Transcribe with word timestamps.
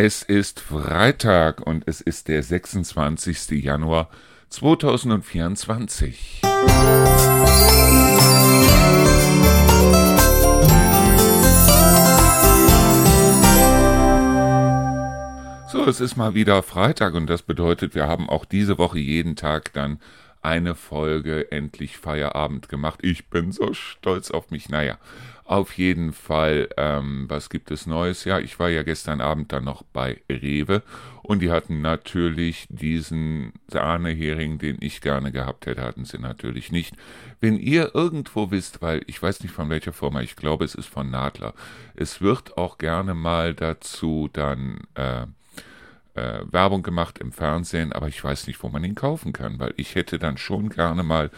Es 0.00 0.22
ist 0.22 0.60
Freitag 0.60 1.60
und 1.60 1.82
es 1.88 2.00
ist 2.00 2.28
der 2.28 2.44
26. 2.44 3.64
Januar 3.64 4.08
2024. 4.48 6.42
So, 15.66 15.84
es 15.84 16.00
ist 16.00 16.14
mal 16.14 16.34
wieder 16.34 16.62
Freitag 16.62 17.14
und 17.14 17.26
das 17.26 17.42
bedeutet, 17.42 17.96
wir 17.96 18.06
haben 18.06 18.28
auch 18.28 18.44
diese 18.44 18.78
Woche 18.78 19.00
jeden 19.00 19.34
Tag 19.34 19.72
dann 19.72 19.98
eine 20.42 20.76
Folge 20.76 21.50
endlich 21.50 21.98
Feierabend 21.98 22.68
gemacht. 22.68 23.00
Ich 23.02 23.26
bin 23.26 23.50
so 23.50 23.74
stolz 23.74 24.30
auf 24.30 24.52
mich. 24.52 24.68
Naja, 24.68 24.98
auf 25.48 25.78
jeden 25.78 26.12
Fall, 26.12 26.68
ähm, 26.76 27.24
was 27.28 27.48
gibt 27.48 27.70
es 27.70 27.86
Neues? 27.86 28.24
Ja, 28.24 28.38
ich 28.38 28.58
war 28.58 28.68
ja 28.68 28.82
gestern 28.82 29.22
Abend 29.22 29.50
dann 29.50 29.64
noch 29.64 29.82
bei 29.82 30.20
Rewe 30.30 30.82
und 31.22 31.40
die 31.40 31.50
hatten 31.50 31.80
natürlich 31.80 32.66
diesen 32.68 33.54
Sahnehering, 33.66 34.58
den 34.58 34.76
ich 34.80 35.00
gerne 35.00 35.32
gehabt 35.32 35.64
hätte, 35.64 35.80
hatten 35.82 36.04
sie 36.04 36.18
natürlich 36.18 36.70
nicht. 36.70 36.94
Wenn 37.40 37.58
ihr 37.58 37.94
irgendwo 37.94 38.50
wisst, 38.50 38.82
weil 38.82 39.00
ich 39.06 39.22
weiß 39.22 39.42
nicht 39.42 39.52
von 39.52 39.70
welcher 39.70 39.94
Firma, 39.94 40.20
ich 40.20 40.36
glaube 40.36 40.66
es 40.66 40.74
ist 40.74 40.88
von 40.88 41.10
Nadler, 41.10 41.54
es 41.94 42.20
wird 42.20 42.58
auch 42.58 42.76
gerne 42.76 43.14
mal 43.14 43.54
dazu 43.54 44.28
dann 44.30 44.80
äh, 44.96 45.22
äh, 46.14 46.40
Werbung 46.50 46.82
gemacht 46.82 47.18
im 47.20 47.32
Fernsehen, 47.32 47.94
aber 47.94 48.08
ich 48.08 48.22
weiß 48.22 48.48
nicht, 48.48 48.62
wo 48.62 48.68
man 48.68 48.84
ihn 48.84 48.94
kaufen 48.94 49.32
kann, 49.32 49.58
weil 49.58 49.72
ich 49.78 49.94
hätte 49.94 50.18
dann 50.18 50.36
schon 50.36 50.68
gerne 50.68 51.02
mal, 51.02 51.30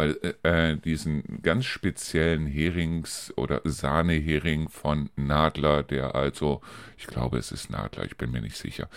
weil 0.00 0.18
äh, 0.42 0.70
äh 0.72 0.76
diesen 0.76 1.42
ganz 1.42 1.66
speziellen 1.66 2.46
Herings- 2.46 3.32
oder 3.36 3.60
Sahnehering 3.64 4.70
von 4.70 5.10
Nadler, 5.16 5.82
der 5.82 6.14
also, 6.14 6.62
ich 6.96 7.06
glaube, 7.06 7.36
es 7.36 7.52
ist 7.52 7.70
Nadler, 7.70 8.04
ich 8.04 8.16
bin 8.16 8.30
mir 8.30 8.40
nicht 8.40 8.56
sicher, 8.56 8.88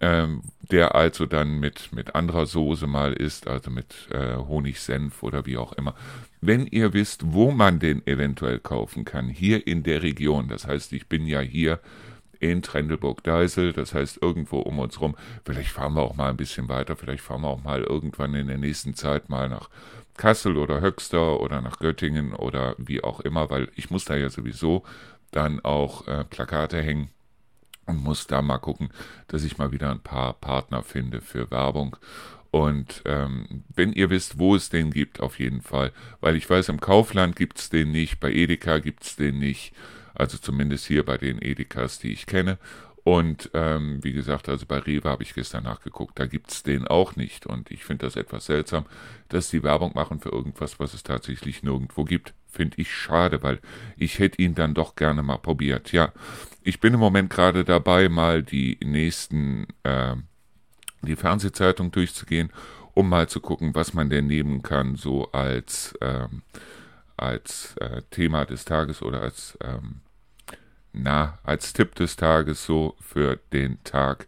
ähm, 0.00 0.42
der 0.72 0.96
also 0.96 1.26
dann 1.26 1.60
mit, 1.60 1.92
mit 1.92 2.16
anderer 2.16 2.46
Soße 2.46 2.88
mal 2.88 3.12
ist, 3.12 3.46
also 3.46 3.70
mit 3.70 4.08
äh, 4.10 4.34
Honigsenf 4.34 5.22
oder 5.22 5.46
wie 5.46 5.56
auch 5.56 5.74
immer. 5.74 5.94
Wenn 6.40 6.66
ihr 6.66 6.92
wisst, 6.92 7.32
wo 7.32 7.52
man 7.52 7.78
den 7.78 8.04
eventuell 8.04 8.58
kaufen 8.58 9.04
kann, 9.04 9.28
hier 9.28 9.64
in 9.64 9.84
der 9.84 10.02
Region, 10.02 10.48
das 10.48 10.66
heißt, 10.66 10.92
ich 10.92 11.06
bin 11.06 11.24
ja 11.26 11.38
hier 11.38 11.78
in 12.40 12.60
Trendelburg-Deisel, 12.60 13.72
das 13.72 13.94
heißt 13.94 14.18
irgendwo 14.20 14.58
um 14.58 14.80
uns 14.80 15.00
rum. 15.00 15.14
Vielleicht 15.44 15.70
fahren 15.70 15.94
wir 15.94 16.02
auch 16.02 16.16
mal 16.16 16.30
ein 16.30 16.36
bisschen 16.36 16.68
weiter, 16.68 16.96
vielleicht 16.96 17.22
fahren 17.22 17.42
wir 17.42 17.48
auch 17.48 17.62
mal 17.62 17.82
irgendwann 17.82 18.34
in 18.34 18.48
der 18.48 18.58
nächsten 18.58 18.94
Zeit 18.94 19.28
mal 19.30 19.48
nach 19.48 19.70
Kassel 20.16 20.56
oder 20.56 20.80
Höxter 20.80 21.40
oder 21.40 21.60
nach 21.60 21.78
Göttingen 21.78 22.34
oder 22.34 22.74
wie 22.78 23.02
auch 23.02 23.20
immer, 23.20 23.50
weil 23.50 23.68
ich 23.76 23.90
muss 23.90 24.04
da 24.04 24.16
ja 24.16 24.28
sowieso 24.28 24.84
dann 25.30 25.60
auch 25.60 26.06
äh, 26.06 26.24
Plakate 26.24 26.82
hängen 26.82 27.08
und 27.86 28.02
muss 28.02 28.26
da 28.26 28.42
mal 28.42 28.58
gucken, 28.58 28.90
dass 29.28 29.44
ich 29.44 29.58
mal 29.58 29.72
wieder 29.72 29.90
ein 29.90 30.00
paar 30.00 30.34
Partner 30.34 30.82
finde 30.82 31.20
für 31.20 31.50
Werbung. 31.50 31.96
Und 32.50 33.02
ähm, 33.06 33.64
wenn 33.74 33.92
ihr 33.92 34.10
wisst, 34.10 34.38
wo 34.38 34.54
es 34.54 34.68
den 34.68 34.90
gibt, 34.90 35.20
auf 35.20 35.38
jeden 35.38 35.62
Fall, 35.62 35.90
weil 36.20 36.36
ich 36.36 36.48
weiß, 36.48 36.68
im 36.68 36.80
Kaufland 36.80 37.34
gibt 37.34 37.58
es 37.58 37.70
den 37.70 37.90
nicht, 37.90 38.20
bei 38.20 38.30
Edeka 38.30 38.78
gibt 38.78 39.04
es 39.04 39.16
den 39.16 39.38
nicht. 39.38 39.72
Also 40.14 40.36
zumindest 40.36 40.86
hier 40.86 41.04
bei 41.04 41.16
den 41.16 41.40
Edekas, 41.40 41.98
die 41.98 42.12
ich 42.12 42.26
kenne. 42.26 42.58
Und 43.04 43.50
ähm, 43.52 43.98
wie 44.02 44.12
gesagt, 44.12 44.48
also 44.48 44.64
bei 44.66 44.78
Rewe 44.78 45.08
habe 45.08 45.24
ich 45.24 45.34
gestern 45.34 45.64
nachgeguckt, 45.64 46.18
da 46.20 46.26
gibt 46.26 46.52
es 46.52 46.62
den 46.62 46.86
auch 46.86 47.16
nicht. 47.16 47.46
Und 47.46 47.70
ich 47.70 47.84
finde 47.84 48.06
das 48.06 48.14
etwas 48.14 48.46
seltsam, 48.46 48.86
dass 49.28 49.50
die 49.50 49.64
Werbung 49.64 49.92
machen 49.94 50.20
für 50.20 50.28
irgendwas, 50.28 50.78
was 50.78 50.94
es 50.94 51.02
tatsächlich 51.02 51.64
nirgendwo 51.64 52.04
gibt. 52.04 52.32
Finde 52.48 52.80
ich 52.80 52.94
schade, 52.94 53.42
weil 53.42 53.58
ich 53.96 54.18
hätte 54.20 54.40
ihn 54.40 54.54
dann 54.54 54.74
doch 54.74 54.94
gerne 54.94 55.22
mal 55.22 55.38
probiert. 55.38 55.90
Ja, 55.90 56.12
ich 56.62 56.78
bin 56.78 56.94
im 56.94 57.00
Moment 57.00 57.30
gerade 57.30 57.64
dabei, 57.64 58.08
mal 58.08 58.42
die 58.44 58.78
nächsten, 58.84 59.66
äh, 59.82 60.14
die 61.02 61.16
Fernsehzeitung 61.16 61.90
durchzugehen, 61.90 62.50
um 62.94 63.08
mal 63.08 63.28
zu 63.28 63.40
gucken, 63.40 63.74
was 63.74 63.94
man 63.94 64.10
denn 64.10 64.28
nehmen 64.28 64.62
kann, 64.62 64.94
so 64.94 65.32
als, 65.32 65.98
ähm, 66.00 66.42
als 67.16 67.74
äh, 67.78 68.02
Thema 68.10 68.44
des 68.44 68.64
Tages 68.64 69.02
oder 69.02 69.22
als 69.22 69.58
ähm, 69.60 70.02
na, 70.92 71.38
als 71.44 71.72
Tipp 71.72 71.94
des 71.94 72.16
Tages 72.16 72.64
so 72.64 72.96
für 73.00 73.38
den 73.52 73.82
Tag. 73.84 74.26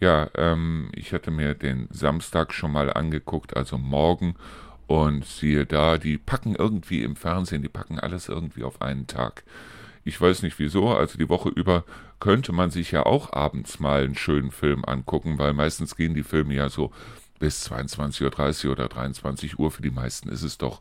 Ja, 0.00 0.30
ähm, 0.36 0.90
ich 0.94 1.12
hatte 1.12 1.30
mir 1.30 1.54
den 1.54 1.88
Samstag 1.90 2.54
schon 2.54 2.72
mal 2.72 2.92
angeguckt, 2.92 3.56
also 3.56 3.78
morgen. 3.78 4.34
Und 4.86 5.24
siehe 5.24 5.66
da, 5.66 5.98
die 5.98 6.18
packen 6.18 6.56
irgendwie 6.56 7.04
im 7.04 7.14
Fernsehen, 7.14 7.62
die 7.62 7.68
packen 7.68 8.00
alles 8.00 8.28
irgendwie 8.28 8.64
auf 8.64 8.82
einen 8.82 9.06
Tag. 9.06 9.44
Ich 10.04 10.20
weiß 10.20 10.42
nicht 10.42 10.58
wieso, 10.58 10.88
also 10.88 11.16
die 11.16 11.28
Woche 11.28 11.50
über 11.50 11.84
könnte 12.18 12.52
man 12.52 12.70
sich 12.70 12.90
ja 12.90 13.06
auch 13.06 13.32
abends 13.32 13.80
mal 13.80 14.02
einen 14.02 14.14
schönen 14.14 14.50
Film 14.50 14.84
angucken, 14.84 15.38
weil 15.38 15.52
meistens 15.52 15.96
gehen 15.96 16.14
die 16.14 16.22
Filme 16.22 16.54
ja 16.54 16.68
so 16.68 16.92
bis 17.38 17.70
22.30 17.70 18.66
Uhr 18.66 18.72
oder 18.72 18.88
23 18.88 19.58
Uhr. 19.58 19.70
Für 19.70 19.82
die 19.82 19.90
meisten 19.90 20.28
ist 20.28 20.42
es 20.42 20.58
doch 20.58 20.80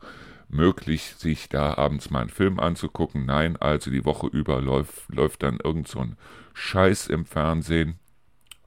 möglich, 0.50 1.16
sich 1.18 1.50
da 1.50 1.78
abends 1.78 2.10
mal 2.10 2.22
einen 2.22 2.30
Film 2.30 2.60
anzugucken. 2.60 3.26
Nein, 3.26 3.58
also 3.58 3.92
die 3.92 4.06
Woche 4.06 4.28
über 4.28 4.62
läuft, 4.62 5.10
läuft 5.10 5.44
dann 5.44 5.60
irgend 5.64 5.88
so 5.88 6.00
ein 6.00 6.18
Scheiß 6.54 7.08
im 7.08 7.26
Fernsehen. 7.26 8.00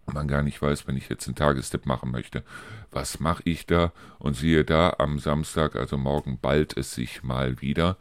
Man 0.06 0.26
gar 0.26 0.42
nicht 0.42 0.60
weiß, 0.60 0.86
wenn 0.86 0.96
ich 0.96 1.08
jetzt 1.08 1.26
einen 1.28 1.36
Tagestipp 1.36 1.86
machen 1.86 2.10
möchte, 2.10 2.42
was 2.90 3.20
mache 3.20 3.42
ich 3.44 3.66
da? 3.66 3.92
Und 4.18 4.34
siehe 4.34 4.64
da, 4.64 4.96
am 4.98 5.18
Samstag, 5.18 5.76
also 5.76 5.96
morgen, 5.96 6.38
bald 6.40 6.76
es 6.76 6.94
sich 6.94 7.22
mal 7.22 7.60
wieder. 7.60 7.96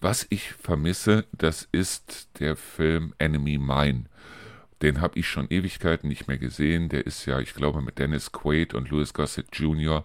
Was 0.00 0.26
ich 0.30 0.52
vermisse, 0.52 1.26
das 1.32 1.68
ist 1.70 2.40
der 2.40 2.56
Film 2.56 3.14
Enemy 3.18 3.58
Mine. 3.58 4.04
Den 4.80 5.00
habe 5.00 5.18
ich 5.18 5.28
schon 5.28 5.46
Ewigkeiten 5.48 6.08
nicht 6.08 6.26
mehr 6.26 6.38
gesehen. 6.38 6.88
Der 6.88 7.06
ist 7.06 7.24
ja, 7.26 7.38
ich 7.38 7.54
glaube, 7.54 7.82
mit 7.82 7.98
Dennis 7.98 8.32
Quaid 8.32 8.74
und 8.74 8.90
Louis 8.90 9.14
Gossett 9.14 9.46
Jr. 9.52 10.04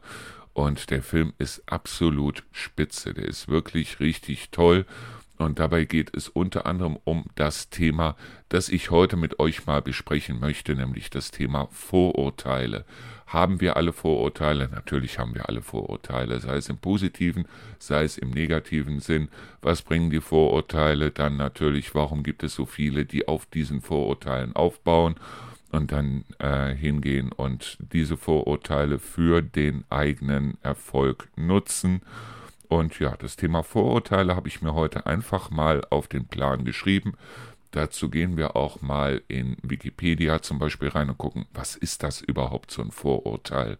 Und 0.58 0.90
der 0.90 1.04
Film 1.04 1.34
ist 1.38 1.62
absolut 1.68 2.44
spitze. 2.52 3.14
Der 3.14 3.26
ist 3.26 3.48
wirklich 3.48 4.00
richtig 4.00 4.50
toll. 4.50 4.88
Und 5.38 5.60
dabei 5.60 5.86
geht 5.86 6.18
es 6.18 6.30
unter 6.30 6.66
anderem 6.66 6.98
um 7.04 7.26
das 7.36 7.70
Thema, 7.70 8.16
das 8.50 8.68
ich 8.68 8.90
heute 8.90 9.18
mit 9.18 9.40
euch 9.40 9.68
mal 9.68 9.84
besprechen 9.84 10.40
möchte, 10.40 10.76
nämlich 10.76 11.12
das 11.12 11.30
Thema 11.30 11.68
Vorurteile. 11.70 12.86
Haben 13.28 13.62
wir 13.62 13.78
alle 13.78 13.94
Vorurteile? 13.94 14.68
Natürlich 14.70 15.20
haben 15.20 15.36
wir 15.36 15.48
alle 15.48 15.62
Vorurteile, 15.62 16.40
sei 16.40 16.56
es 16.56 16.70
im 16.70 16.80
positiven, 16.80 17.48
sei 17.78 18.04
es 18.06 18.18
im 18.18 18.32
negativen 18.32 19.00
Sinn. 19.00 19.30
Was 19.62 19.84
bringen 19.84 20.10
die 20.10 20.22
Vorurteile? 20.22 21.12
Dann 21.12 21.38
natürlich, 21.38 21.94
warum 21.94 22.24
gibt 22.24 22.42
es 22.42 22.56
so 22.56 22.66
viele, 22.66 23.06
die 23.06 23.28
auf 23.28 23.46
diesen 23.46 23.84
Vorurteilen 23.84 24.56
aufbauen? 24.56 25.18
Und 25.72 25.92
dann 25.92 26.26
äh, 26.40 26.74
hingehen 26.74 27.32
und 27.32 27.78
diese 27.92 28.18
Vorurteile 28.18 29.00
für 29.00 29.42
den 29.42 29.84
eigenen 29.90 30.58
Erfolg 30.62 31.30
nutzen. 31.36 32.02
Und 32.70 33.00
ja, 33.00 33.16
das 33.18 33.36
Thema 33.36 33.64
Vorurteile 33.64 34.36
habe 34.36 34.48
ich 34.48 34.62
mir 34.62 34.74
heute 34.74 35.06
einfach 35.06 35.50
mal 35.50 35.84
auf 35.90 36.08
den 36.08 36.28
Plan 36.28 36.66
geschrieben. 36.66 37.14
Dazu 37.72 38.10
gehen 38.10 38.38
wir 38.38 38.56
auch 38.56 38.82
mal 38.82 39.22
in 39.28 39.58
Wikipedia 39.62 40.42
zum 40.42 40.58
Beispiel 40.60 40.90
rein 40.90 41.10
und 41.10 41.18
gucken, 41.18 41.46
was 41.54 41.76
ist 41.76 42.04
das 42.04 42.22
überhaupt 42.22 42.72
so 42.72 42.82
ein 42.82 42.92
Vorurteil? 42.92 43.78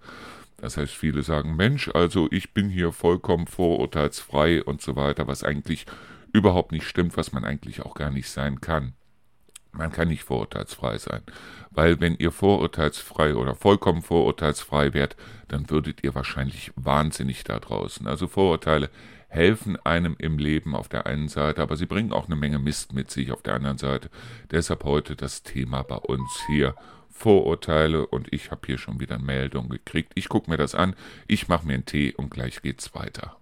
Das 0.58 0.78
heißt, 0.78 0.94
viele 0.94 1.24
sagen, 1.24 1.56
Mensch, 1.56 1.90
also 1.94 2.28
ich 2.32 2.54
bin 2.54 2.70
hier 2.70 2.92
vollkommen 2.92 3.48
vorurteilsfrei 3.48 4.64
und 4.64 4.82
so 4.82 4.96
weiter, 4.96 5.28
was 5.28 5.44
eigentlich 5.44 5.86
überhaupt 6.34 6.72
nicht 6.72 6.88
stimmt, 6.88 7.16
was 7.16 7.32
man 7.32 7.46
eigentlich 7.46 7.82
auch 7.82 7.94
gar 7.94 8.12
nicht 8.12 8.30
sein 8.30 8.60
kann. 8.60 8.94
Man 9.72 9.92
kann 9.92 10.08
nicht 10.08 10.24
vorurteilsfrei 10.24 10.98
sein, 10.98 11.22
weil 11.72 12.00
wenn 12.00 12.16
ihr 12.16 12.32
vorurteilsfrei 12.32 13.36
oder 13.36 13.56
vollkommen 13.56 14.02
vorurteilsfrei 14.02 14.94
wärt, 14.94 15.16
dann 15.48 15.70
würdet 15.70 16.04
ihr 16.04 16.16
wahrscheinlich 16.16 16.72
wahnsinnig 16.76 17.44
da 17.44 17.60
draußen. 17.60 18.08
Also 18.08 18.28
Vorurteile 18.28 18.90
helfen 19.28 19.78
einem 19.86 20.16
im 20.20 20.38
Leben 20.38 20.76
auf 20.76 20.88
der 20.88 21.06
einen 21.06 21.28
Seite, 21.28 21.62
aber 21.62 21.76
sie 21.76 21.86
bringen 21.86 22.12
auch 22.12 22.26
eine 22.26 22.36
Menge 22.36 22.60
Mist 22.60 22.94
mit 22.94 23.12
sich 23.12 23.32
auf 23.32 23.42
der 23.44 23.56
anderen 23.56 23.78
Seite. 23.78 24.10
Deshalb 24.52 24.84
heute 24.84 25.16
das 25.16 25.44
Thema 25.44 25.84
bei 25.84 25.98
uns 25.98 26.44
hier. 26.48 26.76
Vorurteile 27.10 28.06
und 28.06 28.32
ich 28.32 28.52
habe 28.52 28.62
hier 28.68 28.78
schon 28.78 29.00
wieder 29.00 29.18
Meldung 29.18 29.70
gekriegt. 29.70 30.12
Ich 30.14 30.30
gucke 30.30 30.52
mir 30.52 30.58
das 30.58 30.76
an, 30.76 30.96
ich 31.28 31.48
mache 31.48 31.66
mir 31.66 31.74
einen 31.74 31.86
Tee 31.86 32.14
und 32.16 32.30
gleich 32.30 32.62
geht's 32.62 32.94
weiter. 32.94 33.38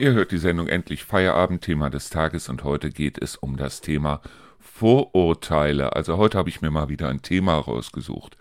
Ihr 0.00 0.14
hört 0.14 0.32
die 0.32 0.38
Sendung 0.38 0.66
Endlich 0.66 1.04
Feierabend, 1.04 1.60
Thema 1.60 1.90
des 1.90 2.08
Tages 2.08 2.48
und 2.48 2.64
heute 2.64 2.88
geht 2.88 3.20
es 3.20 3.36
um 3.36 3.58
das 3.58 3.82
Thema 3.82 4.22
Vorurteile. 4.58 5.94
Also 5.94 6.16
heute 6.16 6.38
habe 6.38 6.48
ich 6.48 6.62
mir 6.62 6.70
mal 6.70 6.88
wieder 6.88 7.10
ein 7.10 7.20
Thema 7.20 7.56
rausgesucht. 7.56 8.38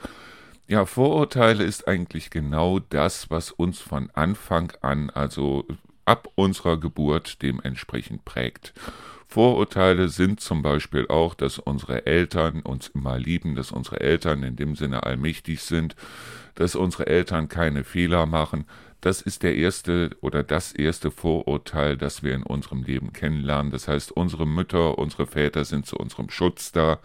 Ja, 0.70 0.86
Vorurteile 0.86 1.66
ist 1.66 1.86
eigentlich 1.86 2.30
genau 2.30 2.80
das, 2.80 3.30
was 3.30 3.52
uns 3.52 3.80
von 3.80 4.10
Anfang 4.14 4.72
an, 4.80 5.10
also 5.10 5.66
ab 6.06 6.30
unserer 6.36 6.80
Geburt 6.80 7.42
dementsprechend 7.42 8.24
prägt. 8.24 8.74
Vorurteile 9.28 10.08
sind 10.08 10.40
zum 10.40 10.62
Beispiel 10.62 11.10
auch, 11.10 11.34
dass 11.34 11.60
unsere 11.60 12.06
Eltern 12.06 12.62
uns 12.62 12.88
immer 12.88 13.20
lieben, 13.20 13.56
dass 13.56 13.74
unsere 13.74 14.00
Eltern 14.00 14.44
in 14.44 14.56
dem 14.56 14.78
Sinne 14.78 15.04
allmächtig 15.04 15.62
sind, 15.62 15.98
dass 16.56 16.76
unsere 16.76 17.08
Eltern 17.08 17.50
keine 17.50 17.84
Fehler 17.84 18.26
machen, 18.26 18.66
das 19.02 19.22
ist 19.22 19.44
der 19.44 19.56
erste 19.56 20.12
oder 20.22 20.44
das 20.44 20.74
erste 20.74 21.12
Vorurteil, 21.12 21.98
das 21.98 22.22
wir 22.24 22.34
in 22.36 22.44
unserem 22.44 22.84
Leben 22.84 23.14
kennenlernen. 23.14 23.72
Das 23.72 23.88
heißt, 23.88 24.12
unsere 24.12 24.46
Mütter, 24.46 24.98
unsere 24.98 25.26
Väter 25.26 25.64
sind 25.66 25.86
zu 25.86 25.96
unserem 25.96 26.30
Schutz 26.30 26.72
da 26.72 27.00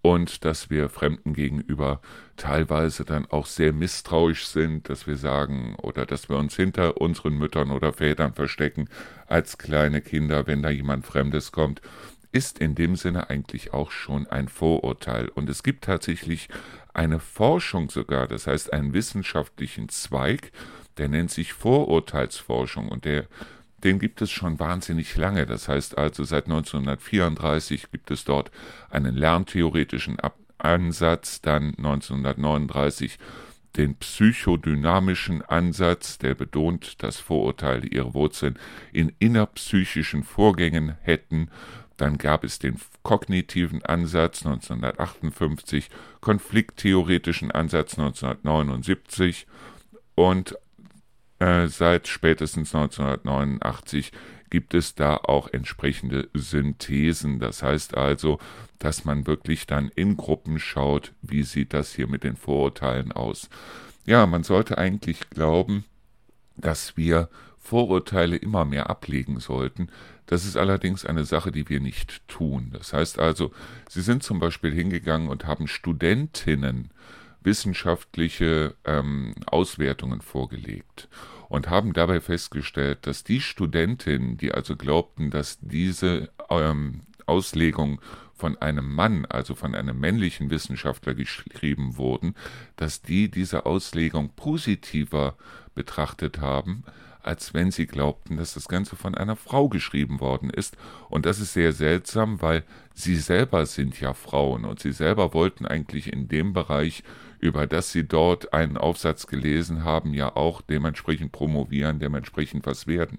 und 0.00 0.44
dass 0.44 0.70
wir 0.70 0.88
Fremden 0.88 1.34
gegenüber 1.34 2.00
teilweise 2.36 3.04
dann 3.04 3.26
auch 3.26 3.46
sehr 3.46 3.72
misstrauisch 3.72 4.46
sind, 4.46 4.88
dass 4.88 5.06
wir 5.06 5.16
sagen 5.16 5.74
oder 5.82 6.06
dass 6.06 6.28
wir 6.28 6.36
uns 6.36 6.56
hinter 6.56 7.00
unseren 7.00 7.36
Müttern 7.36 7.70
oder 7.70 7.92
Vätern 7.92 8.32
verstecken 8.32 8.88
als 9.26 9.58
kleine 9.58 10.00
Kinder, 10.00 10.46
wenn 10.46 10.62
da 10.62 10.70
jemand 10.70 11.04
Fremdes 11.04 11.52
kommt, 11.52 11.82
ist 12.30 12.58
in 12.58 12.74
dem 12.74 12.96
Sinne 12.96 13.30
eigentlich 13.30 13.72
auch 13.72 13.90
schon 13.90 14.26
ein 14.26 14.48
Vorurteil. 14.48 15.28
Und 15.28 15.48
es 15.48 15.62
gibt 15.62 15.84
tatsächlich 15.84 16.48
eine 16.94 17.20
Forschung 17.20 17.90
sogar, 17.90 18.26
das 18.26 18.46
heißt 18.46 18.72
einen 18.72 18.92
wissenschaftlichen 18.92 19.88
Zweig, 19.88 20.52
der 20.98 21.08
nennt 21.08 21.30
sich 21.30 21.52
Vorurteilsforschung 21.52 22.88
und 22.88 23.04
der 23.04 23.26
den 23.84 23.98
gibt 23.98 24.20
es 24.22 24.30
schon 24.30 24.58
wahnsinnig 24.58 25.16
lange. 25.16 25.46
Das 25.46 25.68
heißt 25.68 25.98
also, 25.98 26.24
seit 26.24 26.46
1934 26.46 27.90
gibt 27.90 28.10
es 28.10 28.24
dort 28.24 28.50
einen 28.90 29.14
lerntheoretischen 29.14 30.16
Ansatz, 30.58 31.40
dann 31.40 31.74
1939 31.76 33.18
den 33.76 33.94
psychodynamischen 33.96 35.42
Ansatz, 35.42 36.18
der 36.18 36.34
betont, 36.34 37.02
dass 37.02 37.18
Vorurteile 37.18 37.86
ihre 37.86 38.14
Wurzeln 38.14 38.58
in 38.92 39.12
innerpsychischen 39.20 40.24
Vorgängen 40.24 40.96
hätten. 41.02 41.50
Dann 41.96 42.18
gab 42.18 42.42
es 42.44 42.58
den 42.58 42.80
kognitiven 43.02 43.84
Ansatz 43.84 44.44
1958, 44.44 45.90
konflikttheoretischen 46.20 47.52
Ansatz 47.52 47.98
1979 47.98 49.46
und 50.16 50.56
äh, 51.38 51.68
seit 51.68 52.08
spätestens 52.08 52.74
1989 52.74 54.12
gibt 54.50 54.74
es 54.74 54.94
da 54.94 55.16
auch 55.16 55.48
entsprechende 55.52 56.28
Synthesen. 56.34 57.38
Das 57.38 57.62
heißt 57.62 57.96
also, 57.96 58.38
dass 58.78 59.04
man 59.04 59.26
wirklich 59.26 59.66
dann 59.66 59.90
in 59.94 60.16
Gruppen 60.16 60.58
schaut, 60.58 61.12
wie 61.22 61.42
sieht 61.42 61.74
das 61.74 61.94
hier 61.94 62.08
mit 62.08 62.24
den 62.24 62.36
Vorurteilen 62.36 63.12
aus. 63.12 63.48
Ja, 64.06 64.26
man 64.26 64.42
sollte 64.42 64.78
eigentlich 64.78 65.30
glauben, 65.30 65.84
dass 66.56 66.96
wir 66.96 67.28
Vorurteile 67.58 68.36
immer 68.36 68.64
mehr 68.64 68.88
ablegen 68.88 69.40
sollten. 69.40 69.90
Das 70.26 70.44
ist 70.44 70.56
allerdings 70.56 71.04
eine 71.04 71.24
Sache, 71.24 71.52
die 71.52 71.68
wir 71.68 71.80
nicht 71.80 72.26
tun. 72.28 72.70
Das 72.72 72.92
heißt 72.92 73.18
also, 73.18 73.52
Sie 73.88 74.00
sind 74.00 74.22
zum 74.22 74.38
Beispiel 74.38 74.72
hingegangen 74.72 75.28
und 75.28 75.46
haben 75.46 75.68
Studentinnen 75.68 76.90
wissenschaftliche 77.42 78.74
ähm, 78.84 79.34
Auswertungen 79.46 80.20
vorgelegt 80.20 81.08
und 81.48 81.70
haben 81.70 81.92
dabei 81.92 82.20
festgestellt, 82.20 83.06
dass 83.06 83.24
die 83.24 83.40
Studentinnen, 83.40 84.36
die 84.36 84.52
also 84.52 84.76
glaubten, 84.76 85.30
dass 85.30 85.58
diese 85.60 86.30
ähm, 86.50 87.02
Auslegung 87.26 88.00
von 88.34 88.56
einem 88.58 88.94
Mann, 88.94 89.26
also 89.26 89.54
von 89.54 89.74
einem 89.74 89.98
männlichen 89.98 90.50
Wissenschaftler 90.50 91.14
geschrieben 91.14 91.96
wurden, 91.96 92.34
dass 92.76 93.02
die 93.02 93.30
diese 93.30 93.66
Auslegung 93.66 94.30
positiver 94.36 95.36
betrachtet 95.74 96.40
haben, 96.40 96.84
als 97.20 97.52
wenn 97.52 97.70
sie 97.70 97.86
glaubten, 97.86 98.36
dass 98.36 98.54
das 98.54 98.68
Ganze 98.68 98.96
von 98.96 99.14
einer 99.14 99.36
Frau 99.36 99.68
geschrieben 99.68 100.20
worden 100.20 100.50
ist. 100.50 100.76
Und 101.10 101.26
das 101.26 101.40
ist 101.40 101.52
sehr 101.52 101.72
seltsam, 101.72 102.40
weil 102.40 102.64
sie 102.94 103.16
selber 103.16 103.66
sind 103.66 104.00
ja 104.00 104.14
Frauen 104.14 104.64
und 104.64 104.80
sie 104.80 104.92
selber 104.92 105.34
wollten 105.34 105.66
eigentlich 105.66 106.12
in 106.12 106.28
dem 106.28 106.52
Bereich 106.52 107.02
über 107.40 107.66
das 107.66 107.92
sie 107.92 108.06
dort 108.06 108.52
einen 108.52 108.76
Aufsatz 108.76 109.26
gelesen 109.26 109.84
haben, 109.84 110.14
ja 110.14 110.34
auch 110.34 110.60
dementsprechend 110.60 111.32
promovieren, 111.32 111.98
dementsprechend 111.98 112.66
was 112.66 112.86
werden. 112.86 113.18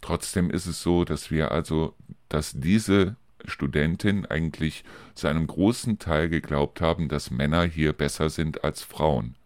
Trotzdem 0.00 0.50
ist 0.50 0.66
es 0.66 0.82
so, 0.82 1.04
dass 1.04 1.30
wir 1.30 1.50
also, 1.50 1.94
dass 2.28 2.52
diese 2.54 3.16
Studentin 3.44 4.26
eigentlich 4.26 4.84
zu 5.14 5.28
einem 5.28 5.46
großen 5.46 5.98
Teil 5.98 6.28
geglaubt 6.28 6.80
haben, 6.80 7.08
dass 7.08 7.30
Männer 7.30 7.64
hier 7.64 7.92
besser 7.92 8.30
sind 8.30 8.64
als 8.64 8.82
Frauen. 8.82 9.36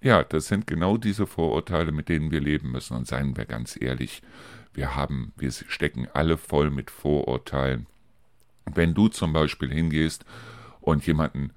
Ja, 0.00 0.22
das 0.22 0.48
sind 0.48 0.66
genau 0.66 0.96
diese 0.96 1.26
Vorurteile, 1.26 1.90
mit 1.90 2.08
denen 2.08 2.30
wir 2.30 2.40
leben 2.40 2.72
müssen. 2.72 2.96
Und 2.96 3.06
seien 3.06 3.36
wir 3.36 3.46
ganz 3.46 3.78
ehrlich, 3.80 4.22
wir 4.74 4.94
haben, 4.94 5.32
wir 5.36 5.50
stecken 5.50 6.08
alle 6.12 6.36
voll 6.36 6.70
mit 6.70 6.90
Vorurteilen. 6.90 7.86
Wenn 8.66 8.94
du 8.94 9.08
zum 9.08 9.32
Beispiel 9.32 9.72
hingehst 9.72 10.24
und 10.80 11.06
jemanden 11.06 11.52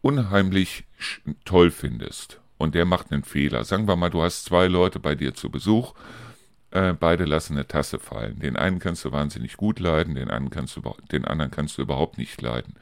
unheimlich 0.00 0.84
toll 1.44 1.70
findest 1.70 2.40
und 2.56 2.74
der 2.74 2.84
macht 2.84 3.12
einen 3.12 3.24
Fehler. 3.24 3.64
Sagen 3.64 3.88
wir 3.88 3.96
mal, 3.96 4.10
du 4.10 4.22
hast 4.22 4.44
zwei 4.44 4.66
Leute 4.66 4.98
bei 4.98 5.14
dir 5.14 5.34
zu 5.34 5.50
Besuch, 5.50 5.94
äh, 6.70 6.92
beide 6.92 7.24
lassen 7.24 7.54
eine 7.54 7.66
Tasse 7.66 7.98
fallen. 7.98 8.40
Den 8.40 8.56
einen 8.56 8.78
kannst 8.78 9.04
du 9.04 9.12
wahnsinnig 9.12 9.56
gut 9.56 9.80
leiden, 9.80 10.14
den 10.14 10.28
anderen, 10.28 10.50
kannst 10.50 10.76
du, 10.76 10.82
den 11.10 11.24
anderen 11.24 11.50
kannst 11.50 11.78
du 11.78 11.82
überhaupt 11.82 12.18
nicht 12.18 12.42
leiden. 12.42 12.74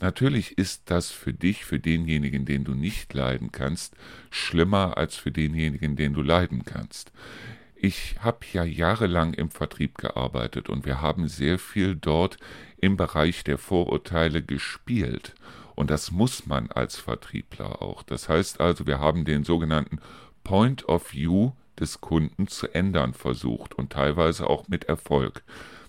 Natürlich 0.00 0.56
ist 0.56 0.82
das 0.86 1.10
für 1.10 1.34
dich, 1.34 1.64
für 1.64 1.78
denjenigen, 1.78 2.46
den 2.46 2.64
du 2.64 2.72
nicht 2.72 3.12
leiden 3.12 3.52
kannst, 3.52 3.94
schlimmer 4.30 4.96
als 4.96 5.16
für 5.16 5.30
denjenigen, 5.30 5.94
den 5.96 6.14
du 6.14 6.22
leiden 6.22 6.64
kannst. 6.64 7.12
Ich 7.76 8.16
habe 8.20 8.46
ja 8.54 8.64
jahrelang 8.64 9.34
im 9.34 9.50
Vertrieb 9.50 9.98
gearbeitet 9.98 10.70
und 10.70 10.86
wir 10.86 11.02
haben 11.02 11.28
sehr 11.28 11.58
viel 11.58 11.96
dort 11.96 12.38
im 12.78 12.96
Bereich 12.96 13.44
der 13.44 13.58
Vorurteile 13.58 14.42
gespielt. 14.42 15.34
Und 15.74 15.90
das 15.90 16.10
muss 16.10 16.46
man 16.46 16.70
als 16.70 16.96
Vertriebler 16.96 17.82
auch. 17.82 18.02
Das 18.02 18.28
heißt 18.28 18.60
also, 18.60 18.86
wir 18.86 19.00
haben 19.00 19.24
den 19.24 19.44
sogenannten 19.44 19.98
Point 20.44 20.88
of 20.88 21.12
View 21.12 21.52
des 21.78 22.00
Kunden 22.00 22.46
zu 22.46 22.72
ändern 22.72 23.14
versucht 23.14 23.74
und 23.74 23.92
teilweise 23.92 24.48
auch 24.48 24.68
mit 24.68 24.84
Erfolg. 24.84 25.42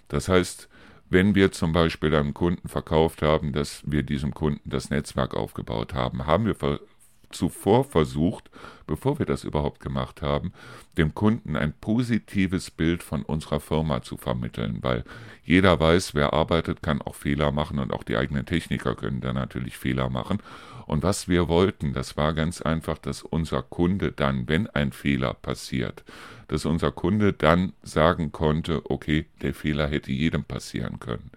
Das 0.08 0.28
heißt, 0.30 0.70
wenn 1.10 1.36
wir 1.36 1.52
zum 1.52 1.72
Beispiel 1.72 2.16
einem 2.16 2.34
Kunden 2.34 2.68
verkauft 2.68 3.22
haben, 3.22 3.54
dass 3.54 3.84
wir 3.86 4.02
diesem 4.04 4.34
Kunden 4.34 4.68
das 4.70 4.90
Netzwerk 4.90 5.36
aufgebaut 5.36 5.94
haben, 5.94 6.26
haben 6.26 6.46
wir 6.46 6.56
zuvor 7.38 7.84
versucht, 7.84 8.50
bevor 8.88 9.20
wir 9.20 9.26
das 9.26 9.44
überhaupt 9.44 9.80
gemacht 9.80 10.22
haben, 10.22 10.54
dem 10.98 11.14
Kunden 11.14 11.56
ein 11.56 11.74
positives 11.74 12.72
Bild 12.72 13.04
von 13.04 13.24
unserer 13.24 13.60
Firma 13.60 14.02
zu 14.02 14.18
vermitteln, 14.18 14.80
weil 14.82 15.04
jeder 15.44 15.80
weiß, 15.80 16.16
wer 16.16 16.34
arbeitet, 16.34 16.82
kann 16.82 17.02
auch 17.02 17.16
Fehler 17.16 17.52
machen 17.52 17.80
und 17.80 17.94
auch 17.94 18.04
die 18.04 18.18
eigenen 18.18 18.46
Techniker 18.46 18.96
können 18.96 19.22
da 19.22 19.34
natürlich 19.34 19.78
Fehler 19.78 20.10
machen. 20.10 20.40
Und 20.86 21.04
was 21.04 21.28
wir 21.28 21.48
wollten, 21.48 21.94
das 21.94 22.16
war 22.16 22.34
ganz 22.34 22.62
einfach, 22.62 22.98
dass 23.00 23.24
unser 23.24 23.64
Kunde 23.64 24.12
dann, 24.12 24.48
wenn 24.48 24.68
ein 24.68 24.92
Fehler 24.92 25.34
passiert, 25.34 26.04
dass 26.48 26.66
unser 26.66 26.92
Kunde 26.92 27.34
dann 27.34 27.74
sagen 27.82 28.32
konnte, 28.32 28.90
okay, 28.90 29.26
der 29.42 29.54
Fehler 29.54 29.88
hätte 29.88 30.12
jedem 30.12 30.44
passieren 30.44 31.00
können. 31.00 31.32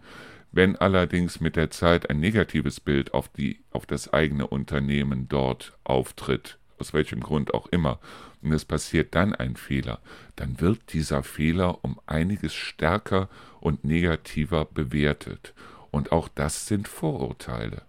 Wenn 0.50 0.76
allerdings 0.76 1.40
mit 1.40 1.56
der 1.56 1.70
Zeit 1.70 2.08
ein 2.08 2.20
negatives 2.20 2.80
Bild 2.80 3.12
auf, 3.12 3.28
die, 3.28 3.60
auf 3.70 3.84
das 3.84 4.12
eigene 4.12 4.46
Unternehmen 4.46 5.28
dort 5.28 5.76
auftritt, 5.84 6.58
aus 6.78 6.94
welchem 6.94 7.20
Grund 7.20 7.52
auch 7.52 7.66
immer, 7.66 7.98
und 8.40 8.52
es 8.52 8.64
passiert 8.64 9.14
dann 9.14 9.34
ein 9.34 9.56
Fehler, 9.56 10.00
dann 10.36 10.60
wird 10.60 10.92
dieser 10.92 11.22
Fehler 11.22 11.84
um 11.84 12.00
einiges 12.06 12.54
stärker 12.54 13.28
und 13.60 13.84
negativer 13.84 14.64
bewertet. 14.64 15.54
Und 15.90 16.12
auch 16.12 16.28
das 16.28 16.66
sind 16.66 16.88
Vorurteile. 16.88 17.82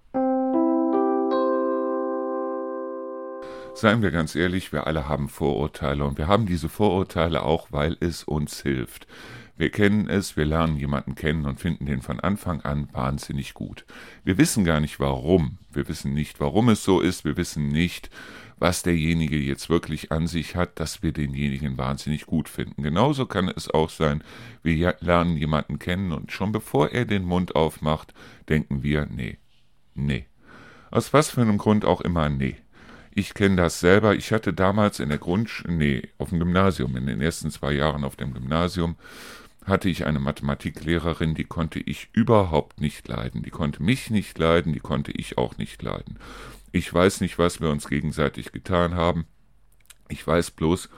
Seien 3.73 4.01
wir 4.01 4.11
ganz 4.11 4.35
ehrlich, 4.35 4.73
wir 4.73 4.87
alle 4.87 5.07
haben 5.07 5.29
Vorurteile 5.29 6.03
und 6.03 6.17
wir 6.17 6.27
haben 6.27 6.45
diese 6.45 6.67
Vorurteile 6.67 7.43
auch, 7.43 7.67
weil 7.71 7.95
es 8.01 8.25
uns 8.25 8.61
hilft. 8.61 9.07
Wir 9.59 9.71
kennen 9.71 10.07
es, 10.07 10.37
wir 10.37 10.45
lernen 10.45 10.77
jemanden 10.77 11.15
kennen 11.15 11.45
und 11.45 11.59
finden 11.59 11.85
den 11.85 12.01
von 12.01 12.21
Anfang 12.21 12.61
an 12.61 12.87
wahnsinnig 12.93 13.53
gut. 13.53 13.83
Wir 14.23 14.37
wissen 14.37 14.63
gar 14.63 14.79
nicht 14.79 15.01
warum. 15.01 15.57
Wir 15.69 15.89
wissen 15.89 16.13
nicht, 16.13 16.39
warum 16.39 16.69
es 16.69 16.85
so 16.85 17.01
ist. 17.01 17.25
Wir 17.25 17.35
wissen 17.35 17.67
nicht, 17.67 18.09
was 18.57 18.83
derjenige 18.83 19.35
jetzt 19.35 19.69
wirklich 19.69 20.13
an 20.13 20.27
sich 20.27 20.55
hat, 20.55 20.79
dass 20.79 21.03
wir 21.03 21.11
denjenigen 21.11 21.77
wahnsinnig 21.77 22.25
gut 22.25 22.47
finden. 22.47 22.83
Genauso 22.83 23.25
kann 23.25 23.49
es 23.49 23.69
auch 23.69 23.89
sein, 23.89 24.23
wir 24.63 24.95
lernen 25.01 25.35
jemanden 25.35 25.77
kennen 25.77 26.13
und 26.13 26.31
schon 26.31 26.53
bevor 26.53 26.91
er 26.91 27.03
den 27.03 27.25
Mund 27.25 27.53
aufmacht, 27.53 28.13
denken 28.47 28.81
wir, 28.81 29.07
nee, 29.07 29.39
nee. 29.93 30.25
Aus 30.89 31.11
was 31.11 31.31
für 31.31 31.41
einem 31.41 31.57
Grund 31.57 31.83
auch 31.83 31.99
immer, 31.99 32.29
nee. 32.29 32.55
Ich 33.11 33.33
kenne 33.33 33.57
das 33.57 33.81
selber. 33.81 34.15
Ich 34.15 34.31
hatte 34.31 34.53
damals 34.53 35.01
in 35.01 35.09
der 35.09 35.17
Grund, 35.17 35.65
nee, 35.67 36.03
auf 36.17 36.29
dem 36.29 36.39
Gymnasium, 36.39 36.95
in 36.95 37.07
den 37.07 37.19
ersten 37.19 37.51
zwei 37.51 37.73
Jahren 37.73 38.05
auf 38.05 38.15
dem 38.15 38.33
Gymnasium, 38.33 38.95
hatte 39.69 39.89
ich 39.89 40.05
eine 40.05 40.19
Mathematiklehrerin, 40.19 41.35
die 41.35 41.45
konnte 41.45 41.79
ich 41.79 42.09
überhaupt 42.13 42.81
nicht 42.81 43.07
leiden. 43.07 43.43
Die 43.43 43.49
konnte 43.49 43.81
mich 43.81 44.09
nicht 44.09 44.37
leiden, 44.37 44.73
die 44.73 44.79
konnte 44.79 45.11
ich 45.11 45.37
auch 45.37 45.57
nicht 45.57 45.81
leiden. 45.81 46.19
Ich 46.71 46.93
weiß 46.93 47.21
nicht, 47.21 47.39
was 47.39 47.61
wir 47.61 47.69
uns 47.69 47.87
gegenseitig 47.87 48.51
getan 48.51 48.95
haben. 48.95 49.25
Ich 50.09 50.25
weiß 50.25 50.51
bloß, 50.51 50.89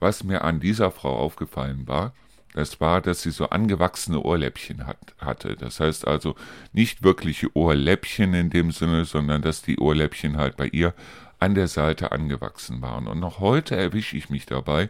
was 0.00 0.24
mir 0.24 0.42
an 0.42 0.60
dieser 0.60 0.90
Frau 0.90 1.16
aufgefallen 1.16 1.86
war, 1.86 2.14
das 2.54 2.80
war, 2.80 3.00
dass 3.00 3.22
sie 3.22 3.32
so 3.32 3.48
angewachsene 3.50 4.20
Ohrläppchen 4.20 4.86
hat, 4.86 5.14
hatte. 5.18 5.56
Das 5.56 5.80
heißt 5.80 6.06
also 6.06 6.36
nicht 6.72 7.02
wirkliche 7.02 7.54
Ohrläppchen 7.56 8.32
in 8.32 8.48
dem 8.48 8.70
Sinne, 8.70 9.04
sondern 9.04 9.42
dass 9.42 9.62
die 9.62 9.78
Ohrläppchen 9.78 10.36
halt 10.36 10.56
bei 10.56 10.68
ihr 10.68 10.94
an 11.40 11.56
der 11.56 11.66
Seite 11.66 12.12
angewachsen 12.12 12.80
waren. 12.80 13.08
Und 13.08 13.18
noch 13.18 13.40
heute 13.40 13.74
erwische 13.74 14.16
ich 14.16 14.30
mich 14.30 14.46
dabei, 14.46 14.88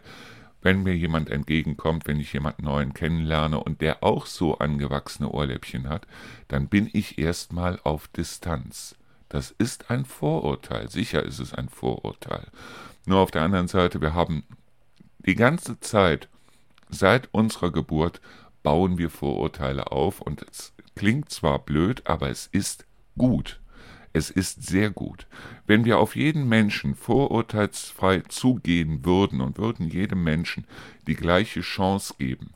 wenn 0.65 0.81
mir 0.81 0.97
jemand 0.97 1.29
entgegenkommt, 1.29 2.07
wenn 2.07 2.19
ich 2.19 2.33
jemanden 2.33 2.63
neuen 2.63 2.95
kennenlerne 2.95 3.63
und 3.63 3.81
der 3.81 4.03
auch 4.03 4.25
so 4.25 4.57
angewachsene 4.57 5.29
Ohrläppchen 5.29 5.87
hat, 5.87 6.07
dann 6.47 6.69
bin 6.69 6.89
ich 6.91 7.19
erstmal 7.19 7.79
auf 7.83 8.07
Distanz. 8.07 8.95
Das 9.29 9.51
ist 9.51 9.91
ein 9.91 10.05
Vorurteil, 10.05 10.89
sicher 10.89 11.21
ist 11.21 11.37
es 11.37 11.53
ein 11.53 11.69
Vorurteil. 11.69 12.47
Nur 13.05 13.19
auf 13.19 13.29
der 13.29 13.43
anderen 13.43 13.67
Seite, 13.67 14.01
wir 14.01 14.15
haben 14.15 14.43
die 15.19 15.35
ganze 15.35 15.79
Zeit, 15.81 16.29
seit 16.89 17.29
unserer 17.31 17.71
Geburt, 17.71 18.19
bauen 18.63 18.97
wir 18.97 19.11
Vorurteile 19.11 19.91
auf 19.91 20.19
und 20.19 20.41
es 20.49 20.73
klingt 20.95 21.29
zwar 21.29 21.59
blöd, 21.59 22.07
aber 22.07 22.31
es 22.31 22.47
ist 22.47 22.87
gut. 23.19 23.59
Es 24.15 24.29
ist 24.29 24.63
sehr 24.63 24.91
gut. 24.91 25.27
Wenn 25.67 25.83
wir 25.83 25.99
auf 25.99 26.15
jeden 26.15 26.47
Menschen 26.47 26.95
vorurteilsfrei 26.95 28.21
zugehen 28.29 29.03
würden 29.03 29.41
und 29.41 29.57
würden 29.57 29.89
jedem 29.89 30.23
Menschen 30.23 30.65
die 31.05 31.15
gleiche 31.15 31.59
Chance 31.59 32.13
geben, 32.17 32.51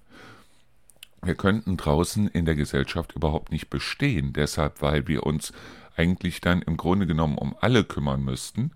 wir 1.22 1.36
könnten 1.36 1.76
draußen 1.76 2.30
in 2.30 2.46
der 2.46 2.56
Gesellschaft 2.56 3.12
überhaupt 3.12 3.52
nicht 3.52 3.70
bestehen, 3.70 4.32
deshalb 4.32 4.82
weil 4.82 5.10
wir 5.10 5.26
uns 5.26 5.52
eigentlich 5.98 6.40
dann 6.40 6.62
im 6.62 6.78
Grunde 6.78 7.06
genommen 7.06 7.38
um 7.38 7.54
alle 7.60 7.84
kümmern 7.84 8.24
müssten 8.24 8.72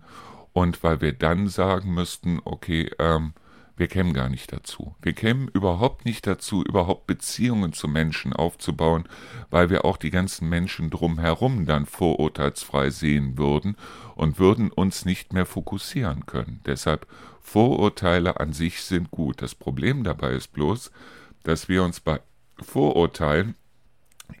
und 0.52 0.82
weil 0.82 1.00
wir 1.00 1.14
dann 1.14 1.48
sagen 1.48 1.94
müssten, 1.94 2.38
okay, 2.44 2.90
ähm, 2.98 3.32
wir 3.76 3.88
kämen 3.88 4.12
gar 4.12 4.28
nicht 4.28 4.52
dazu. 4.52 4.94
Wir 5.02 5.14
kämen 5.14 5.48
überhaupt 5.48 6.04
nicht 6.04 6.26
dazu, 6.26 6.62
überhaupt 6.62 7.06
Beziehungen 7.06 7.72
zu 7.72 7.88
Menschen 7.88 8.32
aufzubauen, 8.32 9.04
weil 9.50 9.68
wir 9.68 9.84
auch 9.84 9.96
die 9.96 10.10
ganzen 10.10 10.48
Menschen 10.48 10.90
drumherum 10.90 11.66
dann 11.66 11.86
vorurteilsfrei 11.86 12.90
sehen 12.90 13.36
würden 13.36 13.76
und 14.14 14.38
würden 14.38 14.70
uns 14.70 15.04
nicht 15.04 15.32
mehr 15.32 15.46
fokussieren 15.46 16.26
können. 16.26 16.60
Deshalb 16.66 17.06
Vorurteile 17.40 18.40
an 18.40 18.52
sich 18.52 18.82
sind 18.82 19.10
gut. 19.10 19.42
Das 19.42 19.54
Problem 19.54 20.02
dabei 20.02 20.30
ist 20.30 20.52
bloß, 20.52 20.90
dass 21.42 21.68
wir 21.68 21.82
uns 21.82 22.00
bei 22.00 22.20
Vorurteilen 22.60 23.54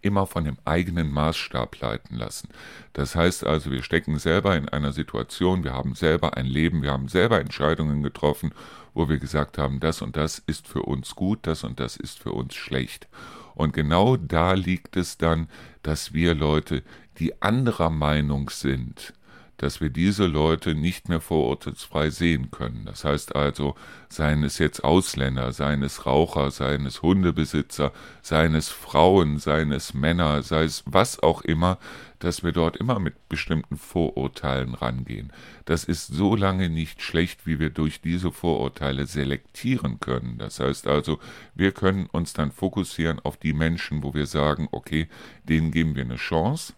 immer 0.00 0.26
von 0.26 0.44
dem 0.44 0.56
eigenen 0.64 1.10
Maßstab 1.10 1.78
leiten 1.80 2.16
lassen. 2.16 2.48
Das 2.92 3.14
heißt 3.14 3.44
also, 3.44 3.70
wir 3.70 3.82
stecken 3.82 4.18
selber 4.18 4.56
in 4.56 4.68
einer 4.68 4.92
Situation, 4.92 5.64
wir 5.64 5.74
haben 5.74 5.94
selber 5.94 6.36
ein 6.36 6.46
Leben, 6.46 6.82
wir 6.82 6.92
haben 6.92 7.08
selber 7.08 7.40
Entscheidungen 7.40 8.02
getroffen, 8.02 8.52
wo 8.94 9.08
wir 9.08 9.18
gesagt 9.18 9.58
haben, 9.58 9.80
das 9.80 10.02
und 10.02 10.16
das 10.16 10.38
ist 10.38 10.66
für 10.68 10.82
uns 10.82 11.14
gut, 11.14 11.40
das 11.42 11.64
und 11.64 11.80
das 11.80 11.96
ist 11.96 12.18
für 12.18 12.32
uns 12.32 12.54
schlecht. 12.54 13.08
Und 13.54 13.72
genau 13.72 14.16
da 14.16 14.52
liegt 14.52 14.96
es 14.96 15.18
dann, 15.18 15.48
dass 15.82 16.12
wir 16.12 16.34
Leute, 16.34 16.82
die 17.18 17.42
anderer 17.42 17.90
Meinung 17.90 18.50
sind, 18.50 19.14
dass 19.56 19.80
wir 19.80 19.90
diese 19.90 20.26
Leute 20.26 20.74
nicht 20.74 21.08
mehr 21.08 21.20
vorurteilsfrei 21.20 22.10
sehen 22.10 22.50
können. 22.50 22.84
Das 22.86 23.04
heißt 23.04 23.36
also, 23.36 23.76
seien 24.08 24.42
es 24.42 24.58
jetzt 24.58 24.82
Ausländer, 24.82 25.52
seien 25.52 25.82
es 25.82 26.06
Raucher, 26.06 26.50
seien 26.50 26.86
es 26.86 27.02
Hundebesitzer, 27.02 27.92
seien 28.20 28.54
es 28.54 28.68
Frauen, 28.68 29.38
seien 29.38 29.70
es 29.70 29.94
Männer, 29.94 30.42
sei 30.42 30.64
es 30.64 30.82
was 30.86 31.22
auch 31.22 31.42
immer, 31.42 31.78
dass 32.24 32.42
wir 32.42 32.52
dort 32.52 32.78
immer 32.78 32.98
mit 32.98 33.28
bestimmten 33.28 33.76
Vorurteilen 33.76 34.74
rangehen. 34.74 35.30
Das 35.66 35.84
ist 35.84 36.06
so 36.06 36.34
lange 36.34 36.70
nicht 36.70 37.02
schlecht, 37.02 37.46
wie 37.46 37.58
wir 37.58 37.68
durch 37.68 38.00
diese 38.00 38.32
Vorurteile 38.32 39.06
selektieren 39.06 40.00
können. 40.00 40.38
Das 40.38 40.58
heißt 40.58 40.86
also, 40.86 41.18
wir 41.54 41.72
können 41.72 42.06
uns 42.06 42.32
dann 42.32 42.50
fokussieren 42.50 43.20
auf 43.20 43.36
die 43.36 43.52
Menschen, 43.52 44.02
wo 44.02 44.14
wir 44.14 44.26
sagen, 44.26 44.68
okay, 44.72 45.08
denen 45.48 45.70
geben 45.70 45.96
wir 45.96 46.04
eine 46.04 46.16
Chance. 46.16 46.72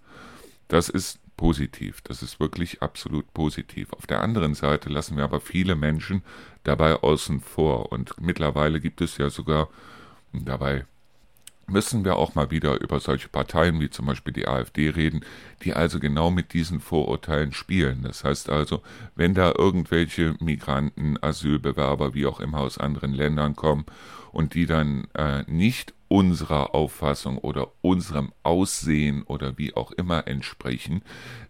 Das 0.67 0.88
ist 0.88 1.21
positiv. 1.37 2.00
Das 2.00 2.23
ist 2.23 2.41
wirklich 2.41 2.83
absolut 2.83 3.33
positiv. 3.33 3.93
Auf 3.93 4.09
der 4.09 4.23
anderen 4.23 4.55
Seite 4.55 4.88
lassen 4.88 5.17
wir 5.17 5.25
aber 5.25 5.41
viele 5.41 5.76
Menschen 5.76 6.23
dabei 6.65 6.95
außen 6.95 7.41
vor. 7.41 7.93
Und 7.93 8.21
mittlerweile 8.21 8.81
gibt 8.81 9.00
es 9.00 9.17
ja 9.19 9.31
sogar, 9.31 9.69
dabei 10.33 10.87
müssen 11.66 12.04
wir 12.04 12.16
auch 12.16 12.35
mal 12.35 12.50
wieder 12.50 12.80
über 12.80 13.00
solche 13.00 13.28
Parteien 13.28 13.80
wie 13.80 13.90
zum 13.90 14.06
Beispiel 14.06 14.32
die 14.32 14.46
AfD 14.46 14.90
reden, 14.90 15.25
die 15.62 15.75
also 15.75 15.99
genau 15.99 16.30
mit 16.30 16.52
diesen 16.52 16.80
Vorurteilen 16.80 17.52
spielen. 17.52 18.02
Das 18.02 18.25
heißt 18.25 18.50
also, 18.50 18.82
wenn 19.14 19.35
da 19.35 19.52
irgendwelche 19.56 20.37
Migranten, 20.40 21.18
Asylbewerber, 21.20 22.14
wie 22.14 22.26
auch 22.26 22.40
immer 22.40 22.58
aus 22.61 22.78
anderen 22.78 23.12
Ländern 23.12 23.56
kommen 23.56 23.87
und 24.32 24.54
die 24.54 24.66
dann 24.66 25.08
äh, 25.14 25.42
nicht 25.46 25.94
unserer 26.08 26.75
Auffassung 26.75 27.38
oder 27.38 27.68
unserem 27.80 28.32
Aussehen 28.42 29.23
oder 29.25 29.58
wie 29.58 29.75
auch 29.75 29.90
immer 29.92 30.28
entsprechen, 30.28 31.02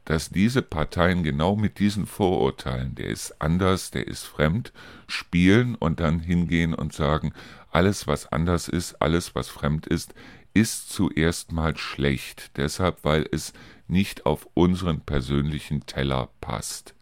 dass 0.04 0.30
diese 0.30 0.62
Parteien 0.62 1.22
genau 1.22 1.56
mit 1.56 1.78
diesen 1.78 2.06
Vorurteilen, 2.06 2.94
der 2.94 3.08
ist 3.08 3.42
anders, 3.42 3.90
der 3.90 4.06
ist 4.06 4.24
fremd, 4.24 4.72
spielen 5.08 5.74
und 5.74 6.00
dann 6.00 6.20
hingehen 6.20 6.74
und 6.74 6.92
sagen, 6.94 7.32
alles 7.76 8.06
was 8.06 8.32
anders 8.32 8.68
ist, 8.68 9.02
alles 9.02 9.34
was 9.34 9.48
fremd 9.48 9.86
ist, 9.86 10.14
ist 10.54 10.88
zuerst 10.88 11.52
mal 11.52 11.76
schlecht, 11.76 12.56
deshalb 12.56 13.04
weil 13.04 13.28
es 13.30 13.52
nicht 13.86 14.24
auf 14.24 14.48
unseren 14.54 15.02
persönlichen 15.02 15.84
Teller 15.84 16.30
passt. 16.40 16.94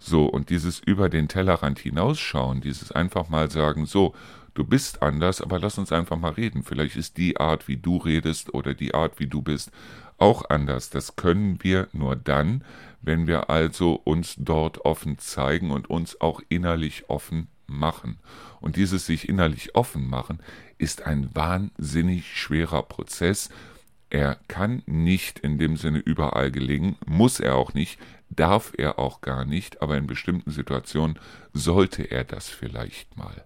So, 0.00 0.26
und 0.26 0.50
dieses 0.50 0.80
über 0.80 1.08
den 1.08 1.28
Tellerrand 1.28 1.78
hinausschauen, 1.78 2.60
dieses 2.60 2.90
einfach 2.90 3.28
mal 3.28 3.52
sagen, 3.52 3.86
so, 3.86 4.16
du 4.54 4.64
bist 4.64 5.00
anders, 5.00 5.40
aber 5.40 5.60
lass 5.60 5.78
uns 5.78 5.92
einfach 5.92 6.16
mal 6.16 6.32
reden. 6.32 6.64
Vielleicht 6.64 6.96
ist 6.96 7.18
die 7.18 7.38
Art, 7.38 7.68
wie 7.68 7.76
du 7.76 7.96
redest 7.96 8.52
oder 8.52 8.74
die 8.74 8.94
Art, 8.94 9.20
wie 9.20 9.28
du 9.28 9.42
bist, 9.42 9.70
auch 10.18 10.50
anders. 10.50 10.90
Das 10.90 11.14
können 11.14 11.62
wir 11.62 11.86
nur 11.92 12.16
dann, 12.16 12.64
wenn 13.00 13.28
wir 13.28 13.48
also 13.48 14.00
uns 14.02 14.34
dort 14.36 14.84
offen 14.84 15.18
zeigen 15.18 15.70
und 15.70 15.88
uns 15.88 16.20
auch 16.20 16.40
innerlich 16.48 17.08
offen 17.08 17.46
machen. 17.66 18.18
Und 18.60 18.76
dieses 18.76 19.06
sich 19.06 19.28
innerlich 19.28 19.74
offen 19.74 20.08
machen 20.08 20.40
ist 20.78 21.06
ein 21.06 21.30
wahnsinnig 21.34 22.36
schwerer 22.36 22.82
Prozess. 22.82 23.48
Er 24.10 24.38
kann 24.48 24.82
nicht 24.86 25.38
in 25.38 25.58
dem 25.58 25.76
Sinne 25.76 25.98
überall 25.98 26.50
gelingen, 26.50 26.96
muss 27.06 27.40
er 27.40 27.56
auch 27.56 27.74
nicht, 27.74 27.98
darf 28.30 28.72
er 28.76 28.98
auch 28.98 29.20
gar 29.20 29.44
nicht, 29.44 29.82
aber 29.82 29.96
in 29.96 30.06
bestimmten 30.06 30.50
Situationen 30.50 31.18
sollte 31.52 32.02
er 32.04 32.24
das 32.24 32.48
vielleicht 32.48 33.16
mal. 33.16 33.44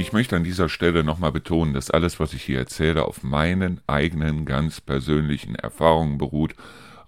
Ich 0.00 0.12
möchte 0.14 0.34
an 0.34 0.44
dieser 0.44 0.70
Stelle 0.70 1.04
nochmal 1.04 1.30
betonen, 1.30 1.74
dass 1.74 1.90
alles, 1.90 2.18
was 2.18 2.32
ich 2.32 2.42
hier 2.42 2.58
erzähle, 2.58 3.04
auf 3.04 3.22
meinen 3.22 3.82
eigenen 3.86 4.46
ganz 4.46 4.80
persönlichen 4.80 5.56
Erfahrungen 5.56 6.16
beruht, 6.16 6.54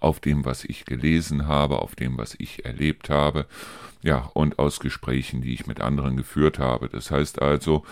auf 0.03 0.19
dem, 0.19 0.45
was 0.45 0.63
ich 0.63 0.85
gelesen 0.85 1.47
habe, 1.47 1.79
auf 1.79 1.95
dem, 1.95 2.17
was 2.17 2.35
ich 2.37 2.65
erlebt 2.65 3.09
habe, 3.09 3.45
ja, 4.01 4.29
und 4.33 4.59
aus 4.59 4.79
Gesprächen, 4.79 5.41
die 5.41 5.53
ich 5.53 5.65
mit 5.65 5.79
anderen 5.79 6.17
geführt 6.17 6.59
habe. 6.59 6.89
Das 6.89 7.09
heißt 7.09 7.41
also, 7.41 7.85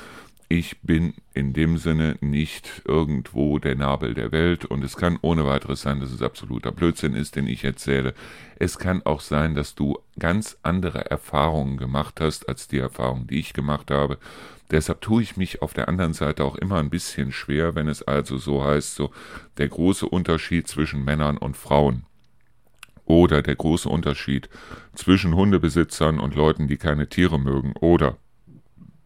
ich 0.51 0.81
bin 0.81 1.13
in 1.33 1.53
dem 1.53 1.77
Sinne 1.77 2.17
nicht 2.19 2.81
irgendwo 2.83 3.57
der 3.57 3.75
Nabel 3.75 4.13
der 4.13 4.33
Welt 4.33 4.65
und 4.65 4.83
es 4.83 4.97
kann 4.97 5.17
ohne 5.21 5.45
weiteres 5.45 5.81
sein, 5.81 6.01
dass 6.01 6.11
es 6.11 6.21
absoluter 6.21 6.73
Blödsinn 6.73 7.13
ist, 7.13 7.37
den 7.37 7.47
ich 7.47 7.63
erzähle. 7.63 8.13
Es 8.59 8.77
kann 8.77 9.01
auch 9.05 9.21
sein, 9.21 9.55
dass 9.55 9.75
du 9.75 9.97
ganz 10.19 10.57
andere 10.61 11.09
Erfahrungen 11.09 11.77
gemacht 11.77 12.19
hast 12.19 12.49
als 12.49 12.67
die 12.67 12.79
Erfahrungen, 12.79 13.27
die 13.27 13.39
ich 13.39 13.53
gemacht 13.53 13.91
habe. 13.91 14.17
Deshalb 14.71 14.99
tue 14.99 15.23
ich 15.23 15.37
mich 15.37 15.61
auf 15.61 15.73
der 15.73 15.87
anderen 15.87 16.13
Seite 16.13 16.43
auch 16.43 16.57
immer 16.57 16.79
ein 16.79 16.89
bisschen 16.89 17.31
schwer, 17.31 17.73
wenn 17.73 17.87
es 17.87 18.03
also 18.03 18.37
so 18.37 18.61
heißt, 18.61 18.93
so 18.93 19.11
der 19.57 19.69
große 19.69 20.05
Unterschied 20.05 20.67
zwischen 20.67 21.05
Männern 21.05 21.37
und 21.37 21.55
Frauen. 21.55 22.03
Oder 23.05 23.41
der 23.41 23.55
große 23.55 23.87
Unterschied 23.87 24.49
zwischen 24.95 25.33
Hundebesitzern 25.33 26.19
und 26.19 26.35
Leuten, 26.35 26.67
die 26.67 26.77
keine 26.77 27.07
Tiere 27.07 27.39
mögen. 27.39 27.71
Oder 27.79 28.17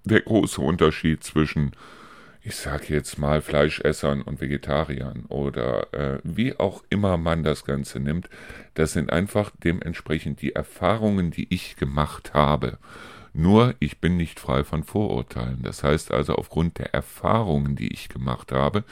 der 0.06 0.22
große 0.22 0.62
Unterschied 0.62 1.24
zwischen, 1.24 1.72
ich 2.42 2.56
sage 2.56 2.94
jetzt 2.94 3.18
mal, 3.18 3.42
Fleischessern 3.42 4.22
und 4.22 4.42
Vegetariern 4.42 5.26
oder 5.28 5.94
äh, 5.94 6.20
wie 6.24 6.58
auch 6.58 6.84
immer 6.90 7.18
man 7.18 7.44
das 7.44 7.66
Ganze 7.66 8.00
nimmt, 8.00 8.30
das 8.76 8.94
sind 8.94 9.12
einfach 9.12 9.52
dementsprechend 9.64 10.42
die 10.42 10.54
Erfahrungen, 10.54 11.32
die 11.32 11.54
ich 11.54 11.76
gemacht 11.76 12.34
habe. 12.34 12.78
Nur 13.34 13.76
ich 13.80 14.00
bin 14.00 14.16
nicht 14.16 14.40
frei 14.40 14.64
von 14.64 14.84
Vorurteilen. 14.84 15.62
Das 15.62 15.84
heißt 15.84 16.12
also, 16.12 16.36
aufgrund 16.36 16.78
der 16.80 16.94
Erfahrungen, 16.94 17.76
die 17.76 17.92
ich 17.92 18.08
gemacht 18.08 18.54
habe, 18.54 18.86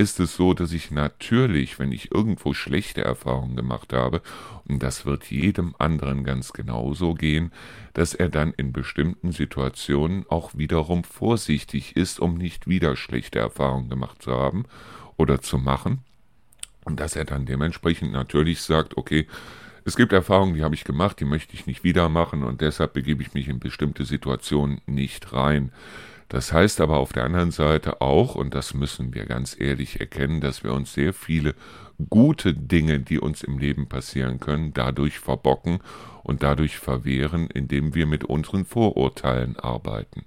ist 0.00 0.18
es 0.18 0.34
so, 0.34 0.54
dass 0.54 0.72
ich 0.72 0.90
natürlich, 0.90 1.78
wenn 1.78 1.92
ich 1.92 2.10
irgendwo 2.10 2.54
schlechte 2.54 3.04
Erfahrungen 3.04 3.54
gemacht 3.54 3.92
habe, 3.92 4.22
und 4.66 4.82
das 4.82 5.04
wird 5.04 5.30
jedem 5.30 5.74
anderen 5.78 6.24
ganz 6.24 6.54
genauso 6.54 7.12
gehen, 7.12 7.52
dass 7.92 8.14
er 8.14 8.30
dann 8.30 8.54
in 8.54 8.72
bestimmten 8.72 9.30
Situationen 9.30 10.24
auch 10.30 10.56
wiederum 10.56 11.04
vorsichtig 11.04 11.96
ist, 11.96 12.18
um 12.18 12.38
nicht 12.38 12.66
wieder 12.66 12.96
schlechte 12.96 13.40
Erfahrungen 13.40 13.90
gemacht 13.90 14.22
zu 14.22 14.32
haben 14.32 14.64
oder 15.18 15.42
zu 15.42 15.58
machen. 15.58 15.98
Und 16.86 16.98
dass 16.98 17.14
er 17.14 17.26
dann 17.26 17.44
dementsprechend 17.44 18.12
natürlich 18.12 18.62
sagt, 18.62 18.96
okay, 18.96 19.26
es 19.84 19.96
gibt 19.96 20.14
Erfahrungen, 20.14 20.54
die 20.54 20.64
habe 20.64 20.74
ich 20.74 20.84
gemacht, 20.84 21.20
die 21.20 21.26
möchte 21.26 21.52
ich 21.52 21.66
nicht 21.66 21.84
wieder 21.84 22.08
machen 22.08 22.42
und 22.42 22.62
deshalb 22.62 22.94
begebe 22.94 23.22
ich 23.22 23.34
mich 23.34 23.48
in 23.48 23.60
bestimmte 23.60 24.06
Situationen 24.06 24.80
nicht 24.86 25.34
rein. 25.34 25.72
Das 26.30 26.52
heißt 26.52 26.80
aber 26.80 26.98
auf 26.98 27.12
der 27.12 27.24
anderen 27.24 27.50
Seite 27.50 28.00
auch, 28.00 28.36
und 28.36 28.54
das 28.54 28.72
müssen 28.72 29.14
wir 29.14 29.26
ganz 29.26 29.56
ehrlich 29.58 29.98
erkennen, 29.98 30.40
dass 30.40 30.62
wir 30.62 30.72
uns 30.72 30.94
sehr 30.94 31.12
viele 31.12 31.56
gute 32.08 32.54
Dinge, 32.54 33.00
die 33.00 33.18
uns 33.18 33.42
im 33.42 33.58
Leben 33.58 33.88
passieren 33.88 34.38
können, 34.38 34.72
dadurch 34.72 35.18
verbocken 35.18 35.80
und 36.22 36.44
dadurch 36.44 36.78
verwehren, 36.78 37.48
indem 37.48 37.96
wir 37.96 38.06
mit 38.06 38.24
unseren 38.24 38.64
Vorurteilen 38.64 39.58
arbeiten. 39.58 40.24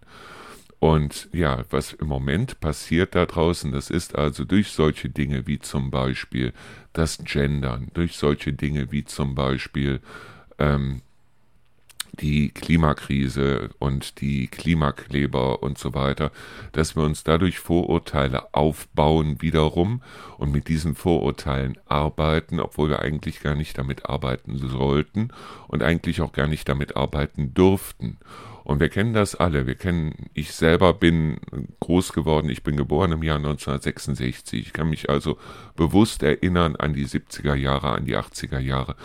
Und 0.79 1.29
ja, 1.31 1.63
was 1.69 1.93
im 1.93 2.07
Moment 2.07 2.59
passiert 2.59 3.15
da 3.15 3.25
draußen, 3.25 3.71
das 3.71 3.89
ist 3.89 4.15
also 4.17 4.43
durch 4.43 4.71
solche 4.71 5.09
Dinge 5.09 5.47
wie 5.47 5.59
zum 5.59 5.89
Beispiel 5.89 6.51
das 6.91 7.19
Gendern, 7.23 7.87
durch 7.93 8.17
solche 8.17 8.51
Dinge 8.51 8.91
wie 8.91 9.05
zum 9.05 9.35
Beispiel 9.35 10.01
ähm, 10.59 11.01
die 12.19 12.49
Klimakrise 12.49 13.69
und 13.79 14.21
die 14.21 14.47
Klimakleber 14.47 15.63
und 15.63 15.77
so 15.77 15.93
weiter, 15.93 16.31
dass 16.71 16.95
wir 16.95 17.03
uns 17.03 17.23
dadurch 17.23 17.59
Vorurteile 17.59 18.53
aufbauen 18.53 19.41
wiederum 19.41 20.01
und 20.37 20.51
mit 20.51 20.67
diesen 20.67 20.95
Vorurteilen 20.95 21.77
arbeiten, 21.87 22.59
obwohl 22.59 22.89
wir 22.89 23.01
eigentlich 23.01 23.41
gar 23.41 23.55
nicht 23.55 23.77
damit 23.77 24.05
arbeiten 24.05 24.57
sollten 24.57 25.29
und 25.67 25.81
eigentlich 25.81 26.21
auch 26.21 26.33
gar 26.33 26.47
nicht 26.47 26.69
damit 26.69 26.95
arbeiten 26.95 27.53
dürften. 27.53 28.17
Und 28.63 28.79
wir 28.79 28.89
kennen 28.89 29.13
das 29.13 29.35
alle. 29.35 29.67
Wir 29.67 29.75
kennen, 29.75 30.29
ich 30.33 30.53
selber 30.53 30.93
bin 30.93 31.37
groß 31.81 32.13
geworden, 32.13 32.49
ich 32.49 32.63
bin 32.63 32.77
geboren 32.77 33.11
im 33.11 33.23
Jahr 33.23 33.37
1966. 33.37 34.67
Ich 34.67 34.73
kann 34.73 34.89
mich 34.89 35.09
also 35.09 35.37
bewusst 35.75 36.23
erinnern 36.23 36.75
an 36.77 36.93
die 36.93 37.05
70er 37.05 37.55
Jahre, 37.55 37.89
an 37.89 38.05
die 38.05 38.15
80er 38.15 38.59
Jahre. 38.59 38.95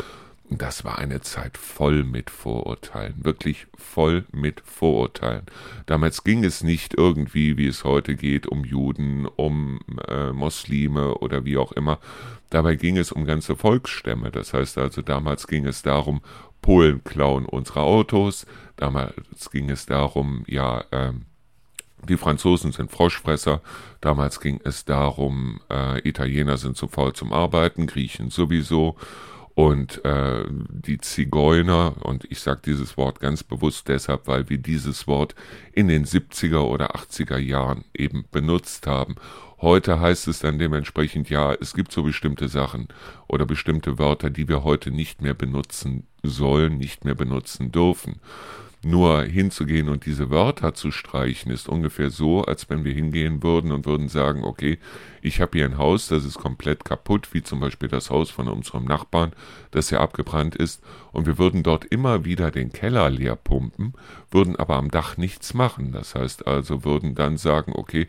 Das 0.50 0.82
war 0.82 0.98
eine 0.98 1.20
Zeit 1.20 1.58
voll 1.58 2.04
mit 2.04 2.30
Vorurteilen, 2.30 3.22
wirklich 3.22 3.66
voll 3.76 4.24
mit 4.32 4.62
Vorurteilen. 4.64 5.42
Damals 5.84 6.24
ging 6.24 6.42
es 6.42 6.62
nicht 6.62 6.94
irgendwie, 6.94 7.58
wie 7.58 7.66
es 7.66 7.84
heute 7.84 8.16
geht, 8.16 8.46
um 8.46 8.64
Juden, 8.64 9.26
um 9.26 9.80
äh, 10.08 10.32
Muslime 10.32 11.16
oder 11.16 11.44
wie 11.44 11.58
auch 11.58 11.72
immer. 11.72 11.98
Dabei 12.48 12.76
ging 12.76 12.96
es 12.96 13.12
um 13.12 13.26
ganze 13.26 13.56
Volksstämme. 13.56 14.30
Das 14.30 14.54
heißt 14.54 14.78
also, 14.78 15.02
damals 15.02 15.46
ging 15.48 15.66
es 15.66 15.82
darum, 15.82 16.22
Polen 16.62 17.04
klauen 17.04 17.44
unsere 17.44 17.80
Autos. 17.80 18.46
Damals 18.76 19.50
ging 19.50 19.68
es 19.68 19.84
darum, 19.84 20.44
ja, 20.46 20.82
ähm, 20.92 21.26
die 22.08 22.16
Franzosen 22.16 22.72
sind 22.72 22.90
Froschfresser. 22.90 23.60
Damals 24.00 24.40
ging 24.40 24.60
es 24.64 24.86
darum, 24.86 25.60
äh, 25.70 26.08
Italiener 26.08 26.56
sind 26.56 26.76
zu 26.76 26.88
faul 26.88 27.12
zum 27.12 27.34
Arbeiten, 27.34 27.86
Griechen 27.86 28.30
sowieso. 28.30 28.96
Und 29.58 30.04
äh, 30.04 30.44
die 30.70 30.98
Zigeuner, 30.98 31.96
und 32.04 32.24
ich 32.30 32.38
sage 32.38 32.60
dieses 32.64 32.96
Wort 32.96 33.18
ganz 33.18 33.42
bewusst 33.42 33.88
deshalb, 33.88 34.28
weil 34.28 34.48
wir 34.48 34.58
dieses 34.58 35.08
Wort 35.08 35.34
in 35.72 35.88
den 35.88 36.04
70er 36.04 36.60
oder 36.60 36.94
80er 36.94 37.38
Jahren 37.38 37.84
eben 37.92 38.24
benutzt 38.30 38.86
haben. 38.86 39.16
Heute 39.60 39.98
heißt 39.98 40.28
es 40.28 40.38
dann 40.38 40.60
dementsprechend, 40.60 41.28
ja, 41.28 41.54
es 41.54 41.74
gibt 41.74 41.90
so 41.90 42.04
bestimmte 42.04 42.46
Sachen 42.46 42.86
oder 43.26 43.46
bestimmte 43.46 43.98
Wörter, 43.98 44.30
die 44.30 44.46
wir 44.46 44.62
heute 44.62 44.92
nicht 44.92 45.22
mehr 45.22 45.34
benutzen 45.34 46.06
sollen, 46.22 46.78
nicht 46.78 47.04
mehr 47.04 47.16
benutzen 47.16 47.72
dürfen. 47.72 48.20
Nur 48.82 49.22
hinzugehen 49.24 49.88
und 49.88 50.06
diese 50.06 50.30
Wörter 50.30 50.72
zu 50.72 50.92
streichen, 50.92 51.50
ist 51.50 51.68
ungefähr 51.68 52.10
so, 52.10 52.42
als 52.44 52.70
wenn 52.70 52.84
wir 52.84 52.92
hingehen 52.92 53.42
würden 53.42 53.72
und 53.72 53.86
würden 53.86 54.08
sagen, 54.08 54.44
okay, 54.44 54.78
ich 55.20 55.40
habe 55.40 55.58
hier 55.58 55.64
ein 55.64 55.78
Haus, 55.78 56.06
das 56.06 56.24
ist 56.24 56.38
komplett 56.38 56.84
kaputt, 56.84 57.30
wie 57.32 57.42
zum 57.42 57.58
Beispiel 57.58 57.88
das 57.88 58.08
Haus 58.08 58.30
von 58.30 58.46
unserem 58.46 58.84
Nachbarn, 58.84 59.32
das 59.72 59.90
ja 59.90 59.98
abgebrannt 59.98 60.54
ist, 60.54 60.80
und 61.10 61.26
wir 61.26 61.38
würden 61.38 61.64
dort 61.64 61.86
immer 61.86 62.24
wieder 62.24 62.52
den 62.52 62.70
Keller 62.72 63.10
leer 63.10 63.34
pumpen, 63.34 63.94
würden 64.30 64.54
aber 64.54 64.76
am 64.76 64.92
Dach 64.92 65.16
nichts 65.16 65.54
machen. 65.54 65.90
Das 65.90 66.14
heißt 66.14 66.46
also, 66.46 66.84
würden 66.84 67.16
dann 67.16 67.36
sagen, 67.36 67.72
okay, 67.74 68.06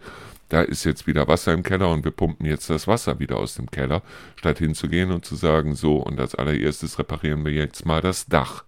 da 0.49 0.61
ist 0.61 0.83
jetzt 0.83 1.07
wieder 1.07 1.27
Wasser 1.27 1.53
im 1.53 1.63
Keller 1.63 1.91
und 1.91 2.03
wir 2.03 2.11
pumpen 2.11 2.45
jetzt 2.45 2.69
das 2.69 2.87
Wasser 2.87 3.19
wieder 3.19 3.37
aus 3.37 3.55
dem 3.55 3.71
Keller, 3.71 4.03
statt 4.35 4.59
hinzugehen 4.59 5.11
und 5.11 5.25
zu 5.25 5.35
sagen, 5.35 5.73
so, 5.73 5.97
und 5.97 6.19
als 6.19 6.35
allererstes 6.35 6.99
reparieren 6.99 7.43
wir 7.43 7.53
jetzt 7.53 7.85
mal 7.87 8.01
das 8.01 8.27
Dach 8.27 8.65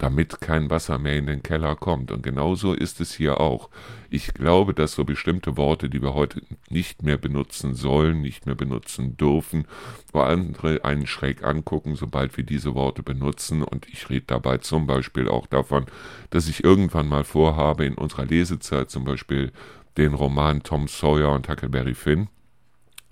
damit 0.00 0.40
kein 0.40 0.70
Wasser 0.70 0.98
mehr 0.98 1.16
in 1.16 1.26
den 1.26 1.42
Keller 1.42 1.76
kommt. 1.76 2.10
Und 2.10 2.22
genauso 2.22 2.72
ist 2.72 3.00
es 3.00 3.14
hier 3.14 3.40
auch. 3.40 3.68
Ich 4.08 4.32
glaube, 4.32 4.72
dass 4.72 4.92
so 4.92 5.04
bestimmte 5.04 5.56
Worte, 5.56 5.90
die 5.90 6.00
wir 6.00 6.14
heute 6.14 6.42
nicht 6.70 7.02
mehr 7.02 7.18
benutzen 7.18 7.74
sollen, 7.74 8.22
nicht 8.22 8.46
mehr 8.46 8.54
benutzen 8.54 9.16
dürfen, 9.16 9.66
wo 10.12 10.20
andere 10.20 10.84
einen 10.84 11.06
schräg 11.06 11.44
angucken, 11.44 11.96
sobald 11.96 12.36
wir 12.36 12.44
diese 12.44 12.74
Worte 12.74 13.02
benutzen. 13.02 13.62
Und 13.62 13.88
ich 13.88 14.08
rede 14.08 14.24
dabei 14.26 14.58
zum 14.58 14.86
Beispiel 14.86 15.28
auch 15.28 15.46
davon, 15.46 15.84
dass 16.30 16.48
ich 16.48 16.64
irgendwann 16.64 17.08
mal 17.08 17.24
vorhabe, 17.24 17.84
in 17.84 17.94
unserer 17.94 18.24
Lesezeit 18.24 18.90
zum 18.90 19.04
Beispiel 19.04 19.52
den 19.98 20.14
Roman 20.14 20.62
Tom 20.62 20.88
Sawyer 20.88 21.32
und 21.32 21.48
Huckleberry 21.48 21.94
Finn 21.94 22.28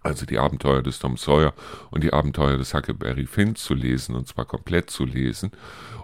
also 0.08 0.24
die 0.24 0.38
Abenteuer 0.38 0.82
des 0.82 0.98
Tom 0.98 1.16
Sawyer 1.16 1.52
und 1.90 2.02
die 2.02 2.12
Abenteuer 2.12 2.56
des 2.56 2.72
Huckleberry 2.72 3.26
Finn 3.26 3.54
zu 3.54 3.74
lesen, 3.74 4.16
und 4.16 4.26
zwar 4.26 4.46
komplett 4.46 4.90
zu 4.90 5.04
lesen. 5.04 5.52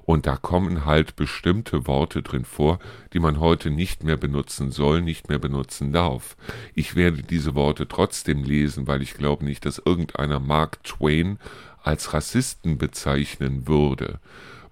Und 0.05 0.27
da 0.27 0.37
kommen 0.37 0.85
halt 0.85 1.17
bestimmte 1.17 1.87
Worte 1.87 2.23
drin 2.23 2.45
vor, 2.45 2.79
die 3.15 3.19
man 3.19 3.41
heute 3.41 3.71
nicht 3.71 4.05
mehr 4.05 4.19
benutzen 4.19 4.71
soll, 4.71 5.01
nicht 5.01 5.31
mehr 5.31 5.39
benutzen 5.39 5.93
darf. 5.93 6.37
Ich 6.75 6.95
werde 6.95 7.23
diese 7.23 7.55
Worte 7.55 7.89
trotzdem 7.89 8.45
lesen, 8.45 8.87
weil 8.87 9.01
ich 9.01 9.15
glaube 9.15 9.47
nicht, 9.47 9.65
dass 9.65 9.83
irgendeiner 9.83 10.41
Mark 10.41 10.85
Twain 10.85 11.39
als 11.83 12.13
Rassisten 12.13 12.77
bezeichnen 12.77 13.67
würde. 13.67 14.21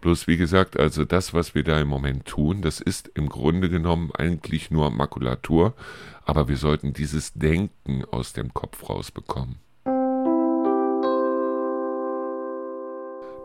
Bloß 0.02 0.26
wie 0.26 0.36
gesagt, 0.36 0.78
also 0.78 1.04
das, 1.04 1.32
was 1.32 1.54
wir 1.54 1.62
da 1.62 1.80
im 1.80 1.86
Moment 1.86 2.26
tun, 2.26 2.60
das 2.60 2.80
ist 2.80 3.08
im 3.14 3.28
Grunde 3.28 3.70
genommen 3.70 4.10
eigentlich 4.12 4.72
nur 4.72 4.90
Makulatur, 4.90 5.74
aber 6.24 6.48
wir 6.48 6.56
sollten 6.56 6.92
dieses 6.92 7.34
Denken 7.34 8.04
aus 8.10 8.32
dem 8.32 8.52
Kopf 8.52 8.90
rausbekommen. 8.90 9.60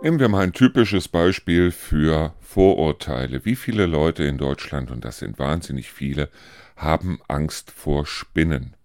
Nehmen 0.01 0.19
wir 0.19 0.29
mal 0.29 0.43
ein 0.43 0.53
typisches 0.53 1.07
Beispiel 1.07 1.69
für 1.69 2.33
Vorurteile. 2.39 3.45
Wie 3.45 3.55
viele 3.55 3.85
Leute 3.85 4.23
in 4.23 4.39
Deutschland, 4.39 4.89
und 4.89 5.05
das 5.05 5.19
sind 5.19 5.37
wahnsinnig 5.37 5.91
viele, 5.91 6.29
haben 6.75 7.19
Angst 7.27 7.69
vor 7.69 8.07
Spinnen? 8.07 8.76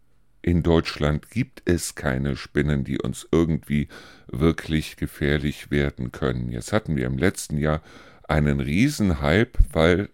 In 0.43 0.65
Deutschland 0.65 1.31
gibt 1.31 1.63
es 1.67 1.95
keine 1.95 2.37
Spinnen, 2.37 2.83
die 2.83 3.01
uns 3.01 3.29
irgendwie 3.31 3.89
wirklich 4.27 4.97
gefährlich 4.97 5.71
werden 5.71 6.11
können. 6.11 6.51
Jetzt 6.51 6.73
hatten 6.73 6.97
wir 6.97 7.07
im 7.07 7.17
letzten 7.17 7.57
Jahr 7.59 7.81
einen 8.27 8.59
Riesenhype, 8.59 9.53
weil 9.73 10.09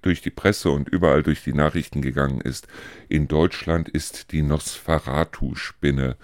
durch 0.00 0.22
die 0.22 0.30
Presse 0.30 0.70
und 0.70 0.88
überall 0.88 1.22
durch 1.22 1.44
die 1.44 1.52
Nachrichten 1.52 2.00
gegangen 2.00 2.40
ist. 2.40 2.66
In 3.10 3.28
Deutschland 3.28 3.90
ist 3.90 4.32
die 4.32 4.40
Nosferatu-Spinne 4.40 6.16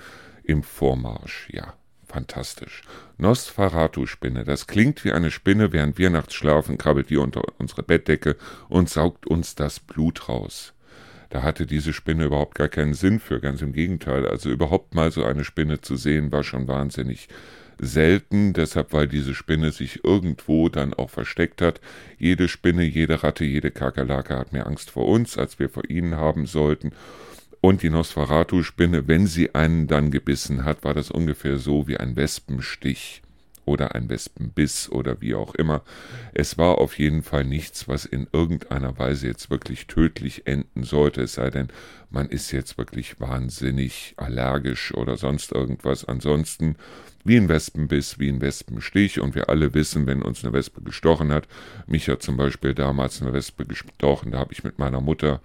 im 0.43 0.63
Vormarsch. 0.63 1.49
Ja, 1.51 1.75
fantastisch. 2.07 2.81
Nosferatu-Spinne, 3.19 4.45
das 4.45 4.67
klingt 4.67 5.05
wie 5.05 5.13
eine 5.13 5.31
Spinne, 5.31 5.73
während 5.75 5.99
wir 5.99 6.09
nachts 6.09 6.33
schlafen, 6.33 6.79
krabbelt 6.79 7.11
die 7.11 7.19
unter 7.19 7.43
unsere 7.59 7.83
Bettdecke 7.83 8.37
und 8.71 8.89
saugt 8.89 9.27
uns 9.27 9.55
das 9.55 9.81
Blut 9.81 10.31
raus 10.31 10.73
da 11.31 11.43
hatte 11.43 11.65
diese 11.65 11.93
Spinne 11.93 12.25
überhaupt 12.25 12.57
gar 12.57 12.69
keinen 12.69 12.93
Sinn 12.95 13.21
für, 13.21 13.41
ganz 13.41 13.63
im 13.63 13.73
Gegenteil. 13.73 14.27
Also 14.27 14.51
überhaupt 14.51 14.95
mal 14.95 15.11
so 15.13 15.25
eine 15.25 15.45
Spinne 15.45 15.81
zu 15.81 15.97
sehen, 15.97 16.33
war 16.33 16.43
schon 16.43 16.69
wahnsinnig 16.69 17.29
selten, 17.79 18.53
deshalb 18.53 18.93
weil 18.93 19.09
diese 19.09 19.35
Spinne 19.35 19.71
sich 19.71 20.05
irgendwo 20.05 20.69
dann 20.69 20.93
auch 20.93 21.09
versteckt 21.09 21.63
hat. 21.63 21.81
Jede 22.19 22.49
Spinne, 22.49 22.83
jede 22.83 23.23
Ratte, 23.23 23.45
jede 23.45 23.71
Kakerlake 23.71 24.37
hat 24.37 24.53
mehr 24.53 24.67
Angst 24.67 24.91
vor 24.91 25.07
uns, 25.07 25.39
als 25.39 25.59
wir 25.59 25.71
vor 25.71 25.89
ihnen 25.89 26.17
haben 26.17 26.47
sollten. 26.47 26.93
Und 27.61 27.83
die 27.83 27.91
Nosferatu-Spinne, 27.91 29.07
wenn 29.07 29.27
sie 29.27 29.55
einen 29.55 29.87
dann 29.87 30.11
gebissen 30.11 30.65
hat, 30.65 30.83
war 30.83 30.95
das 30.95 31.11
ungefähr 31.11 31.59
so 31.59 31.87
wie 31.87 31.97
ein 31.97 32.17
Wespenstich 32.17 33.23
oder 33.71 33.95
ein 33.95 34.09
Wespenbiss 34.09 34.91
oder 34.91 35.21
wie 35.21 35.35
auch 35.35 35.55
immer. 35.55 35.83
Es 36.35 36.59
war 36.59 36.79
auf 36.79 36.99
jeden 36.99 37.23
Fall 37.23 37.45
nichts, 37.45 37.87
was 37.87 38.05
in 38.05 38.27
irgendeiner 38.33 38.99
Weise 38.99 39.29
jetzt 39.29 39.49
wirklich 39.49 39.87
tödlich 39.87 40.47
enden 40.47 40.83
sollte, 40.83 41.23
es 41.23 41.35
sei 41.35 41.51
denn, 41.51 41.69
man 42.11 42.29
ist 42.29 42.51
jetzt 42.51 42.77
wirklich 42.77 43.21
wahnsinnig 43.21 44.15
allergisch 44.17 44.93
oder 44.95 45.17
sonst 45.17 45.53
irgendwas. 45.53 46.05
Ansonsten 46.05 46.75
wie 47.25 47.37
ein 47.37 47.49
Wespenbiss, 47.49 48.19
wie 48.19 48.29
ein 48.29 48.41
Wespenstich. 48.41 49.21
Und 49.21 49.37
wir 49.37 49.49
alle 49.49 49.75
wissen, 49.75 50.07
wenn 50.07 50.23
uns 50.23 50.43
eine 50.43 50.53
Wespe 50.53 50.83
gestochen 50.83 51.33
hat, 51.33 51.47
mich 51.87 52.09
hat 52.09 52.23
zum 52.23 52.37
Beispiel 52.37 52.75
damals 52.75 53.23
eine 53.23 53.33
Wespe 53.33 53.65
gestochen, 53.65 54.33
da 54.33 54.39
habe 54.39 54.53
ich 54.53 54.65
mit 54.65 54.79
meiner 54.79 55.01
Mutter 55.01 55.41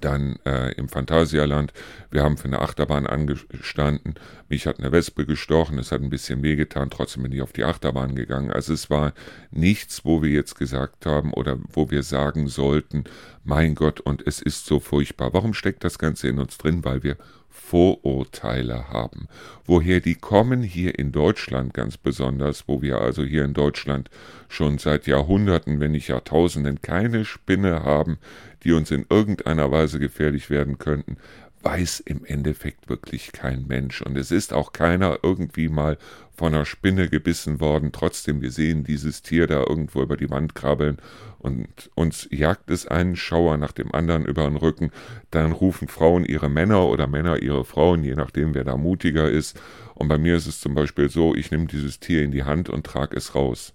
dann 0.00 0.38
äh, 0.44 0.72
im 0.74 0.88
Phantasialand. 0.88 1.72
Wir 2.10 2.22
haben 2.22 2.36
für 2.36 2.46
eine 2.46 2.60
Achterbahn 2.60 3.06
angestanden. 3.06 4.14
Mich 4.48 4.66
hat 4.66 4.78
eine 4.78 4.92
Wespe 4.92 5.24
gestochen, 5.24 5.78
es 5.78 5.92
hat 5.92 6.02
ein 6.02 6.10
bisschen 6.10 6.42
wehgetan, 6.42 6.90
trotzdem 6.90 7.22
bin 7.22 7.32
ich 7.32 7.42
auf 7.42 7.52
die 7.52 7.64
Achterbahn 7.64 8.14
gegangen. 8.14 8.50
Also 8.50 8.72
es 8.72 8.90
war 8.90 9.12
nichts, 9.50 10.04
wo 10.04 10.22
wir 10.22 10.30
jetzt 10.30 10.56
gesagt 10.56 11.06
haben 11.06 11.32
oder 11.32 11.58
wo 11.72 11.90
wir 11.90 12.02
sagen 12.02 12.48
sollten, 12.48 13.04
mein 13.44 13.74
Gott, 13.74 14.00
und 14.00 14.26
es 14.26 14.42
ist 14.42 14.66
so 14.66 14.78
furchtbar. 14.78 15.32
Warum 15.32 15.54
steckt 15.54 15.84
das 15.84 15.98
Ganze 15.98 16.28
in 16.28 16.38
uns 16.38 16.58
drin? 16.58 16.84
Weil 16.84 17.02
wir 17.02 17.16
Vorurteile 17.58 18.88
haben. 18.88 19.28
Woher 19.66 20.00
die 20.00 20.14
kommen 20.14 20.62
hier 20.62 20.98
in 20.98 21.12
Deutschland 21.12 21.74
ganz 21.74 21.98
besonders, 21.98 22.66
wo 22.66 22.80
wir 22.80 23.00
also 23.00 23.24
hier 23.24 23.44
in 23.44 23.52
Deutschland 23.52 24.08
schon 24.48 24.78
seit 24.78 25.06
Jahrhunderten, 25.06 25.80
wenn 25.80 25.90
nicht 25.90 26.08
Jahrtausenden 26.08 26.80
keine 26.80 27.24
Spinne 27.24 27.82
haben, 27.82 28.18
die 28.64 28.72
uns 28.72 28.90
in 28.90 29.04
irgendeiner 29.10 29.70
Weise 29.70 29.98
gefährlich 29.98 30.48
werden 30.48 30.78
könnten, 30.78 31.18
weiß 31.62 32.00
im 32.00 32.24
Endeffekt 32.24 32.88
wirklich 32.88 33.32
kein 33.32 33.66
Mensch. 33.66 34.02
Und 34.02 34.16
es 34.16 34.30
ist 34.30 34.52
auch 34.52 34.72
keiner 34.72 35.18
irgendwie 35.22 35.68
mal 35.68 35.98
von 36.36 36.54
einer 36.54 36.64
Spinne 36.64 37.08
gebissen 37.08 37.60
worden. 37.60 37.90
Trotzdem, 37.92 38.40
wir 38.40 38.50
sehen 38.50 38.84
dieses 38.84 39.22
Tier 39.22 39.46
da 39.46 39.60
irgendwo 39.60 40.02
über 40.02 40.16
die 40.16 40.30
Wand 40.30 40.54
krabbeln 40.54 40.98
und 41.38 41.90
uns 41.94 42.28
jagt 42.30 42.70
es 42.70 42.86
einen 42.86 43.16
Schauer 43.16 43.56
nach 43.56 43.72
dem 43.72 43.92
anderen 43.92 44.24
über 44.24 44.44
den 44.44 44.56
Rücken. 44.56 44.90
Dann 45.30 45.52
rufen 45.52 45.88
Frauen 45.88 46.24
ihre 46.24 46.48
Männer 46.48 46.86
oder 46.86 47.06
Männer 47.06 47.42
ihre 47.42 47.64
Frauen, 47.64 48.04
je 48.04 48.14
nachdem, 48.14 48.54
wer 48.54 48.64
da 48.64 48.76
mutiger 48.76 49.28
ist. 49.28 49.60
Und 49.94 50.08
bei 50.08 50.18
mir 50.18 50.36
ist 50.36 50.46
es 50.46 50.60
zum 50.60 50.74
Beispiel 50.74 51.10
so, 51.10 51.34
ich 51.34 51.50
nehme 51.50 51.66
dieses 51.66 51.98
Tier 51.98 52.22
in 52.22 52.30
die 52.30 52.44
Hand 52.44 52.68
und 52.68 52.86
trage 52.86 53.16
es 53.16 53.34
raus. 53.34 53.74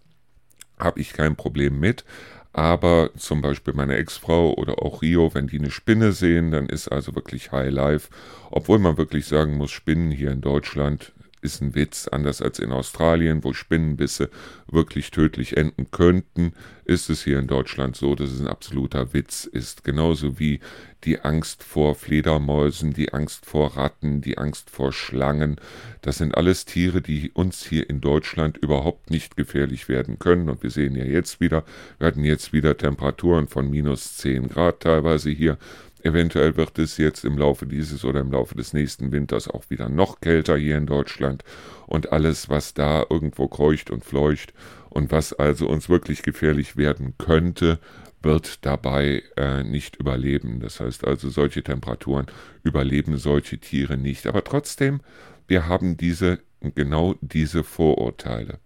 Habe 0.80 1.02
ich 1.02 1.14
kein 1.14 1.36
Problem 1.36 1.80
mit. 1.80 2.06
Aber 2.54 3.10
zum 3.18 3.42
Beispiel 3.42 3.74
meine 3.74 3.96
Ex-Frau 3.96 4.54
oder 4.54 4.84
auch 4.84 5.02
Rio, 5.02 5.34
wenn 5.34 5.48
die 5.48 5.58
eine 5.58 5.72
Spinne 5.72 6.12
sehen, 6.12 6.52
dann 6.52 6.68
ist 6.68 6.88
also 6.88 7.16
wirklich 7.16 7.52
High 7.52 7.72
Life. 7.72 8.10
Obwohl 8.52 8.78
man 8.78 8.98
wirklich 8.98 9.26
sagen 9.26 9.58
muss, 9.58 9.72
Spinnen 9.72 10.12
hier 10.12 10.32
in 10.32 10.42
Deutschland 10.42 11.14
ist 11.44 11.62
ein 11.62 11.76
Witz. 11.76 12.08
Anders 12.08 12.42
als 12.42 12.60
in 12.60 12.72
Australien, 12.72 13.44
wo 13.44 13.54
Spinnenbisse 13.54 14.30
wirklich 14.68 15.12
tödlich 15.12 15.58
enden 15.58 15.92
könnten, 15.92 16.54
ist 16.86 17.10
es 17.10 17.24
hier 17.24 17.40
in 17.40 17.48
Deutschland 17.48 17.96
so, 17.96 18.16
dass 18.16 18.32
es 18.32 18.40
ein 18.40 18.48
absoluter 18.48 19.14
Witz 19.14 19.46
ist. 19.46 19.84
Genauso 19.84 20.40
wie 20.40 20.60
die 21.04 21.22
Angst 21.22 21.64
vor 21.64 21.96
Fledermäusen, 21.96 22.94
die 22.94 23.14
Angst 23.14 23.46
vor 23.46 23.78
Ratten, 23.78 24.22
die 24.22 24.38
Angst 24.38 24.70
vor 24.70 24.92
Schlangen. 24.92 25.58
Das 26.02 26.18
sind 26.18 26.36
alles 26.36 26.66
Tiere, 26.66 27.02
die 27.02 27.32
uns 27.32 27.66
hier 27.66 27.90
in 27.90 28.02
Deutschland 28.02 28.58
überhaupt 28.58 29.10
nicht 29.10 29.36
gefährlich 29.36 29.90
werden 29.90 30.20
können. 30.20 30.50
Und 30.50 30.64
wir 30.64 30.70
sehen 30.70 30.96
ja 30.96 31.06
jetzt 31.06 31.40
wieder, 31.40 31.64
wir 32.00 32.08
hatten 32.08 32.24
jetzt 32.24 32.54
wieder 32.54 32.78
Temperaturen 32.78 33.48
von 33.48 33.70
minus 33.70 34.18
10 34.18 34.50
Grad 34.50 34.82
teilweise 34.82 35.30
hier. 35.30 35.58
Eventuell 36.04 36.58
wird 36.58 36.78
es 36.80 36.98
jetzt 36.98 37.24
im 37.24 37.38
Laufe 37.38 37.66
dieses 37.66 38.04
oder 38.04 38.20
im 38.20 38.32
Laufe 38.32 38.56
des 38.56 38.74
nächsten 38.74 39.14
Winters 39.14 39.48
auch 39.48 39.70
wieder 39.70 39.88
noch 39.88 40.20
kälter 40.20 40.58
hier 40.58 40.78
in 40.78 40.86
Deutschland 40.86 41.46
und 41.88 42.12
alles, 42.12 42.50
was 42.50 42.74
da 42.74 43.06
irgendwo 43.10 43.48
kreucht 43.48 43.90
und 43.90 44.04
fleucht 44.04 44.54
und 44.90 45.12
was 45.12 45.32
also 45.32 45.68
uns 45.68 45.88
wirklich 45.88 46.22
gefährlich 46.22 46.76
werden 46.76 47.14
könnte, 47.18 47.80
wird 48.22 48.66
dabei 48.66 49.24
äh, 49.38 49.64
nicht 49.64 49.96
überleben. 49.96 50.60
Das 50.60 50.82
heißt 50.82 51.06
also, 51.06 51.30
solche 51.30 51.64
Temperaturen 51.64 52.28
überleben 52.64 53.18
solche 53.18 53.58
Tiere 53.58 53.98
nicht. 53.98 54.28
Aber 54.28 54.44
trotzdem, 54.44 55.02
wir 55.48 55.68
haben 55.68 55.98
diese, 55.98 56.40
genau 56.76 57.16
diese 57.22 57.64
Vorurteile. 57.64 58.60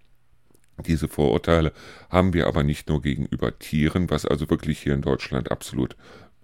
Diese 0.86 1.08
Vorurteile 1.08 1.72
haben 2.10 2.34
wir 2.34 2.46
aber 2.46 2.64
nicht 2.64 2.88
nur 2.88 3.02
gegenüber 3.02 3.58
Tieren, 3.58 4.10
was 4.12 4.26
also 4.26 4.50
wirklich 4.50 4.80
hier 4.80 4.94
in 4.94 5.02
Deutschland 5.02 5.52
absolut 5.52 5.96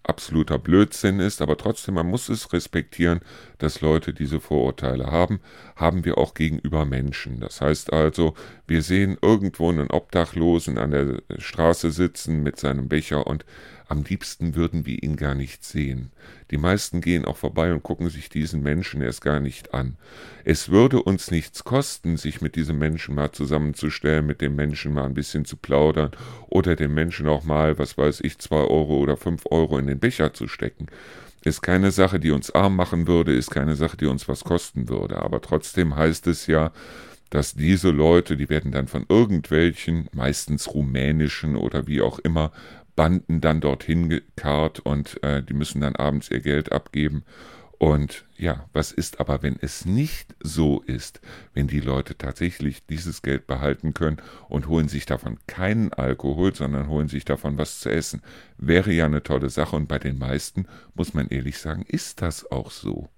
absoluter 0.04 0.60
Blödsinn 0.60 1.20
ist, 1.20 1.42
aber 1.42 1.58
trotzdem, 1.58 1.96
man 1.96 2.08
muss 2.08 2.30
es 2.30 2.52
respektieren, 2.54 3.22
dass 3.58 3.82
Leute 3.82 4.14
diese 4.14 4.40
Vorurteile 4.40 5.08
haben, 5.08 5.40
haben 5.76 6.06
wir 6.06 6.18
auch 6.18 6.34
gegenüber 6.34 6.86
Menschen. 6.86 7.40
Das 7.40 7.62
heißt 7.62 7.94
also, 7.94 8.34
wir 8.68 8.82
sehen 8.82 9.18
irgendwo 9.22 9.70
einen 9.70 9.90
Obdachlosen 9.90 10.78
an 10.78 10.92
der 10.92 11.22
Straße 11.38 11.92
sitzen 11.92 12.44
mit 12.44 12.60
seinem 12.60 12.90
Becher 12.90 13.26
und 13.28 13.46
am 13.94 14.04
liebsten 14.04 14.56
würden 14.56 14.88
wir 14.88 15.04
ihn 15.04 15.18
gar 15.18 15.36
nicht 15.36 15.64
sehen. 15.64 16.12
Die 16.50 16.58
meisten 16.58 17.00
gehen 17.00 17.26
auch 17.26 17.38
vorbei 17.38 17.72
und 17.72 17.84
gucken 17.84 18.10
sich 18.10 18.28
diesen 18.28 18.64
Menschen 18.64 19.04
erst 19.04 19.22
gar 19.22 19.40
nicht 19.40 19.76
an. 19.76 19.98
Es 20.44 20.70
würde 20.70 21.04
uns 21.04 21.30
nichts 21.30 21.64
kosten, 21.64 22.18
sich 22.18 22.42
mit 22.42 22.56
diesem 22.56 22.80
Menschen 22.80 23.14
mal 23.14 23.32
zusammenzustellen, 23.32 24.26
mit 24.26 24.42
dem 24.42 24.56
Menschen 24.56 24.96
mal 24.96 25.06
ein 25.06 25.14
bisschen 25.14 25.46
zu 25.46 25.58
plaudern 25.58 26.10
oder 26.48 26.76
dem 26.76 26.96
Menschen 26.96 27.28
auch 27.28 27.44
mal, 27.44 27.78
was 27.78 27.96
weiß 27.96 28.22
ich, 28.22 28.40
zwei 28.40 28.62
Euro 28.62 28.98
oder 28.98 29.16
fünf 29.16 29.44
Euro 29.52 29.78
in 29.78 29.86
den 29.86 30.00
Becher 30.00 30.34
zu 30.34 30.48
stecken. 30.48 30.88
Ist 31.44 31.62
keine 31.62 31.92
Sache, 31.92 32.20
die 32.20 32.32
uns 32.32 32.50
arm 32.50 32.76
machen 32.76 33.06
würde, 33.06 33.36
ist 33.36 33.52
keine 33.52 33.76
Sache, 33.76 33.98
die 33.98 34.08
uns 34.08 34.28
was 34.28 34.44
kosten 34.44 34.90
würde. 34.90 35.22
Aber 35.22 35.40
trotzdem 35.40 35.96
heißt 35.96 36.26
es 36.26 36.48
ja, 36.48 36.72
dass 37.30 37.54
diese 37.54 37.92
Leute, 37.92 38.38
die 38.38 38.50
werden 38.50 38.72
dann 38.72 38.88
von 38.88 39.06
irgendwelchen, 39.08 40.08
meistens 40.14 40.74
rumänischen 40.74 41.56
oder 41.56 41.86
wie 41.86 42.02
auch 42.02 42.18
immer, 42.20 42.52
Banden 42.96 43.42
dann 43.42 43.62
dorthin 43.62 44.10
gekarrt 44.10 44.80
und 44.80 45.22
äh, 45.24 45.42
die 45.44 45.54
müssen 45.54 45.82
dann 45.82 45.96
abends 45.96 46.30
ihr 46.30 46.42
Geld 46.42 46.72
abgeben. 46.72 47.24
Und 47.84 48.24
ja, 48.38 48.70
was 48.72 48.94
ist 48.94 49.20
aber, 49.20 49.44
wenn 49.44 49.58
es 49.60 49.86
nicht 49.86 50.36
so 50.40 50.82
ist, 50.82 51.20
wenn 51.54 51.68
die 51.68 51.82
Leute 51.82 52.18
tatsächlich 52.18 52.86
dieses 52.86 53.22
Geld 53.22 53.46
behalten 53.46 53.94
können 53.94 54.22
und 54.48 54.68
holen 54.68 54.88
sich 54.88 55.06
davon 55.06 55.38
keinen 55.48 55.92
Alkohol, 55.92 56.56
sondern 56.56 56.88
holen 56.88 57.10
sich 57.10 57.26
davon 57.26 57.58
was 57.58 57.82
zu 57.82 57.90
essen? 57.90 58.22
Wäre 58.58 58.94
ja 58.94 59.06
eine 59.06 59.22
tolle 59.22 59.50
Sache 59.50 59.76
und 59.76 59.88
bei 59.88 60.00
den 60.00 60.18
meisten, 60.18 60.66
muss 60.94 61.14
man 61.14 61.28
ehrlich 61.28 61.58
sagen, 61.58 61.84
ist 61.86 62.22
das 62.22 62.50
auch 62.50 62.72
so. 62.72 63.10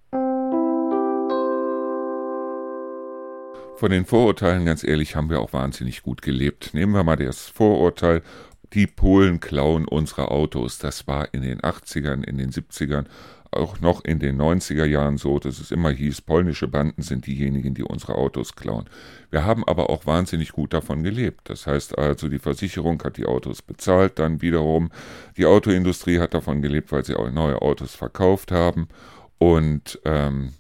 Von 3.78 3.92
den 3.92 4.06
Vorurteilen, 4.06 4.66
ganz 4.66 4.86
ehrlich, 4.86 5.18
haben 5.18 5.30
wir 5.30 5.42
auch 5.42 5.52
wahnsinnig 5.52 6.02
gut 6.02 6.22
gelebt. 6.22 6.74
Nehmen 6.74 6.94
wir 6.94 7.04
mal 7.04 7.18
das 7.18 7.50
Vorurteil, 7.50 8.24
die 8.74 8.88
Polen 8.88 9.40
klauen 9.40 9.88
unsere 9.88 10.32
Autos. 10.32 10.80
Das 10.80 11.08
war 11.08 11.34
in 11.34 11.42
den 11.42 11.62
80ern, 11.62 12.24
in 12.24 12.38
den 12.38 12.52
70ern, 12.52 13.06
auch 13.52 13.80
noch 13.80 14.04
in 14.04 14.20
den 14.20 14.40
90er 14.40 14.86
Jahren 14.86 15.18
so, 15.18 15.40
dass 15.40 15.60
es 15.60 15.72
immer 15.72 15.92
hieß, 15.92 16.22
polnische 16.22 16.68
Banden 16.68 17.02
sind 17.02 17.26
diejenigen, 17.26 17.74
die 17.74 17.84
unsere 17.84 18.16
Autos 18.16 18.56
klauen. 18.56 18.90
Wir 19.32 19.46
haben 19.46 19.66
aber 19.66 19.90
auch 19.90 20.06
wahnsinnig 20.06 20.52
gut 20.52 20.74
davon 20.74 21.04
gelebt. 21.04 21.50
Das 21.50 21.66
heißt 21.66 21.98
also, 21.98 22.28
die 22.28 22.40
Versicherung 22.40 23.02
hat 23.04 23.18
die 23.18 23.26
Autos 23.26 23.62
bezahlt, 23.62 24.20
dann 24.20 24.42
wiederum 24.42 24.92
die 25.38 25.46
Autoindustrie 25.46 26.20
hat 26.20 26.34
davon 26.34 26.62
gelebt, 26.62 26.92
weil 26.92 27.06
sie 27.06 27.16
auch 27.16 27.32
neue 27.32 27.62
Autos 27.62 27.96
verkauft 27.96 28.52
haben 28.52 28.90
und 29.38 30.00
ähm, 30.06 30.54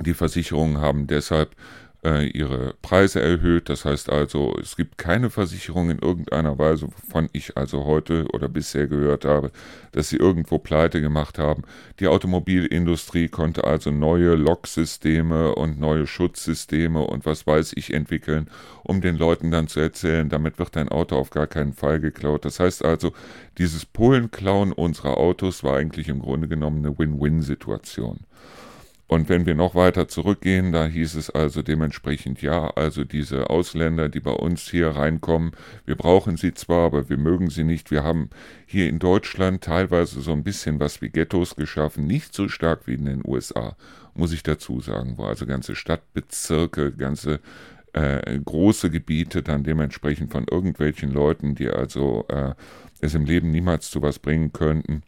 die 0.00 0.14
Versicherungen 0.14 0.78
haben 0.80 1.06
deshalb 1.06 1.54
äh, 2.04 2.26
ihre 2.26 2.74
Preise 2.82 3.20
erhöht. 3.20 3.68
Das 3.68 3.84
heißt 3.84 4.10
also, 4.10 4.54
es 4.60 4.76
gibt 4.76 4.98
keine 4.98 5.30
Versicherung 5.30 5.90
in 5.90 5.98
irgendeiner 5.98 6.58
Weise, 6.58 6.86
wovon 6.86 7.28
ich 7.32 7.56
also 7.56 7.84
heute 7.84 8.26
oder 8.32 8.48
bisher 8.48 8.86
gehört 8.86 9.24
habe, 9.24 9.50
dass 9.92 10.10
sie 10.10 10.16
irgendwo 10.16 10.58
pleite 10.58 11.00
gemacht 11.00 11.38
haben. 11.38 11.62
Die 12.00 12.08
Automobilindustrie 12.08 13.28
konnte 13.28 13.64
also 13.64 13.90
neue 13.90 14.34
Loksysteme 14.34 15.54
und 15.54 15.80
neue 15.80 16.06
Schutzsysteme 16.06 17.00
und 17.00 17.26
was 17.26 17.46
weiß 17.46 17.72
ich 17.76 17.92
entwickeln, 17.92 18.48
um 18.82 19.00
den 19.00 19.16
Leuten 19.16 19.50
dann 19.50 19.68
zu 19.68 19.80
erzählen, 19.80 20.28
damit 20.28 20.58
wird 20.58 20.76
dein 20.76 20.88
Auto 20.90 21.16
auf 21.16 21.30
gar 21.30 21.46
keinen 21.46 21.72
Fall 21.72 22.00
geklaut. 22.00 22.44
Das 22.44 22.60
heißt 22.60 22.84
also, 22.84 23.12
dieses 23.58 23.86
Polenklauen 23.86 24.72
unserer 24.72 25.16
Autos 25.16 25.64
war 25.64 25.76
eigentlich 25.76 26.08
im 26.08 26.20
Grunde 26.20 26.48
genommen 26.48 26.84
eine 26.84 26.98
Win-Win-Situation. 26.98 28.20
Und 29.06 29.28
wenn 29.28 29.44
wir 29.44 29.54
noch 29.54 29.74
weiter 29.74 30.08
zurückgehen, 30.08 30.72
da 30.72 30.86
hieß 30.86 31.14
es 31.14 31.28
also 31.28 31.60
dementsprechend, 31.60 32.40
ja, 32.40 32.70
also 32.70 33.04
diese 33.04 33.50
Ausländer, 33.50 34.08
die 34.08 34.20
bei 34.20 34.32
uns 34.32 34.70
hier 34.70 34.88
reinkommen, 34.88 35.52
wir 35.84 35.94
brauchen 35.94 36.38
sie 36.38 36.54
zwar, 36.54 36.86
aber 36.86 37.10
wir 37.10 37.18
mögen 37.18 37.50
sie 37.50 37.64
nicht. 37.64 37.90
Wir 37.90 38.02
haben 38.02 38.30
hier 38.66 38.88
in 38.88 38.98
Deutschland 38.98 39.62
teilweise 39.62 40.22
so 40.22 40.32
ein 40.32 40.42
bisschen 40.42 40.80
was 40.80 41.02
wie 41.02 41.10
Ghettos 41.10 41.54
geschaffen, 41.54 42.06
nicht 42.06 42.34
so 42.34 42.48
stark 42.48 42.86
wie 42.86 42.94
in 42.94 43.04
den 43.04 43.22
USA, 43.26 43.76
muss 44.14 44.32
ich 44.32 44.42
dazu 44.42 44.80
sagen, 44.80 45.18
wo 45.18 45.24
also 45.24 45.44
ganze 45.44 45.74
Stadtbezirke, 45.74 46.92
ganze 46.92 47.40
äh, 47.92 48.40
große 48.42 48.90
Gebiete 48.90 49.42
dann 49.42 49.64
dementsprechend 49.64 50.32
von 50.32 50.46
irgendwelchen 50.50 51.12
Leuten, 51.12 51.54
die 51.54 51.68
also 51.68 52.24
äh, 52.28 52.54
es 53.00 53.14
im 53.14 53.26
Leben 53.26 53.50
niemals 53.50 53.90
zu 53.90 54.02
was 54.02 54.18
bringen 54.18 54.52
könnten, 54.52 55.02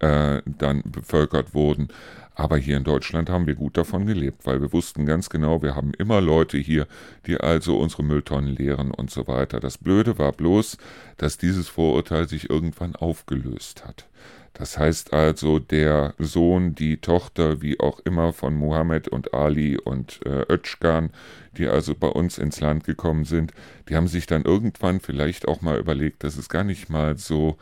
äh, 0.00 0.42
dann 0.44 0.82
bevölkert 0.84 1.54
wurden. 1.54 1.88
Aber 2.38 2.56
hier 2.56 2.76
in 2.76 2.84
Deutschland 2.84 3.30
haben 3.30 3.48
wir 3.48 3.56
gut 3.56 3.76
davon 3.76 4.06
gelebt, 4.06 4.46
weil 4.46 4.60
wir 4.60 4.72
wussten 4.72 5.06
ganz 5.06 5.28
genau, 5.28 5.60
wir 5.60 5.74
haben 5.74 5.92
immer 5.98 6.20
Leute 6.20 6.56
hier, 6.56 6.86
die 7.26 7.36
also 7.36 7.76
unsere 7.80 8.04
Mülltonnen 8.04 8.54
leeren 8.54 8.92
und 8.92 9.10
so 9.10 9.26
weiter. 9.26 9.58
Das 9.58 9.76
Blöde 9.76 10.18
war 10.18 10.30
bloß, 10.30 10.78
dass 11.16 11.36
dieses 11.36 11.66
Vorurteil 11.66 12.28
sich 12.28 12.48
irgendwann 12.48 12.94
aufgelöst 12.94 13.84
hat. 13.84 14.06
Das 14.54 14.78
heißt 14.78 15.12
also, 15.12 15.58
der 15.58 16.14
Sohn, 16.18 16.76
die 16.76 16.98
Tochter, 16.98 17.60
wie 17.60 17.80
auch 17.80 17.98
immer 18.04 18.32
von 18.32 18.54
Mohammed 18.54 19.08
und 19.08 19.34
Ali 19.34 19.76
und 19.76 20.20
äh, 20.24 20.44
Özcan, 20.48 21.10
die 21.56 21.66
also 21.66 21.96
bei 21.96 22.08
uns 22.08 22.38
ins 22.38 22.60
Land 22.60 22.84
gekommen 22.84 23.24
sind, 23.24 23.52
die 23.88 23.96
haben 23.96 24.06
sich 24.06 24.28
dann 24.28 24.44
irgendwann 24.44 25.00
vielleicht 25.00 25.48
auch 25.48 25.60
mal 25.60 25.76
überlegt, 25.76 26.22
dass 26.22 26.36
es 26.36 26.48
gar 26.48 26.62
nicht 26.62 26.88
mal 26.88 27.18
so 27.18 27.58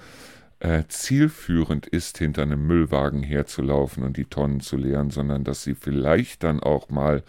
äh, 0.67 0.89
zielführend 0.89 1.87
ist, 1.87 2.19
hinter 2.19 2.43
einem 2.43 2.67
Müllwagen 2.67 3.23
herzulaufen 3.23 4.03
und 4.03 4.17
die 4.17 4.25
Tonnen 4.25 4.59
zu 4.61 4.77
leeren, 4.77 5.11
sondern 5.11 5.45
dass 5.45 5.63
sie 5.63 5.77
vielleicht 5.77 6.43
dann 6.43 6.59
auch 6.59 6.89
mal 6.91 7.23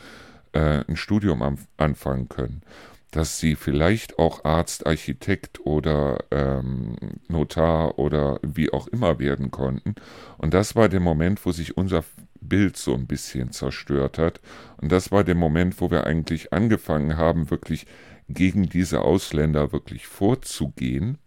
äh, 0.54 0.84
ein 0.88 0.96
Studium 0.96 1.44
am, 1.44 1.60
anfangen 1.78 2.30
können. 2.30 2.64
Dass 3.12 3.40
sie 3.40 3.56
vielleicht 3.56 4.18
auch 4.18 4.44
Arzt, 4.44 4.88
Architekt 4.88 5.66
oder 5.66 6.18
ähm, 6.32 6.96
Notar 7.28 8.00
oder 8.00 8.40
wie 8.42 8.74
auch 8.74 8.88
immer 8.88 9.20
werden 9.20 9.52
konnten. 9.52 9.94
Und 10.40 10.56
das 10.56 10.76
war 10.76 10.90
der 10.90 11.00
Moment, 11.00 11.46
wo 11.46 11.52
sich 11.52 11.78
unser 11.78 12.04
Bild 12.42 12.76
so 12.76 12.96
ein 12.96 13.06
bisschen 13.06 13.52
zerstört 13.52 14.18
hat. 14.18 14.42
Und 14.82 14.92
das 14.92 15.12
war 15.12 15.24
der 15.24 15.36
Moment, 15.36 15.80
wo 15.80 15.92
wir 15.92 16.08
eigentlich 16.08 16.54
angefangen 16.54 17.18
haben, 17.18 17.52
wirklich 17.52 17.86
gegen 18.30 18.68
diese 18.68 19.02
Ausländer 19.02 19.72
wirklich 19.72 20.08
vorzugehen. 20.08 21.20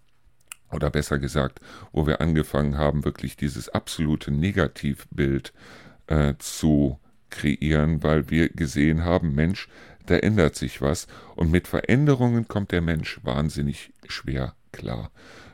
Oder 0.72 0.90
besser 0.90 1.18
gesagt, 1.18 1.61
wo 1.92 2.06
wir 2.06 2.20
angefangen 2.20 2.78
haben, 2.78 3.04
wirklich 3.04 3.37
dieses 3.37 3.68
absolute 3.68 4.30
Negativbild 4.30 5.52
äh, 6.06 6.35
zu 6.38 6.98
kreieren, 7.30 8.02
weil 8.02 8.30
wir 8.30 8.48
gesehen 8.48 9.04
haben, 9.04 9.35
Mensch, 9.35 9.68
da 10.06 10.16
ändert 10.16 10.56
sich 10.56 10.80
was 10.83 11.06
und 11.37 11.50
mit 11.50 11.68
Veränderungen 11.68 12.48
kommt 12.48 12.72
der 12.72 12.80
Mensch 12.80 13.20
wahnsinnig 13.22 13.92
schwer 14.09 14.54
klar. 14.72 15.11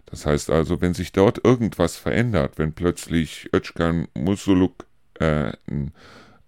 Das 0.07 0.25
heißt 0.25 0.51
also, 0.51 0.81
wenn 0.81 0.95
sich 0.95 1.13
dort 1.13 1.45
irgendwas 1.45 1.97
verändert, 1.97 2.59
wenn 2.59 2.73
plötzlich 2.73 3.51
Özcan 3.53 4.09
Musuluk 4.15 4.87
äh, 5.19 5.53
ein 5.69 5.93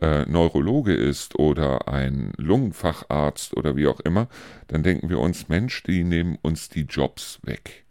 äh, 0.01 0.25
Neurologe 0.27 0.95
ist 0.95 1.39
oder 1.39 1.89
ein 1.89 2.33
Lungenfacharzt 2.37 3.57
oder 3.57 3.77
wie 3.77 3.89
auch 3.89 4.01
immer, 4.01 4.29
dann 4.69 4.83
denken 4.83 5.09
wir 5.09 5.19
uns, 5.19 5.49
Mensch, 5.49 5.83
die 5.83 6.05
nehmen 6.05 6.39
uns 6.41 6.69
die 6.69 6.83
Jobs 6.83 7.41
weg. 7.43 7.85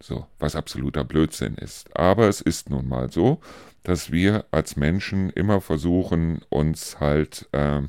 So, 0.00 0.26
was 0.38 0.56
absoluter 0.56 1.04
Blödsinn 1.04 1.54
ist. 1.54 1.96
Aber 1.96 2.28
es 2.28 2.40
ist 2.40 2.70
nun 2.70 2.88
mal 2.88 3.10
so, 3.10 3.40
dass 3.82 4.12
wir 4.12 4.44
als 4.50 4.76
Menschen 4.76 5.30
immer 5.30 5.60
versuchen, 5.60 6.40
uns 6.48 7.00
halt 7.00 7.48
äh, 7.52 7.82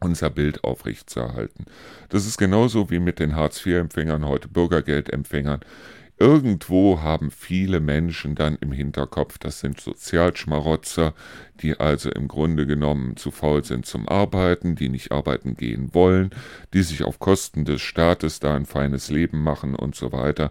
unser 0.00 0.30
Bild 0.30 0.64
aufrechtzuerhalten. 0.64 1.66
Das 2.08 2.26
ist 2.26 2.38
genauso 2.38 2.90
wie 2.90 2.98
mit 2.98 3.18
den 3.18 3.36
Hartz-IV-Empfängern, 3.36 4.26
heute 4.26 4.48
Bürgergeldempfängern. 4.48 5.60
Irgendwo 6.22 7.00
haben 7.00 7.30
viele 7.30 7.80
Menschen 7.80 8.34
dann 8.34 8.58
im 8.60 8.72
Hinterkopf, 8.72 9.38
das 9.38 9.60
sind 9.60 9.80
Sozialschmarotzer, 9.80 11.14
die 11.62 11.80
also 11.80 12.10
im 12.10 12.28
Grunde 12.28 12.66
genommen 12.66 13.16
zu 13.16 13.30
faul 13.30 13.64
sind 13.64 13.86
zum 13.86 14.06
Arbeiten, 14.06 14.74
die 14.76 14.90
nicht 14.90 15.12
arbeiten 15.12 15.56
gehen 15.56 15.94
wollen, 15.94 16.28
die 16.74 16.82
sich 16.82 17.04
auf 17.04 17.20
Kosten 17.20 17.64
des 17.64 17.80
Staates 17.80 18.38
da 18.38 18.54
ein 18.54 18.66
feines 18.66 19.08
Leben 19.08 19.42
machen 19.42 19.74
und 19.74 19.94
so 19.94 20.12
weiter. 20.12 20.50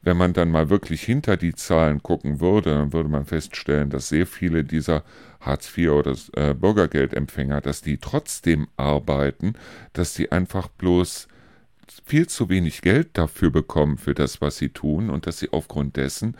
Wenn 0.00 0.16
man 0.16 0.32
dann 0.32 0.50
mal 0.50 0.70
wirklich 0.70 1.02
hinter 1.02 1.36
die 1.36 1.54
Zahlen 1.54 2.02
gucken 2.02 2.40
würde, 2.40 2.70
dann 2.70 2.94
würde 2.94 3.10
man 3.10 3.26
feststellen, 3.26 3.90
dass 3.90 4.08
sehr 4.08 4.26
viele 4.26 4.64
dieser 4.64 5.04
Hartz 5.38 5.76
IV 5.76 5.90
oder 5.90 6.14
äh, 6.32 6.54
Bürgergeldempfänger, 6.54 7.60
dass 7.60 7.82
die 7.82 7.98
trotzdem 7.98 8.68
arbeiten, 8.78 9.52
dass 9.92 10.14
die 10.14 10.32
einfach 10.32 10.68
bloß 10.68 11.28
viel 12.04 12.28
zu 12.28 12.48
wenig 12.48 12.82
Geld 12.82 13.10
dafür 13.14 13.50
bekommen, 13.50 13.98
für 13.98 14.14
das, 14.14 14.40
was 14.40 14.56
sie 14.56 14.70
tun, 14.70 15.10
und 15.10 15.26
dass 15.26 15.38
sie 15.38 15.52
aufgrund 15.52 15.96
dessen 15.96 16.36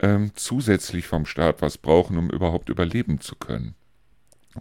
ähm, 0.00 0.32
zusätzlich 0.34 1.06
vom 1.06 1.26
Staat 1.26 1.62
was 1.62 1.78
brauchen, 1.78 2.16
um 2.16 2.30
überhaupt 2.30 2.68
überleben 2.68 3.20
zu 3.20 3.36
können. 3.36 3.74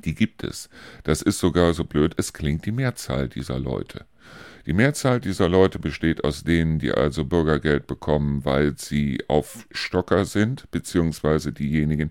Die 0.06 0.14
gibt 0.14 0.44
es. 0.44 0.70
Das 1.04 1.22
ist 1.22 1.40
sogar 1.40 1.74
so 1.74 1.84
blöd, 1.84 2.14
es 2.18 2.34
klingt 2.34 2.66
die 2.66 2.72
Mehrzahl 2.72 3.28
dieser 3.28 3.60
Leute. 3.60 4.06
Die 4.66 4.74
Mehrzahl 4.74 5.20
dieser 5.20 5.48
Leute 5.48 5.80
besteht 5.80 6.24
aus 6.24 6.44
denen, 6.44 6.80
die 6.80 6.92
also 6.92 7.26
Bürgergeld 7.26 7.88
bekommen, 7.88 8.44
weil 8.46 8.78
sie 8.78 9.24
auf 9.28 9.68
Stocker 9.72 10.26
sind, 10.26 10.70
beziehungsweise 10.72 11.54
diejenigen, 11.54 12.10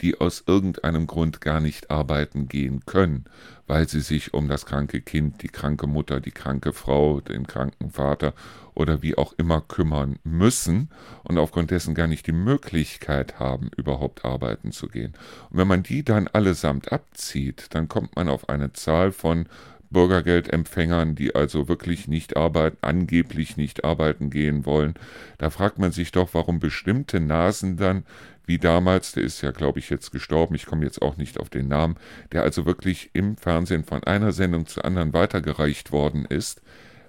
die 0.00 0.18
aus 0.18 0.44
irgendeinem 0.46 1.06
Grund 1.06 1.40
gar 1.40 1.60
nicht 1.60 1.90
arbeiten 1.90 2.48
gehen 2.48 2.86
können, 2.86 3.26
weil 3.66 3.88
sie 3.88 4.00
sich 4.00 4.32
um 4.32 4.48
das 4.48 4.66
kranke 4.66 5.00
Kind, 5.02 5.42
die 5.42 5.48
kranke 5.48 5.86
Mutter, 5.86 6.20
die 6.20 6.30
kranke 6.30 6.72
Frau, 6.72 7.20
den 7.20 7.46
kranken 7.46 7.90
Vater 7.90 8.34
oder 8.74 9.02
wie 9.02 9.18
auch 9.18 9.34
immer 9.36 9.60
kümmern 9.60 10.18
müssen 10.24 10.88
und 11.24 11.38
aufgrund 11.38 11.70
dessen 11.70 11.94
gar 11.94 12.06
nicht 12.06 12.26
die 12.26 12.32
Möglichkeit 12.32 13.38
haben, 13.38 13.70
überhaupt 13.76 14.24
arbeiten 14.24 14.72
zu 14.72 14.88
gehen. 14.88 15.12
Und 15.50 15.58
wenn 15.58 15.68
man 15.68 15.82
die 15.82 16.02
dann 16.02 16.28
allesamt 16.28 16.92
abzieht, 16.92 17.66
dann 17.70 17.88
kommt 17.88 18.16
man 18.16 18.28
auf 18.28 18.48
eine 18.48 18.72
Zahl 18.72 19.12
von 19.12 19.46
Bürgergeldempfängern, 19.90 21.14
die 21.14 21.34
also 21.34 21.68
wirklich 21.68 22.08
nicht 22.08 22.36
arbeiten, 22.36 22.78
angeblich 22.80 23.56
nicht 23.56 23.84
arbeiten 23.84 24.30
gehen 24.30 24.64
wollen. 24.64 24.94
Da 25.38 25.50
fragt 25.50 25.78
man 25.78 25.92
sich 25.92 26.12
doch, 26.12 26.32
warum 26.32 26.60
bestimmte 26.60 27.20
Nasen 27.20 27.76
dann, 27.76 28.04
wie 28.46 28.58
damals, 28.58 29.12
der 29.12 29.22
ist 29.24 29.42
ja, 29.42 29.50
glaube 29.50 29.78
ich, 29.78 29.90
jetzt 29.90 30.10
gestorben, 30.10 30.54
ich 30.54 30.66
komme 30.66 30.84
jetzt 30.84 31.02
auch 31.02 31.16
nicht 31.16 31.38
auf 31.38 31.50
den 31.50 31.68
Namen, 31.68 31.96
der 32.32 32.42
also 32.42 32.66
wirklich 32.66 33.10
im 33.12 33.36
Fernsehen 33.36 33.84
von 33.84 34.02
einer 34.04 34.32
Sendung 34.32 34.66
zur 34.66 34.84
anderen 34.84 35.12
weitergereicht 35.12 35.92
worden 35.92 36.24
ist, 36.24 36.62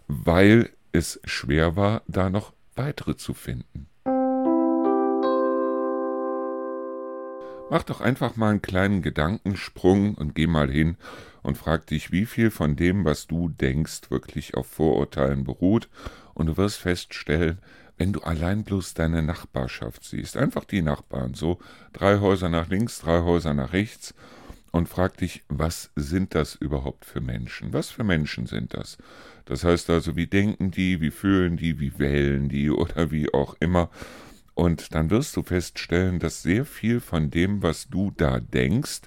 weil 0.07 0.69
es 0.91 1.19
schwer 1.23 1.75
war, 1.75 2.03
da 2.07 2.29
noch 2.29 2.53
weitere 2.75 3.15
zu 3.15 3.33
finden. 3.33 3.90
Mach 7.71 7.83
doch 7.83 8.01
einfach 8.01 8.35
mal 8.35 8.49
einen 8.49 8.61
kleinen 8.61 9.01
Gedankensprung 9.01 10.15
und 10.15 10.35
geh 10.35 10.45
mal 10.45 10.69
hin 10.69 10.97
und 11.41 11.57
frag 11.57 11.87
dich, 11.87 12.11
wie 12.11 12.25
viel 12.25 12.51
von 12.51 12.75
dem, 12.75 13.05
was 13.05 13.27
du 13.27 13.47
denkst, 13.47 14.11
wirklich 14.11 14.55
auf 14.55 14.67
Vorurteilen 14.67 15.45
beruht. 15.45 15.87
Und 16.33 16.47
du 16.47 16.57
wirst 16.57 16.79
feststellen, 16.79 17.59
wenn 17.95 18.11
du 18.11 18.19
allein 18.23 18.65
bloß 18.65 18.93
deine 18.93 19.21
Nachbarschaft 19.21 20.03
siehst, 20.03 20.35
einfach 20.35 20.65
die 20.65 20.81
Nachbarn, 20.81 21.33
so 21.33 21.59
drei 21.93 22.19
Häuser 22.19 22.49
nach 22.49 22.67
links, 22.67 22.99
drei 22.99 23.21
Häuser 23.21 23.53
nach 23.53 23.71
rechts, 23.71 24.13
und 24.71 24.89
frag 24.89 25.15
dich, 25.15 25.43
was 25.47 25.91
sind 25.95 26.35
das 26.35 26.55
überhaupt 26.55 27.05
für 27.05 27.21
Menschen? 27.21 27.71
Was 27.71 27.89
für 27.89 28.03
Menschen 28.03 28.47
sind 28.47 28.73
das? 28.73 28.97
Das 29.45 29.63
heißt 29.63 29.89
also, 29.89 30.17
wie 30.17 30.27
denken 30.27 30.71
die, 30.71 30.99
wie 30.99 31.11
fühlen 31.11 31.55
die, 31.55 31.79
wie 31.79 31.97
wählen 31.99 32.49
die 32.49 32.69
oder 32.69 33.11
wie 33.11 33.33
auch 33.33 33.55
immer. 33.61 33.89
Und 34.53 34.93
dann 34.93 35.09
wirst 35.09 35.35
du 35.35 35.43
feststellen, 35.43 36.19
dass 36.19 36.41
sehr 36.41 36.65
viel 36.65 36.99
von 36.99 37.31
dem, 37.31 37.63
was 37.63 37.89
du 37.89 38.11
da 38.11 38.39
denkst, 38.39 39.01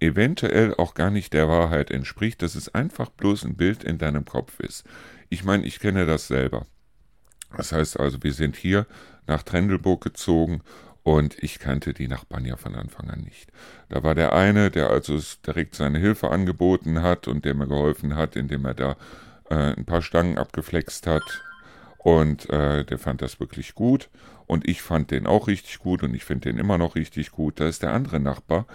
eventuell 0.00 0.74
auch 0.74 0.94
gar 0.94 1.10
nicht 1.10 1.32
der 1.32 1.48
Wahrheit 1.48 1.90
entspricht, 1.90 2.42
dass 2.42 2.54
es 2.54 2.74
einfach 2.74 3.10
bloß 3.10 3.44
ein 3.44 3.56
Bild 3.56 3.84
in 3.84 3.98
deinem 3.98 4.24
Kopf 4.24 4.60
ist. 4.60 4.84
Ich 5.28 5.44
meine, 5.44 5.64
ich 5.64 5.80
kenne 5.80 6.06
das 6.06 6.28
selber. 6.28 6.66
Das 7.56 7.72
heißt 7.72 7.98
also, 7.98 8.22
wir 8.22 8.32
sind 8.32 8.56
hier 8.56 8.86
nach 9.26 9.42
Trendelburg 9.42 10.02
gezogen 10.02 10.62
und 11.02 11.42
ich 11.42 11.58
kannte 11.58 11.94
die 11.94 12.08
Nachbarn 12.08 12.44
ja 12.44 12.56
von 12.56 12.74
Anfang 12.74 13.08
an 13.10 13.20
nicht. 13.20 13.50
Da 13.88 14.02
war 14.02 14.14
der 14.14 14.32
eine, 14.32 14.70
der 14.70 14.90
also 14.90 15.18
direkt 15.46 15.74
seine 15.74 15.98
Hilfe 15.98 16.30
angeboten 16.30 17.02
hat 17.02 17.28
und 17.28 17.44
der 17.44 17.54
mir 17.54 17.66
geholfen 17.66 18.16
hat, 18.16 18.36
indem 18.36 18.64
er 18.64 18.74
da 18.74 18.96
äh, 19.48 19.74
ein 19.76 19.84
paar 19.84 20.02
Stangen 20.02 20.38
abgeflext 20.38 21.06
hat. 21.06 21.22
Und 22.06 22.48
äh, 22.50 22.84
der 22.84 22.98
fand 22.98 23.20
das 23.20 23.40
wirklich 23.40 23.74
gut. 23.74 24.10
Und 24.46 24.68
ich 24.68 24.80
fand 24.80 25.10
den 25.10 25.26
auch 25.26 25.48
richtig 25.48 25.80
gut 25.80 26.04
und 26.04 26.14
ich 26.14 26.24
finde 26.24 26.48
den 26.48 26.56
immer 26.56 26.78
noch 26.78 26.94
richtig 26.94 27.32
gut. 27.32 27.58
Da 27.58 27.66
ist 27.66 27.82
der 27.82 27.92
andere 27.92 28.20
Nachbar. 28.20 28.66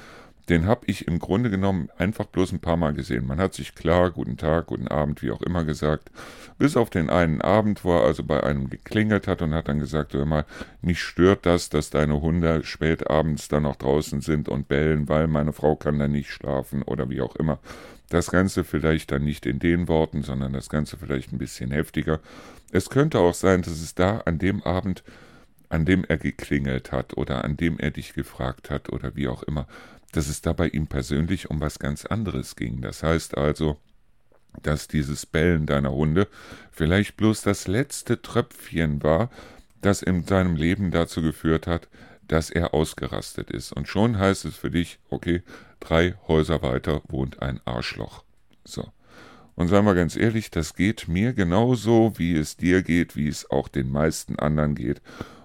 Den 0.49 0.65
habe 0.65 0.81
ich 0.87 1.07
im 1.07 1.17
Grunde 1.17 1.49
genommen 1.49 1.87
einfach 1.97 2.25
bloß 2.25 2.51
ein 2.51 2.59
paar 2.59 2.75
Mal 2.75 2.93
gesehen. 2.93 3.25
Man 3.25 3.39
hat 3.39 3.53
sich 3.53 3.73
klar, 3.73 4.11
guten 4.11 4.35
Tag, 4.35 4.65
guten 4.65 4.89
Abend, 4.89 5.21
wie 5.21 5.31
auch 5.31 5.41
immer 5.41 5.63
gesagt. 5.63 6.11
Bis 6.57 6.75
auf 6.75 6.89
den 6.89 7.09
einen 7.09 7.41
Abend, 7.41 7.85
wo 7.85 7.95
er 7.95 8.03
also 8.03 8.21
bei 8.21 8.43
einem 8.43 8.69
geklingelt 8.69 9.29
hat 9.29 9.41
und 9.41 9.53
hat 9.53 9.69
dann 9.69 9.79
gesagt, 9.79 10.13
hör 10.13 10.25
mal, 10.25 10.43
mich 10.81 11.01
stört 11.01 11.45
das, 11.45 11.69
dass 11.69 11.89
deine 11.89 12.19
Hunde 12.19 12.65
spät 12.65 13.09
abends 13.09 13.47
dann 13.47 13.63
noch 13.63 13.77
draußen 13.77 14.19
sind 14.19 14.49
und 14.49 14.67
bellen, 14.67 15.07
weil 15.07 15.27
meine 15.27 15.53
Frau 15.53 15.77
kann 15.77 15.99
dann 15.99 16.11
nicht 16.11 16.31
schlafen 16.31 16.81
oder 16.83 17.09
wie 17.09 17.21
auch 17.21 17.37
immer. 17.37 17.59
Das 18.09 18.29
Ganze 18.29 18.65
vielleicht 18.65 19.13
dann 19.13 19.23
nicht 19.23 19.45
in 19.45 19.59
den 19.59 19.87
Worten, 19.87 20.21
sondern 20.21 20.51
das 20.51 20.67
Ganze 20.67 20.97
vielleicht 20.97 21.31
ein 21.31 21.37
bisschen 21.37 21.71
heftiger. 21.71 22.19
Es 22.71 22.89
könnte 22.89 23.19
auch 23.19 23.33
sein, 23.33 23.61
dass 23.61 23.79
es 23.81 23.95
da 23.95 24.19
an 24.19 24.39
dem 24.39 24.63
Abend 24.63 25.03
an 25.71 25.85
dem 25.85 26.03
er 26.03 26.17
geklingelt 26.17 26.91
hat 26.91 27.17
oder 27.17 27.45
an 27.45 27.55
dem 27.55 27.79
er 27.79 27.91
dich 27.91 28.13
gefragt 28.13 28.69
hat 28.69 28.91
oder 28.91 29.15
wie 29.15 29.29
auch 29.29 29.41
immer, 29.43 29.67
dass 30.11 30.27
es 30.27 30.41
da 30.41 30.51
bei 30.51 30.67
ihm 30.67 30.87
persönlich 30.87 31.49
um 31.49 31.61
was 31.61 31.79
ganz 31.79 32.05
anderes 32.05 32.57
ging. 32.57 32.81
Das 32.81 33.03
heißt 33.03 33.37
also, 33.37 33.77
dass 34.61 34.89
dieses 34.89 35.25
Bellen 35.25 35.65
deiner 35.65 35.91
Hunde 35.91 36.27
vielleicht 36.71 37.15
bloß 37.15 37.41
das 37.41 37.67
letzte 37.67 38.21
Tröpfchen 38.21 39.01
war, 39.01 39.29
das 39.81 40.01
in 40.01 40.25
seinem 40.25 40.57
Leben 40.57 40.91
dazu 40.91 41.21
geführt 41.21 41.67
hat, 41.67 41.87
dass 42.27 42.49
er 42.49 42.73
ausgerastet 42.73 43.49
ist. 43.49 43.71
Und 43.71 43.87
schon 43.87 44.19
heißt 44.19 44.43
es 44.45 44.57
für 44.57 44.71
dich, 44.71 44.99
okay, 45.09 45.41
drei 45.79 46.15
Häuser 46.27 46.61
weiter 46.61 47.01
wohnt 47.07 47.41
ein 47.41 47.61
Arschloch. 47.63 48.23
So. 48.65 48.91
Und 49.61 49.67
seien 49.67 49.85
wir 49.85 49.93
ganz 49.93 50.15
ehrlich, 50.15 50.49
das 50.49 50.73
geht 50.73 51.07
mir 51.07 51.33
genauso, 51.33 52.13
wie 52.15 52.35
es 52.35 52.57
dir 52.57 52.81
geht, 52.81 53.15
wie 53.15 53.27
es 53.27 53.51
auch 53.51 53.67
den 53.67 53.91
meisten 53.91 54.39
anderen 54.39 54.73
geht. 54.73 55.03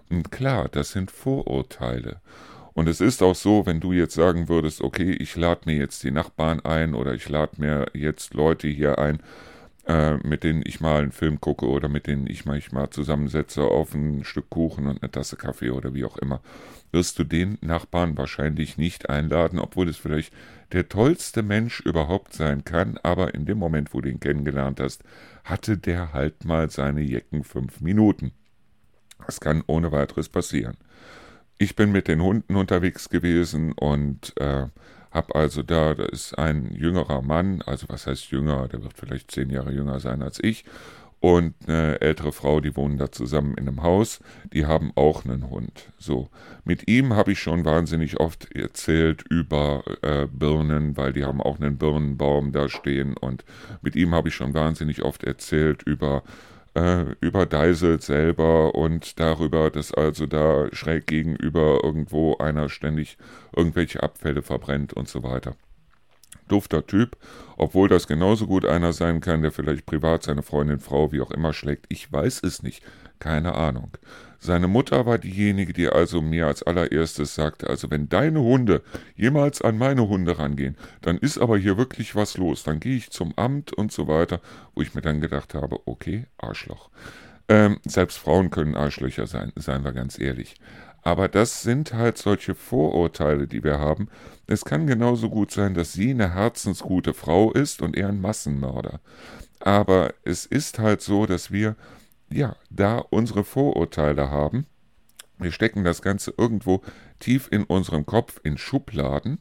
Und 0.08 0.32
klar, 0.32 0.70
das 0.70 0.92
sind 0.92 1.10
Vorurteile. 1.10 2.22
Und 2.72 2.88
es 2.88 3.02
ist 3.02 3.22
auch 3.22 3.34
so, 3.34 3.66
wenn 3.66 3.78
du 3.78 3.92
jetzt 3.92 4.14
sagen 4.14 4.48
würdest, 4.48 4.80
okay, 4.80 5.12
ich 5.12 5.36
lade 5.36 5.60
mir 5.66 5.76
jetzt 5.76 6.02
die 6.02 6.12
Nachbarn 6.12 6.60
ein 6.64 6.94
oder 6.94 7.12
ich 7.12 7.28
lade 7.28 7.60
mir 7.60 7.88
jetzt 7.92 8.32
Leute 8.32 8.68
hier 8.68 8.98
ein, 8.98 9.18
äh, 9.86 10.16
mit 10.18 10.42
denen 10.44 10.62
ich 10.64 10.80
mal 10.80 11.02
einen 11.02 11.12
Film 11.12 11.40
gucke 11.40 11.66
oder 11.66 11.88
mit 11.88 12.06
denen 12.06 12.26
ich 12.26 12.44
manchmal 12.44 12.90
zusammensetze 12.90 13.62
auf 13.62 13.94
ein 13.94 14.24
Stück 14.24 14.50
Kuchen 14.50 14.86
und 14.86 15.02
eine 15.02 15.10
Tasse 15.10 15.36
Kaffee 15.36 15.70
oder 15.70 15.94
wie 15.94 16.04
auch 16.04 16.18
immer, 16.18 16.40
wirst 16.92 17.18
du 17.18 17.24
den 17.24 17.58
Nachbarn 17.60 18.16
wahrscheinlich 18.16 18.78
nicht 18.78 19.10
einladen, 19.10 19.58
obwohl 19.58 19.88
es 19.88 19.96
vielleicht 19.96 20.32
der 20.72 20.88
tollste 20.88 21.42
Mensch 21.42 21.80
überhaupt 21.80 22.32
sein 22.32 22.64
kann, 22.64 22.98
aber 23.02 23.34
in 23.34 23.46
dem 23.46 23.58
Moment, 23.58 23.94
wo 23.94 24.00
du 24.00 24.10
ihn 24.10 24.20
kennengelernt 24.20 24.80
hast, 24.80 25.04
hatte 25.44 25.78
der 25.78 26.12
halt 26.12 26.44
mal 26.44 26.70
seine 26.70 27.02
Jecken 27.02 27.44
fünf 27.44 27.80
Minuten. 27.80 28.32
Das 29.24 29.40
kann 29.40 29.62
ohne 29.66 29.92
weiteres 29.92 30.28
passieren. 30.28 30.76
Ich 31.58 31.76
bin 31.76 31.92
mit 31.92 32.08
den 32.08 32.22
Hunden 32.22 32.56
unterwegs 32.56 33.08
gewesen 33.08 33.72
und 33.72 34.34
äh, 34.38 34.66
Hab 35.10 35.34
also 35.34 35.62
da, 35.62 35.94
da 35.94 36.04
ist 36.04 36.38
ein 36.38 36.74
jüngerer 36.74 37.22
Mann, 37.22 37.62
also 37.62 37.88
was 37.88 38.06
heißt 38.06 38.30
jünger, 38.30 38.68
der 38.68 38.82
wird 38.82 38.94
vielleicht 38.96 39.30
zehn 39.30 39.50
Jahre 39.50 39.72
jünger 39.72 40.00
sein 40.00 40.22
als 40.22 40.42
ich, 40.42 40.64
und 41.20 41.54
eine 41.66 42.00
ältere 42.00 42.30
Frau, 42.30 42.60
die 42.60 42.76
wohnen 42.76 42.98
da 42.98 43.10
zusammen 43.10 43.54
in 43.54 43.66
einem 43.66 43.82
Haus, 43.82 44.20
die 44.52 44.66
haben 44.66 44.92
auch 44.94 45.24
einen 45.24 45.48
Hund. 45.50 45.90
So, 45.98 46.28
mit 46.64 46.88
ihm 46.88 47.14
habe 47.14 47.32
ich 47.32 47.40
schon 47.40 47.64
wahnsinnig 47.64 48.20
oft 48.20 48.54
erzählt 48.54 49.24
über 49.28 49.82
äh, 50.02 50.26
Birnen, 50.26 50.96
weil 50.96 51.12
die 51.12 51.24
haben 51.24 51.40
auch 51.40 51.58
einen 51.58 51.78
Birnenbaum 51.78 52.52
da 52.52 52.68
stehen 52.68 53.16
und 53.16 53.44
mit 53.82 53.96
ihm 53.96 54.14
habe 54.14 54.28
ich 54.28 54.34
schon 54.34 54.54
wahnsinnig 54.54 55.02
oft 55.02 55.24
erzählt 55.24 55.82
über 55.82 56.22
äh, 56.76 57.16
über 57.20 57.46
Deisel 57.46 58.00
selber 58.00 58.74
und 58.74 59.18
darüber, 59.18 59.70
dass 59.70 59.92
also 59.92 60.26
da 60.26 60.68
schräg 60.72 61.06
gegenüber 61.06 61.80
irgendwo 61.82 62.36
einer 62.36 62.68
ständig 62.68 63.16
irgendwelche 63.54 64.02
Abfälle 64.02 64.42
verbrennt 64.42 64.92
und 64.92 65.08
so 65.08 65.22
weiter 65.22 65.56
dufter 66.48 66.86
Typ, 66.86 67.16
obwohl 67.56 67.88
das 67.88 68.06
genauso 68.06 68.46
gut 68.46 68.64
einer 68.64 68.92
sein 68.92 69.20
kann, 69.20 69.42
der 69.42 69.52
vielleicht 69.52 69.86
privat 69.86 70.22
seine 70.22 70.42
Freundin, 70.42 70.78
Frau, 70.78 71.12
wie 71.12 71.20
auch 71.20 71.30
immer 71.30 71.52
schlägt. 71.52 71.86
Ich 71.88 72.12
weiß 72.12 72.42
es 72.42 72.62
nicht. 72.62 72.82
Keine 73.18 73.54
Ahnung. 73.54 73.92
Seine 74.38 74.68
Mutter 74.68 75.06
war 75.06 75.16
diejenige, 75.16 75.72
die 75.72 75.88
also 75.88 76.20
mir 76.20 76.46
als 76.46 76.62
allererstes 76.62 77.34
sagte, 77.34 77.68
also 77.68 77.90
wenn 77.90 78.08
deine 78.08 78.40
Hunde 78.40 78.82
jemals 79.16 79.62
an 79.62 79.78
meine 79.78 80.06
Hunde 80.08 80.38
rangehen, 80.38 80.76
dann 81.00 81.16
ist 81.16 81.38
aber 81.38 81.56
hier 81.56 81.78
wirklich 81.78 82.14
was 82.14 82.36
los. 82.36 82.62
Dann 82.62 82.78
gehe 82.78 82.96
ich 82.96 83.10
zum 83.10 83.32
Amt 83.36 83.72
und 83.72 83.90
so 83.90 84.06
weiter, 84.06 84.40
wo 84.74 84.82
ich 84.82 84.94
mir 84.94 85.00
dann 85.00 85.20
gedacht 85.22 85.54
habe, 85.54 85.80
okay, 85.86 86.26
Arschloch. 86.36 86.90
Ähm, 87.48 87.78
selbst 87.86 88.18
Frauen 88.18 88.50
können 88.50 88.76
Arschlöcher 88.76 89.26
sein, 89.26 89.52
seien 89.56 89.84
wir 89.84 89.92
ganz 89.92 90.18
ehrlich. 90.18 90.56
Aber 91.02 91.28
das 91.28 91.62
sind 91.62 91.92
halt 91.92 92.18
solche 92.18 92.54
Vorurteile, 92.54 93.46
die 93.46 93.62
wir 93.62 93.78
haben. 93.78 94.08
Es 94.46 94.64
kann 94.64 94.86
genauso 94.86 95.30
gut 95.30 95.50
sein, 95.50 95.74
dass 95.74 95.92
sie 95.92 96.10
eine 96.10 96.34
herzensgute 96.34 97.14
Frau 97.14 97.52
ist 97.52 97.82
und 97.82 97.96
er 97.96 98.08
ein 98.08 98.20
Massenmörder. 98.20 99.00
Aber 99.60 100.14
es 100.24 100.46
ist 100.46 100.78
halt 100.78 101.00
so, 101.00 101.26
dass 101.26 101.50
wir, 101.50 101.76
ja, 102.28 102.56
da 102.70 102.98
unsere 102.98 103.44
Vorurteile 103.44 104.30
haben. 104.30 104.66
Wir 105.38 105.52
stecken 105.52 105.84
das 105.84 106.02
Ganze 106.02 106.34
irgendwo 106.36 106.82
tief 107.18 107.48
in 107.50 107.64
unserem 107.64 108.06
Kopf 108.06 108.40
in 108.42 108.58
Schubladen 108.58 109.38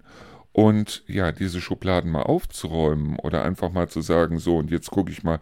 und 0.52 1.04
ja, 1.08 1.32
diese 1.32 1.62
Schubladen 1.62 2.12
mal 2.12 2.24
aufzuräumen 2.24 3.18
oder 3.20 3.44
einfach 3.44 3.72
mal 3.72 3.90
zu 3.90 4.02
sagen, 4.02 4.40
so 4.40 4.58
und 4.58 4.72
jetzt 4.72 4.90
gucke 4.90 5.12
ich 5.12 5.24
mal, 5.24 5.40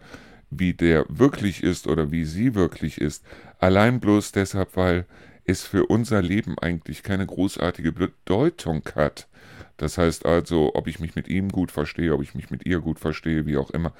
wie 0.50 0.74
der 0.74 1.06
wirklich 1.08 1.62
ist 1.62 1.86
oder 1.86 2.10
wie 2.10 2.24
sie 2.24 2.54
wirklich 2.54 3.00
ist, 3.00 3.24
allein 3.58 4.00
bloß 4.00 4.32
deshalb, 4.32 4.76
weil 4.76 5.06
es 5.44 5.62
für 5.62 5.86
unser 5.86 6.22
Leben 6.22 6.58
eigentlich 6.58 7.02
keine 7.02 7.26
großartige 7.26 7.92
Bedeutung 7.92 8.82
hat. 8.94 9.28
Das 9.76 9.98
heißt 9.98 10.24
also, 10.24 10.74
ob 10.74 10.86
ich 10.86 11.00
mich 11.00 11.16
mit 11.16 11.28
ihm 11.28 11.50
gut 11.50 11.72
verstehe, 11.72 12.14
ob 12.14 12.22
ich 12.22 12.34
mich 12.34 12.50
mit 12.50 12.64
ihr 12.66 12.80
gut 12.80 12.98
verstehe, 13.00 13.46
wie 13.46 13.56
auch 13.56 13.70
immer, 13.70 13.92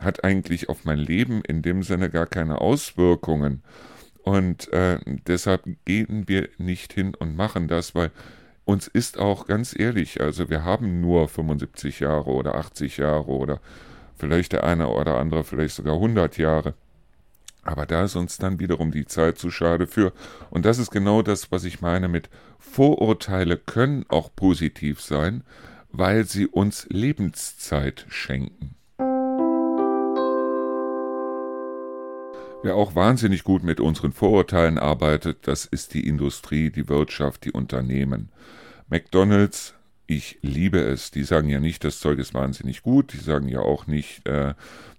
hat 0.00 0.24
eigentlich 0.24 0.68
auf 0.68 0.84
mein 0.84 0.98
Leben 0.98 1.42
in 1.42 1.62
dem 1.62 1.82
Sinne 1.82 2.10
gar 2.10 2.26
keine 2.26 2.60
Auswirkungen. 2.60 3.62
Und 4.22 4.72
äh, 4.72 4.98
deshalb 5.26 5.64
gehen 5.84 6.28
wir 6.28 6.48
nicht 6.58 6.92
hin 6.92 7.14
und 7.14 7.34
machen 7.36 7.66
das, 7.66 7.94
weil 7.94 8.10
uns 8.64 8.86
ist 8.86 9.18
auch 9.18 9.46
ganz 9.46 9.76
ehrlich, 9.76 10.20
also 10.20 10.48
wir 10.48 10.64
haben 10.64 11.00
nur 11.00 11.28
75 11.28 12.00
Jahre 12.00 12.30
oder 12.30 12.54
80 12.54 12.98
Jahre 12.98 13.32
oder 13.32 13.60
vielleicht 14.16 14.52
der 14.52 14.64
eine 14.64 14.88
oder 14.88 15.18
andere 15.18 15.42
vielleicht 15.42 15.74
sogar 15.74 15.94
100 15.94 16.38
Jahre. 16.38 16.74
Aber 17.62 17.86
da 17.86 18.04
ist 18.04 18.16
uns 18.16 18.38
dann 18.38 18.58
wiederum 18.58 18.90
die 18.90 19.06
Zeit 19.06 19.38
zu 19.38 19.50
schade 19.50 19.86
für. 19.86 20.12
Und 20.50 20.64
das 20.66 20.78
ist 20.78 20.90
genau 20.90 21.22
das, 21.22 21.52
was 21.52 21.64
ich 21.64 21.80
meine 21.80 22.08
mit 22.08 22.28
Vorurteile 22.58 23.56
können 23.56 24.04
auch 24.08 24.34
positiv 24.34 25.00
sein, 25.00 25.44
weil 25.90 26.24
sie 26.24 26.46
uns 26.46 26.86
Lebenszeit 26.90 28.04
schenken. 28.08 28.74
Wer 32.64 32.76
auch 32.76 32.94
wahnsinnig 32.94 33.42
gut 33.42 33.64
mit 33.64 33.80
unseren 33.80 34.12
Vorurteilen 34.12 34.78
arbeitet, 34.78 35.48
das 35.48 35.64
ist 35.64 35.94
die 35.94 36.06
Industrie, 36.06 36.70
die 36.70 36.88
Wirtschaft, 36.88 37.44
die 37.44 37.50
Unternehmen. 37.50 38.30
McDonald's 38.88 39.74
ich 40.16 40.38
liebe 40.42 40.78
es. 40.78 41.10
Die 41.10 41.24
sagen 41.24 41.48
ja 41.48 41.60
nicht, 41.60 41.84
das 41.84 42.00
Zeug 42.00 42.18
ist 42.18 42.34
wahnsinnig 42.34 42.82
gut, 42.82 43.12
die 43.12 43.18
sagen 43.18 43.48
ja 43.48 43.60
auch 43.60 43.86
nicht, 43.86 44.26
äh, 44.26 44.54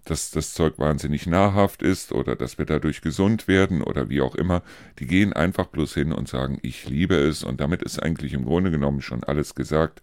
dass 0.05 0.31
das 0.31 0.53
Zeug 0.53 0.77
wahnsinnig 0.77 1.27
nahrhaft 1.27 1.81
ist 1.81 2.11
oder 2.11 2.35
dass 2.35 2.57
wir 2.57 2.65
dadurch 2.65 3.01
gesund 3.01 3.47
werden 3.47 3.81
oder 3.81 4.09
wie 4.09 4.21
auch 4.21 4.35
immer. 4.35 4.61
Die 4.99 5.07
gehen 5.07 5.33
einfach 5.33 5.67
bloß 5.67 5.93
hin 5.93 6.11
und 6.11 6.27
sagen, 6.27 6.59
ich 6.61 6.89
liebe 6.89 7.15
es 7.15 7.43
und 7.43 7.61
damit 7.61 7.81
ist 7.81 8.01
eigentlich 8.01 8.33
im 8.33 8.45
Grunde 8.45 8.71
genommen 8.71 9.01
schon 9.01 9.23
alles 9.23 9.55
gesagt, 9.55 10.01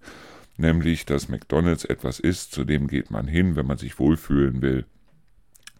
nämlich, 0.56 1.04
dass 1.04 1.28
McDonald's 1.28 1.84
etwas 1.84 2.18
ist, 2.18 2.52
zu 2.52 2.64
dem 2.64 2.86
geht 2.86 3.10
man 3.10 3.28
hin, 3.28 3.56
wenn 3.56 3.66
man 3.66 3.78
sich 3.78 3.98
wohlfühlen 3.98 4.62
will 4.62 4.86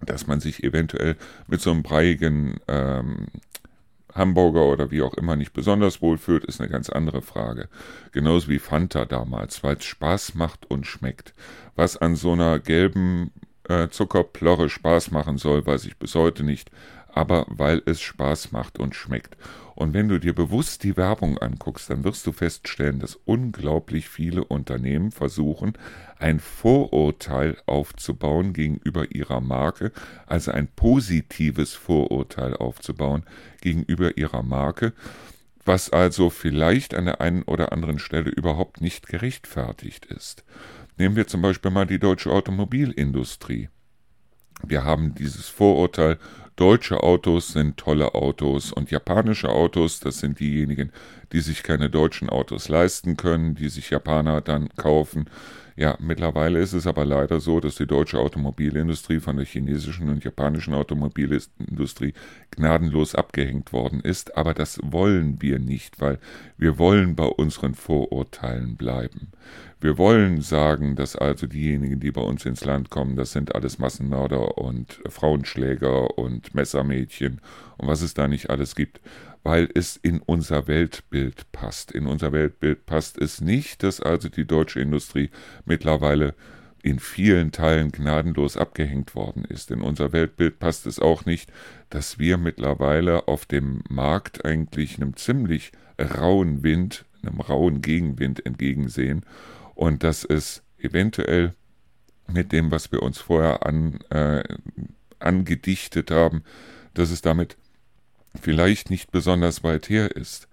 dass 0.07 0.27
man 0.27 0.41
sich 0.41 0.65
eventuell 0.65 1.17
mit 1.47 1.61
so 1.61 1.71
einem 1.71 1.83
breiigen 1.83 2.59
ähm, 2.69 3.27
Hamburger 4.15 4.65
oder 4.65 4.91
wie 4.91 5.03
auch 5.03 5.15
immer 5.15 5.37
nicht 5.37 5.53
besonders 5.53 6.03
wohl 6.03 6.19
fühlt, 6.19 6.45
ist 6.45 6.61
eine 6.61 6.71
ganz 6.71 6.91
andere 6.91 7.23
Frage. 7.23 7.69
Genauso 8.13 8.49
wie 8.49 8.59
Fanta 8.59 9.05
damals, 9.05 9.63
weil 9.63 9.77
es 9.77 9.85
Spaß 9.85 10.35
macht 10.35 10.71
und 10.71 10.87
schmeckt. 10.87 11.35
Was 11.77 11.97
an 11.97 12.17
so 12.17 12.33
einer 12.33 12.59
gelben 12.59 13.33
äh, 13.69 13.89
Zuckerplörre 13.89 14.69
Spaß 14.69 15.11
machen 15.11 15.39
soll, 15.39 15.67
weiß 15.67 15.85
ich 15.85 15.97
bis 15.97 16.15
heute 16.15 16.43
nicht, 16.43 16.71
aber 17.13 17.47
weil 17.49 17.83
es 17.87 18.01
Spaß 18.01 18.53
macht 18.53 18.79
und 18.79 18.95
schmeckt. 18.95 19.37
Und 19.81 19.95
wenn 19.95 20.09
du 20.09 20.21
dir 20.21 20.35
bewusst 20.35 20.85
die 20.85 20.99
Werbung 20.99 21.39
anguckst, 21.39 21.89
dann 21.89 22.05
wirst 22.05 22.27
du 22.27 22.33
feststellen, 22.33 23.01
dass 23.01 23.15
unglaublich 23.25 24.11
viele 24.11 24.45
Unternehmen 24.45 25.11
versuchen, 25.11 25.73
ein 26.19 26.39
Vorurteil 26.39 27.57
aufzubauen 27.65 28.53
gegenüber 28.53 29.11
ihrer 29.15 29.41
Marke, 29.41 29.91
also 30.27 30.51
ein 30.51 30.69
positives 30.69 31.73
Vorurteil 31.73 32.55
aufzubauen 32.59 33.25
gegenüber 33.63 34.19
ihrer 34.19 34.43
Marke, 34.43 34.93
was 35.65 35.89
also 35.89 36.29
vielleicht 36.29 36.93
an 36.93 37.07
der 37.07 37.23
einen 37.23 37.45
oder 37.45 37.73
anderen 37.73 37.99
Stelle 37.99 38.29
überhaupt 38.29 38.83
nicht 38.83 39.07
gerechtfertigt 39.07 40.05
ist. 40.05 40.45
Nehmen 40.99 41.17
wir 41.17 41.27
zum 41.27 41.41
Beispiel 41.41 41.71
mal 41.71 41.87
die 41.87 41.99
deutsche 41.99 42.31
Automobilindustrie. 42.31 43.71
Wir 44.63 44.85
haben 44.85 45.15
dieses 45.15 45.49
Vorurteil, 45.49 46.19
deutsche 46.61 47.03
Autos 47.03 47.49
sind 47.49 47.79
tolle 47.79 48.15
Autos 48.15 48.71
und 48.71 48.91
japanische 48.91 49.49
Autos, 49.49 49.99
das 50.01 50.19
sind 50.19 50.41
diejenigen, 50.41 50.93
die 51.33 51.41
sich 51.41 51.63
keine 51.63 51.89
deutschen 51.89 52.29
Autos 52.29 52.69
leisten 52.69 53.17
können, 53.17 53.55
die 53.55 53.71
sich 53.71 53.89
Japaner 53.89 54.43
dann 54.43 54.69
kaufen. 54.77 55.31
Ja, 55.77 55.97
mittlerweile 55.99 56.59
ist 56.59 56.75
es 56.75 56.87
aber 56.87 57.07
leider 57.07 57.41
so, 57.41 57.59
dass 57.61 57.77
die 57.77 57.87
deutsche 57.87 58.19
Automobilindustrie 58.19 59.21
von 59.21 59.39
der 59.39 59.47
chinesischen 59.47 60.11
und 60.11 60.23
japanischen 60.23 60.75
Automobilindustrie 60.75 62.13
gnadenlos 62.51 63.15
abgehängt 63.15 63.73
worden 63.73 64.01
ist. 64.01 64.37
Aber 64.37 64.53
das 64.53 64.79
wollen 64.83 65.41
wir 65.41 65.59
nicht, 65.59 65.99
weil 65.99 66.19
wir 66.59 66.79
wollen 66.79 67.17
bei 67.17 67.25
unseren 67.25 67.75
Vorurteilen 67.75 68.77
bleiben. 68.77 69.33
Wir 69.83 69.97
wollen 69.97 70.43
sagen, 70.43 70.95
dass 70.95 71.17
also 71.17 71.47
diejenigen, 71.47 72.01
die 72.01 72.11
bei 72.11 72.21
uns 72.21 72.45
ins 72.45 72.67
Land 72.67 72.91
kommen, 72.91 73.17
das 73.17 73.33
sind 73.33 73.55
alles 73.55 73.79
Massenmörder 73.79 74.59
und 74.59 75.01
Frauenschläger 75.09 76.19
und 76.19 76.55
Messermädchen 76.55 77.41
und 77.79 77.89
was 77.89 78.03
es 78.03 78.13
da 78.13 78.29
nicht 78.29 78.51
alles 78.51 78.75
gibt, 78.75 79.01
weil 79.43 79.71
es 79.75 79.97
in 79.97 80.21
unser 80.21 80.67
Weltbild 80.67 81.51
passt. 81.53 81.93
In 81.93 82.07
unser 82.07 82.33
Weltbild 82.33 82.85
passt 82.85 83.17
es 83.17 83.41
nicht, 83.41 83.83
dass 83.83 84.03
also 84.03 84.29
die 84.29 84.47
deutsche 84.47 84.81
Industrie 84.81 85.31
mittlerweile 85.65 86.35
in 86.83 86.99
vielen 86.99 87.51
Teilen 87.51 87.91
gnadenlos 87.91 88.59
abgehängt 88.59 89.15
worden 89.15 89.47
ist. 89.47 89.71
In 89.71 89.81
unser 89.81 90.13
Weltbild 90.13 90.59
passt 90.59 90.87
es 90.87 90.99
auch 90.99 91.25
nicht, 91.25 91.51
dass 91.89 92.19
wir 92.19 92.37
mittlerweile 92.37 93.29
auf 93.29 93.47
dem 93.47 93.83
Markt 93.89 94.45
eigentlich 94.45 94.97
einem 94.97 95.17
ziemlich 95.17 95.73
rauen 95.99 96.63
Wind, 96.63 97.07
einem 97.23 97.41
rauen 97.41 97.81
Gegenwind 97.81 98.45
entgegensehen 98.45 99.25
und 99.81 100.05
dass 100.05 100.25
es 100.25 100.63
eventuell 100.77 101.55
mit 102.27 102.53
dem, 102.53 102.71
was 102.71 102.93
wir 102.93 103.03
uns 103.03 103.19
vorher 103.19 103.65
an, 103.65 103.99
äh, 104.11 104.45
angedichtet 105.19 106.11
haben, 106.11 106.45
dass 106.93 107.11
es 107.11 107.23
damit 107.23 107.57
vielleicht 108.39 108.91
nicht 108.91 109.11
besonders 109.11 109.65
weit 109.65 109.89
her 109.89 110.15
ist. 110.15 110.49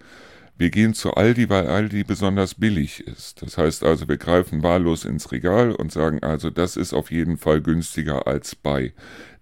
Wir 0.58 0.70
gehen 0.70 0.92
zu 0.92 1.14
Aldi, 1.14 1.48
weil 1.50 1.68
Aldi 1.68 2.02
besonders 2.02 2.56
billig 2.56 3.06
ist. 3.06 3.42
Das 3.42 3.58
heißt 3.58 3.84
also, 3.84 4.08
wir 4.08 4.16
greifen 4.16 4.64
wahllos 4.64 5.04
ins 5.04 5.30
Regal 5.30 5.70
und 5.70 5.92
sagen 5.92 6.20
also, 6.24 6.50
das 6.50 6.76
ist 6.76 6.92
auf 6.92 7.12
jeden 7.12 7.36
Fall 7.36 7.60
günstiger 7.60 8.26
als 8.26 8.56
bei. 8.56 8.92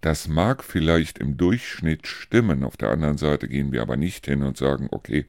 Das 0.02 0.29
mag 0.29 0.62
vielleicht 0.62 1.16
im 1.16 1.38
Durchschnitt 1.38 2.07
stimmen. 2.07 2.64
Auf 2.64 2.76
der 2.76 2.90
anderen 2.90 3.16
Seite 3.16 3.48
gehen 3.48 3.72
wir 3.72 3.81
aber 3.81 3.96
nicht 3.96 4.26
hin 4.26 4.42
und 4.42 4.59
sagen, 4.59 4.88
okay, 4.90 5.24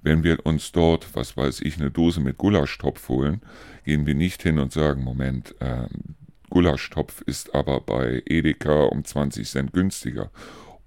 wenn 0.00 0.22
wir 0.22 0.46
uns 0.46 0.70
dort, 0.70 1.08
was 1.14 1.36
weiß 1.36 1.60
ich, 1.62 1.76
eine 1.76 1.90
Dose 1.90 2.20
mit 2.20 2.38
Gulaschtopf 2.38 3.08
holen, 3.08 3.40
gehen 3.84 4.06
wir 4.06 4.14
nicht 4.14 4.44
hin 4.44 4.60
und 4.60 4.72
sagen, 4.72 5.02
Moment, 5.02 5.56
äh, 5.60 5.88
Gulaschtopf 6.50 7.20
ist 7.22 7.52
aber 7.52 7.80
bei 7.80 8.22
Edeka 8.26 8.84
um 8.84 9.04
20 9.04 9.48
Cent 9.48 9.72
günstiger 9.72 10.30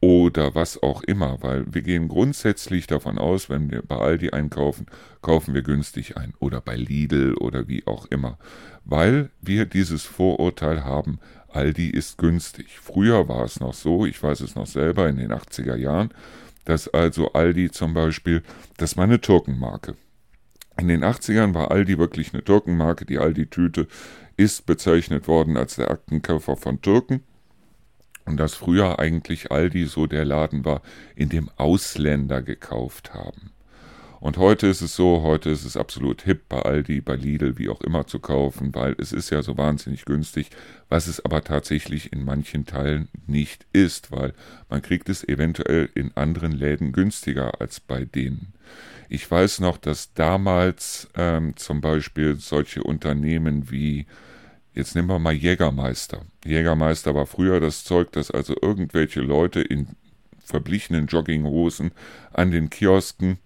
oder 0.06 0.54
was 0.54 0.84
auch 0.84 1.02
immer, 1.02 1.40
weil 1.42 1.66
wir 1.74 1.82
gehen 1.82 2.10
grundsätzlich 2.10 2.86
davon 2.86 3.18
aus, 3.18 3.50
wenn 3.50 3.72
wir 3.72 3.82
bei 3.82 3.98
Aldi 3.98 4.30
einkaufen, 4.30 4.86
kaufen 5.24 5.56
wir 5.56 5.64
günstig 5.64 6.16
ein 6.16 6.36
oder 6.38 6.62
bei 6.62 6.76
Lidl 6.76 7.34
oder 7.34 7.68
wie 7.68 7.88
auch 7.88 8.06
immer, 8.12 8.38
weil 8.84 9.32
wir 9.42 9.66
dieses 9.66 10.04
Vorurteil 10.04 10.84
haben, 10.84 11.18
Aldi 11.50 11.90
ist 11.90 12.20
günstig. 12.20 12.78
Früher 12.80 13.28
war 13.28 13.46
es 13.46 13.60
noch 13.60 13.74
so, 13.74 14.06
ich 14.06 14.22
weiß 14.22 14.42
es 14.42 14.54
noch 14.54 14.68
selber 14.68 15.10
in 15.10 15.18
den 15.18 15.32
80er 15.32 15.76
Jahren, 15.76 16.10
dass 16.66 16.88
also 16.88 17.34
Aldi 17.34 17.72
zum 17.72 17.96
Beispiel, 17.96 18.44
das 18.78 18.98
war 18.98 19.06
eine 19.06 19.22
Türkenmarke. 19.22 19.96
In 20.80 20.88
den 20.88 21.04
80ern 21.04 21.56
war 21.56 21.72
Aldi 21.72 21.98
wirklich 21.98 22.32
eine 22.32 22.44
Türkenmarke. 22.44 23.06
Die 23.06 23.18
Aldi-Tüte 23.18 23.88
ist 24.38 24.68
bezeichnet 24.68 25.28
worden 25.28 25.58
als 25.58 25.78
der 25.78 25.90
Aktenkoffer 25.90 26.58
von 26.58 26.80
Türken 26.84 27.24
und 28.26 28.38
dass 28.38 28.56
früher 28.56 29.00
eigentlich 29.00 29.52
Aldi 29.52 29.86
so 29.86 30.08
der 30.08 30.26
Laden 30.26 30.66
war, 30.66 30.82
in 31.16 31.30
dem 31.30 31.50
Ausländer 31.58 32.42
gekauft 32.42 33.14
haben. 33.14 33.52
Und 34.26 34.38
heute 34.38 34.66
ist 34.66 34.82
es 34.82 34.96
so, 34.96 35.22
heute 35.22 35.52
ist 35.52 35.66
es 35.66 35.78
absolut 35.78 36.24
hip 36.24 36.50
bei 36.50 36.60
Aldi, 36.60 37.02
bei 37.02 37.16
Lidl, 37.16 37.60
wie 37.60 37.70
auch 37.70 37.82
immer 37.82 38.08
zu 38.08 38.18
kaufen, 38.18 38.74
weil 38.74 38.96
es 38.98 39.12
ist 39.12 39.30
ja 39.30 39.44
so 39.44 39.56
wahnsinnig 39.56 40.04
günstig, 40.06 40.50
was 40.90 41.06
es 41.06 41.24
aber 41.24 41.44
tatsächlich 41.44 42.12
in 42.12 42.26
manchen 42.26 42.66
Teilen 42.66 43.08
nicht 43.28 43.68
ist, 43.72 44.12
weil 44.12 44.34
man 44.68 44.82
kriegt 44.82 45.10
es 45.10 45.24
eventuell 45.24 45.90
in 45.94 46.12
anderen 46.16 46.54
Läden 46.54 46.92
günstiger 46.92 47.62
als 47.62 47.80
bei 47.80 48.06
denen. 48.06 48.54
Ich 49.10 49.30
weiß 49.30 49.60
noch, 49.60 49.78
dass 49.78 50.14
damals 50.16 51.08
ähm, 51.16 51.56
zum 51.56 51.82
Beispiel 51.82 52.38
solche 52.38 52.82
Unternehmen 52.82 53.70
wie 53.70 54.08
Jetzt 54.76 54.94
nehmen 54.94 55.08
wir 55.08 55.20
mal 55.20 55.34
Jägermeister. 55.34 56.26
Jägermeister 56.44 57.16
war 57.16 57.26
früher 57.26 57.62
das 57.62 57.86
Zeug, 57.86 58.12
das 58.12 58.30
also 58.30 58.56
irgendwelche 58.62 59.22
Leute 59.22 59.62
in 59.62 59.88
verblichenen 60.44 61.08
Jogginghosen 61.08 61.92
an 62.34 62.52
den 62.52 62.70
Kiosken 62.70 63.40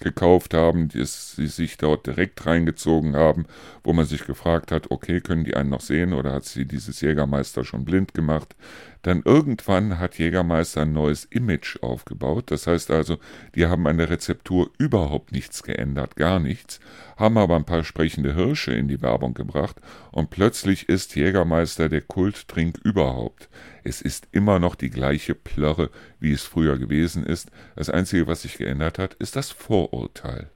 gekauft 0.00 0.54
haben, 0.54 0.88
die 0.88 1.04
sie 1.04 1.48
sich 1.48 1.76
dort 1.76 2.06
direkt 2.06 2.46
reingezogen 2.46 3.16
haben, 3.16 3.46
wo 3.82 3.92
man 3.92 4.06
sich 4.06 4.24
gefragt 4.26 4.70
hat, 4.70 4.90
okay, 4.90 5.20
können 5.20 5.44
die 5.44 5.56
einen 5.56 5.70
noch 5.70 5.80
sehen 5.80 6.12
oder 6.12 6.32
hat 6.32 6.44
sie 6.44 6.66
dieses 6.66 7.00
Jägermeister 7.00 7.64
schon 7.64 7.84
blind 7.84 8.14
gemacht? 8.14 8.54
Dann 9.02 9.22
irgendwann 9.24 9.98
hat 9.98 10.18
Jägermeister 10.18 10.82
ein 10.82 10.92
neues 10.92 11.24
Image 11.24 11.78
aufgebaut. 11.82 12.50
Das 12.50 12.66
heißt 12.66 12.90
also, 12.90 13.18
die 13.54 13.66
haben 13.66 13.86
an 13.86 13.98
der 13.98 14.10
Rezeptur 14.10 14.70
überhaupt 14.78 15.32
nichts 15.32 15.62
geändert, 15.62 16.16
gar 16.16 16.40
nichts, 16.40 16.80
haben 17.16 17.38
aber 17.38 17.56
ein 17.56 17.64
paar 17.64 17.84
sprechende 17.84 18.34
Hirsche 18.34 18.72
in 18.72 18.88
die 18.88 19.00
Werbung 19.00 19.34
gebracht 19.34 19.76
und 20.10 20.30
plötzlich 20.30 20.88
ist 20.88 21.16
Jägermeister 21.16 21.88
der 21.88 22.02
Kulttrink 22.02 22.78
überhaupt. 22.84 23.48
Es 23.84 24.02
ist 24.02 24.28
immer 24.32 24.58
noch 24.58 24.74
die 24.74 24.90
gleiche 24.90 25.34
Plörre, 25.34 25.90
wie 26.20 26.32
es 26.32 26.42
früher 26.42 26.78
gewesen 26.78 27.24
ist. 27.24 27.50
Das 27.76 27.88
Einzige, 27.88 28.26
was 28.26 28.42
sich 28.42 28.58
geändert 28.58 28.98
hat, 28.98 29.14
ist 29.14 29.36
das 29.36 29.50
Vorurteil. 29.90 30.50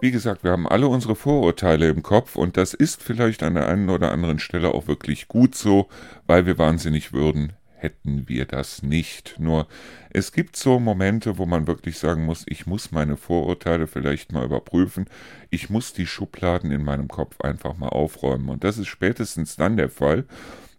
Wie 0.00 0.10
gesagt, 0.10 0.42
wir 0.42 0.50
haben 0.50 0.66
alle 0.66 0.88
unsere 0.88 1.14
Vorurteile 1.14 1.88
im 1.88 2.02
Kopf 2.02 2.34
und 2.34 2.56
das 2.56 2.74
ist 2.74 3.02
vielleicht 3.02 3.42
an 3.44 3.54
der 3.54 3.68
einen 3.68 3.88
oder 3.88 4.10
anderen 4.10 4.40
Stelle 4.40 4.74
auch 4.74 4.88
wirklich 4.88 5.28
gut 5.28 5.54
so, 5.54 5.88
weil 6.26 6.44
wir 6.44 6.58
wahnsinnig 6.58 7.12
würden, 7.12 7.52
hätten 7.76 8.28
wir 8.28 8.46
das 8.46 8.82
nicht. 8.82 9.36
Nur 9.38 9.68
es 10.10 10.32
gibt 10.32 10.56
so 10.56 10.80
Momente, 10.80 11.38
wo 11.38 11.46
man 11.46 11.68
wirklich 11.68 11.98
sagen 11.98 12.24
muss, 12.24 12.44
ich 12.48 12.66
muss 12.66 12.90
meine 12.90 13.16
Vorurteile 13.16 13.86
vielleicht 13.86 14.32
mal 14.32 14.44
überprüfen, 14.44 15.06
ich 15.50 15.70
muss 15.70 15.92
die 15.92 16.06
Schubladen 16.06 16.72
in 16.72 16.82
meinem 16.82 17.08
Kopf 17.08 17.40
einfach 17.40 17.76
mal 17.76 17.88
aufräumen. 17.88 18.48
Und 18.48 18.64
das 18.64 18.78
ist 18.78 18.88
spätestens 18.88 19.54
dann 19.54 19.76
der 19.76 19.88
Fall, 19.88 20.24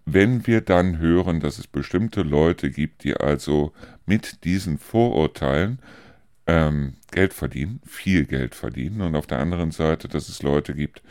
wenn 0.06 0.46
wir 0.48 0.62
dann 0.62 0.98
hören, 0.98 1.40
dass 1.40 1.60
es 1.60 1.68
bestimmte 1.68 2.22
Leute 2.22 2.72
gibt, 2.72 3.04
die 3.04 3.16
also 3.16 3.72
mit 4.06 4.44
diesen 4.44 4.78
Vorurteilen 4.78 5.80
ähm, 6.46 6.96
Geld 7.12 7.34
verdienen, 7.34 7.80
viel 7.86 8.26
Geld 8.26 8.56
verdienen 8.56 9.02
und 9.02 9.16
auf 9.16 9.28
der 9.28 9.40
anderen 9.40 9.72
Seite, 9.72 10.08
dass 10.08 10.28
es 10.28 10.44
Leute 10.44 10.74
gibt, 10.74 11.02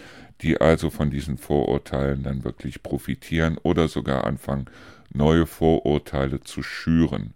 die 0.43 0.61
also 0.61 0.91
von 0.91 1.11
diesen 1.11 1.39
Vorurteilen 1.39 2.23
dann 2.23 2.45
wirklich 2.45 2.83
profitieren 2.83 3.59
oder 3.63 3.89
sogar 3.89 4.25
anfangen, 4.25 4.67
neue 5.13 5.47
Vorurteile 5.47 6.41
zu 6.41 6.63
schüren. 6.63 7.35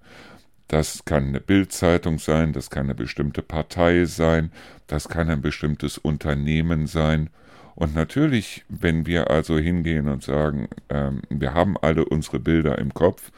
Das 0.68 1.04
kann 1.04 1.28
eine 1.28 1.40
Bildzeitung 1.40 2.18
sein, 2.18 2.52
das 2.52 2.70
kann 2.70 2.86
eine 2.86 2.94
bestimmte 2.94 3.42
Partei 3.42 4.04
sein, 4.04 4.50
das 4.88 5.08
kann 5.08 5.30
ein 5.30 5.40
bestimmtes 5.40 5.96
Unternehmen 5.96 6.86
sein. 6.86 7.30
Und 7.76 7.94
natürlich, 7.94 8.64
wenn 8.68 9.06
wir 9.06 9.30
also 9.30 9.58
hingehen 9.58 10.08
und 10.08 10.22
sagen, 10.22 10.68
ähm, 10.88 11.20
wir 11.28 11.52
haben 11.52 11.76
alle 11.76 12.06
unsere 12.06 12.40
Bilder 12.40 12.78
im 12.78 12.92
Kopf, 12.94 13.30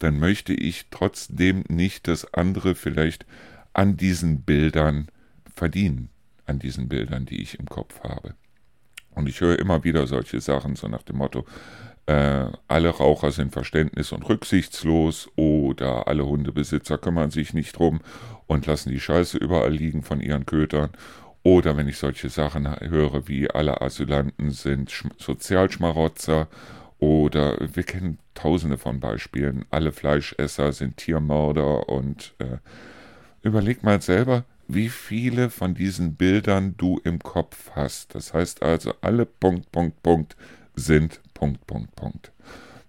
dann 0.00 0.18
möchte 0.18 0.52
ich 0.52 0.86
trotzdem 0.90 1.64
nicht, 1.68 2.08
dass 2.08 2.34
andere 2.34 2.74
vielleicht 2.74 3.24
an 3.72 3.96
diesen 3.96 4.42
Bildern 4.42 5.08
verdienen, 5.54 6.10
an 6.44 6.58
diesen 6.58 6.88
Bildern, 6.88 7.24
die 7.24 7.40
ich 7.40 7.58
im 7.58 7.66
Kopf 7.66 8.00
habe. 8.00 8.34
Und 9.12 9.28
ich 9.28 9.40
höre 9.40 9.60
immer 9.60 9.84
wieder 9.84 10.08
solche 10.08 10.40
Sachen, 10.40 10.74
so 10.74 10.88
nach 10.88 11.04
dem 11.04 11.18
Motto, 11.18 11.46
äh, 12.06 12.46
alle 12.68 12.88
Raucher 12.90 13.30
sind 13.30 13.52
verständnis- 13.52 14.12
und 14.12 14.28
rücksichtslos 14.28 15.30
oder 15.36 16.08
alle 16.08 16.26
Hundebesitzer 16.26 16.98
kümmern 16.98 17.30
sich 17.30 17.54
nicht 17.54 17.78
drum 17.78 18.00
und 18.46 18.66
lassen 18.66 18.90
die 18.90 19.00
Scheiße 19.00 19.38
überall 19.38 19.72
liegen 19.72 20.02
von 20.02 20.20
ihren 20.20 20.44
Kötern. 20.46 20.90
Oder 21.44 21.76
wenn 21.76 21.86
ich 21.86 21.98
solche 21.98 22.28
Sachen 22.28 22.68
höre 22.80 23.28
wie 23.28 23.48
alle 23.48 23.80
Asylanten 23.80 24.50
sind 24.50 24.90
Sozialschmarotzer 25.18 26.48
oder 26.98 27.56
wir 27.60 27.84
kennen 27.84 28.18
tausende 28.34 28.78
von 28.78 28.98
Beispielen, 28.98 29.64
alle 29.70 29.92
Fleischesser 29.92 30.72
sind 30.72 30.96
Tiermörder 30.96 31.88
und 31.88 32.34
äh, 32.38 32.56
Überleg 33.44 33.82
mal 33.82 34.00
selber, 34.00 34.46
wie 34.68 34.88
viele 34.88 35.50
von 35.50 35.74
diesen 35.74 36.14
Bildern 36.14 36.76
du 36.78 36.98
im 37.04 37.18
Kopf 37.18 37.72
hast. 37.74 38.14
Das 38.14 38.32
heißt 38.32 38.62
also, 38.62 38.94
alle 39.02 39.26
Punkt, 39.26 39.70
Punkt, 39.70 40.02
Punkt 40.02 40.34
sind 40.74 41.20
Punkt, 41.34 41.66
Punkt, 41.66 41.94
Punkt. 41.94 42.32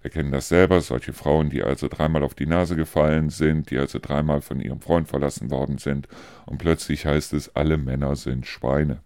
Wir 0.06 0.12
kennen 0.12 0.32
das 0.32 0.50
selber, 0.50 0.82
solche 0.82 1.14
Frauen, 1.14 1.50
die 1.50 1.64
also 1.64 1.88
dreimal 1.88 2.22
auf 2.22 2.36
die 2.36 2.46
Nase 2.46 2.76
gefallen 2.76 3.32
sind, 3.32 3.72
die 3.72 3.80
also 3.80 3.98
dreimal 4.00 4.42
von 4.42 4.60
ihrem 4.60 4.80
Freund 4.80 5.08
verlassen 5.08 5.50
worden 5.50 5.80
sind 5.80 6.08
und 6.46 6.60
plötzlich 6.60 7.08
heißt 7.08 7.34
es, 7.34 7.56
alle 7.56 7.78
Männer 7.80 8.16
sind 8.16 8.46
Schweine. 8.46 9.00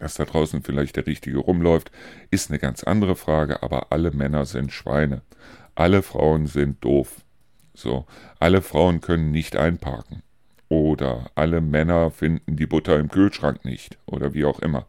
Dass 0.00 0.16
da 0.16 0.26
draußen 0.26 0.62
vielleicht 0.62 0.96
der 0.96 1.06
Richtige 1.06 1.38
rumläuft, 1.38 1.90
ist 2.30 2.50
eine 2.50 2.58
ganz 2.58 2.84
andere 2.84 3.16
Frage, 3.16 3.62
aber 3.62 3.86
alle 3.90 4.10
Männer 4.10 4.44
sind 4.44 4.70
Schweine. 4.70 5.22
Alle 5.74 6.02
Frauen 6.02 6.46
sind 6.46 6.84
doof. 6.84 7.22
So, 7.72 8.04
alle 8.38 8.60
Frauen 8.60 9.00
können 9.00 9.30
nicht 9.30 9.56
einparken. 9.56 10.22
Oder 10.68 11.30
alle 11.36 11.62
Männer 11.62 12.10
finden 12.10 12.56
die 12.56 12.66
Butter 12.66 12.98
im 12.98 13.08
Kühlschrank 13.08 13.64
nicht. 13.64 13.96
Oder 14.04 14.34
wie 14.34 14.44
auch 14.44 14.58
immer. 14.58 14.84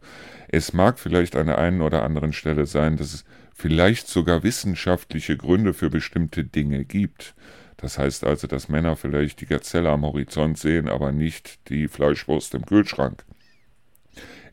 Es 0.48 0.74
mag 0.74 0.98
vielleicht 0.98 1.34
an 1.34 1.46
der 1.46 1.56
einen 1.56 1.80
oder 1.80 2.02
anderen 2.02 2.34
Stelle 2.34 2.66
sein, 2.66 2.98
dass 2.98 3.14
es 3.14 3.24
vielleicht 3.54 4.08
sogar 4.08 4.42
wissenschaftliche 4.42 5.36
Gründe 5.36 5.72
für 5.72 5.88
bestimmte 5.88 6.44
Dinge 6.44 6.84
gibt. 6.84 7.34
Das 7.76 7.98
heißt 7.98 8.24
also, 8.24 8.46
dass 8.46 8.68
Männer 8.68 8.96
vielleicht 8.96 9.40
die 9.40 9.46
Gazelle 9.46 9.90
am 9.90 10.04
Horizont 10.04 10.58
sehen, 10.58 10.88
aber 10.88 11.12
nicht 11.12 11.68
die 11.68 11.88
Fleischwurst 11.88 12.54
im 12.54 12.66
Kühlschrank. 12.66 13.24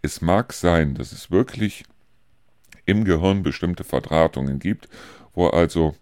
Es 0.02 0.22
mag 0.22 0.54
sein, 0.54 0.96
dass 0.96 1.12
es 1.12 1.32
wirklich 1.32 1.84
im 2.86 3.04
Gehirn 3.04 3.44
bestimmte 3.44 3.84
Verdrahtungen 3.84 4.60
gibt, 4.60 4.88
wo 5.34 5.48
also 5.48 5.96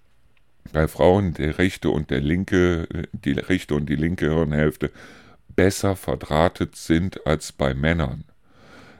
bei 0.71 0.87
Frauen 0.87 1.33
der 1.33 1.57
rechte 1.57 1.89
und 1.89 2.09
der 2.09 2.21
linke, 2.21 2.87
die 3.11 3.33
rechte 3.33 3.75
und 3.75 3.87
die 3.87 3.95
linke 3.95 4.33
Hirnhälfte 4.33 4.91
besser 5.55 5.95
verdrahtet 5.95 6.75
sind 6.75 7.25
als 7.25 7.51
bei 7.51 7.73
Männern. 7.73 8.23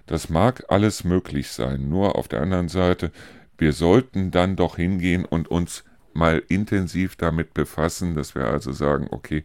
Das 0.08 0.30
mag 0.30 0.66
alles 0.70 1.04
möglich 1.04 1.50
sein, 1.50 1.88
nur 1.88 2.16
auf 2.16 2.28
der 2.28 2.42
anderen 2.42 2.68
Seite, 2.68 3.12
wir 3.60 3.74
sollten 3.74 4.32
dann 4.32 4.56
doch 4.56 4.78
hingehen 4.78 5.26
und 5.26 5.50
uns 5.50 5.84
mal 6.14 6.42
intensiv 6.48 7.16
damit 7.16 7.54
befassen, 7.54 8.16
dass 8.16 8.36
wir 8.36 8.46
also 8.46 8.72
sagen, 8.72 9.08
okay, 9.12 9.44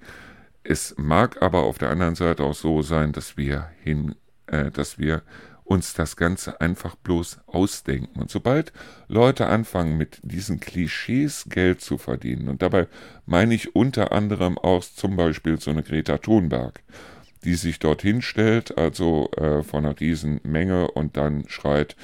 es 0.62 0.94
mag 0.96 1.42
aber 1.42 1.64
auf 1.64 1.78
der 1.78 1.90
anderen 1.90 2.14
Seite 2.14 2.42
auch 2.42 2.54
so 2.54 2.82
sein, 2.82 3.12
dass 3.12 3.36
wir 3.36 3.70
hin, 3.82 4.14
äh, 4.46 4.70
dass 4.70 4.98
wir 4.98 5.22
uns 5.64 5.94
das 5.94 6.16
Ganze 6.16 6.60
einfach 6.60 6.94
bloß 6.94 7.40
ausdenken. 7.46 8.20
Und 8.20 8.30
sobald 8.30 8.72
Leute 9.08 9.46
anfangen, 9.46 9.96
mit 9.96 10.20
diesen 10.22 10.60
Klischees 10.60 11.46
Geld 11.48 11.80
zu 11.80 11.98
verdienen, 11.98 12.48
und 12.48 12.62
dabei 12.62 12.86
meine 13.26 13.54
ich 13.54 13.74
unter 13.74 14.12
anderem 14.12 14.58
auch 14.58 14.84
zum 14.84 15.16
Beispiel 15.16 15.58
so 15.58 15.70
eine 15.70 15.82
Greta 15.82 16.18
Thunberg, 16.18 16.82
die 17.44 17.54
sich 17.54 17.78
dorthin 17.78 18.22
stellt, 18.22 18.76
also 18.76 19.30
äh, 19.36 19.62
von 19.62 19.84
einer 19.84 19.98
riesen 19.98 20.40
Menge 20.44 20.90
und 20.90 21.16
dann 21.16 21.44
schreit, 21.48 21.96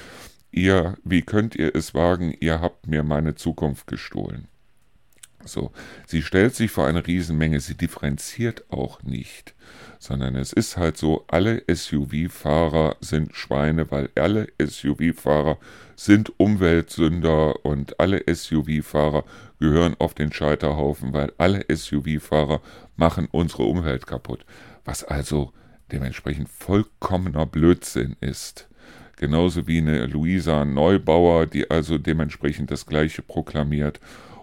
ihr, 0.51 0.97
wie 1.03 1.21
könnt 1.21 1.55
ihr 1.55 1.75
es 1.75 1.93
wagen, 1.93 2.33
ihr 2.39 2.61
habt 2.61 2.87
mir 2.87 3.03
meine 3.03 3.35
Zukunft 3.35 3.87
gestohlen. 3.87 4.47
So, 5.45 5.71
sie 6.05 6.21
stellt 6.21 6.55
sich 6.55 6.71
vor 6.71 6.85
eine 6.85 7.05
Riesenmenge, 7.05 7.59
sie 7.59 7.75
differenziert 7.75 8.63
auch 8.69 9.01
nicht, 9.03 9.55
sondern 9.99 10.35
es 10.35 10.53
ist 10.53 10.77
halt 10.77 10.97
so, 10.97 11.25
alle 11.27 11.63
SUV-Fahrer 11.67 12.97
sind 13.01 13.35
Schweine, 13.35 13.89
weil 13.91 14.09
alle 14.15 14.47
SUV-Fahrer 14.63 15.57
sind 15.95 16.39
Umweltsünder 16.39 17.65
und 17.65 17.99
alle 17.99 18.23
SUV-Fahrer 18.31 19.23
gehören 19.59 19.95
auf 19.99 20.13
den 20.13 20.31
Scheiterhaufen, 20.31 21.13
weil 21.13 21.33
alle 21.37 21.65
SUV-Fahrer 21.73 22.61
machen 22.95 23.27
unsere 23.31 23.63
Umwelt 23.63 24.07
kaputt, 24.07 24.45
was 24.85 25.03
also 25.03 25.53
dementsprechend 25.91 26.49
vollkommener 26.49 27.45
Blödsinn 27.45 28.15
ist. 28.21 28.67
Genauso 29.17 29.67
wie 29.67 29.77
eine 29.77 30.05
Luisa 30.05 30.65
Neubauer, 30.65 31.45
die 31.45 31.69
also 31.69 31.97
dementsprechend 31.97 32.71
das 32.71 32.85
Gleiche 32.85 33.21
proklamiert 33.21 33.99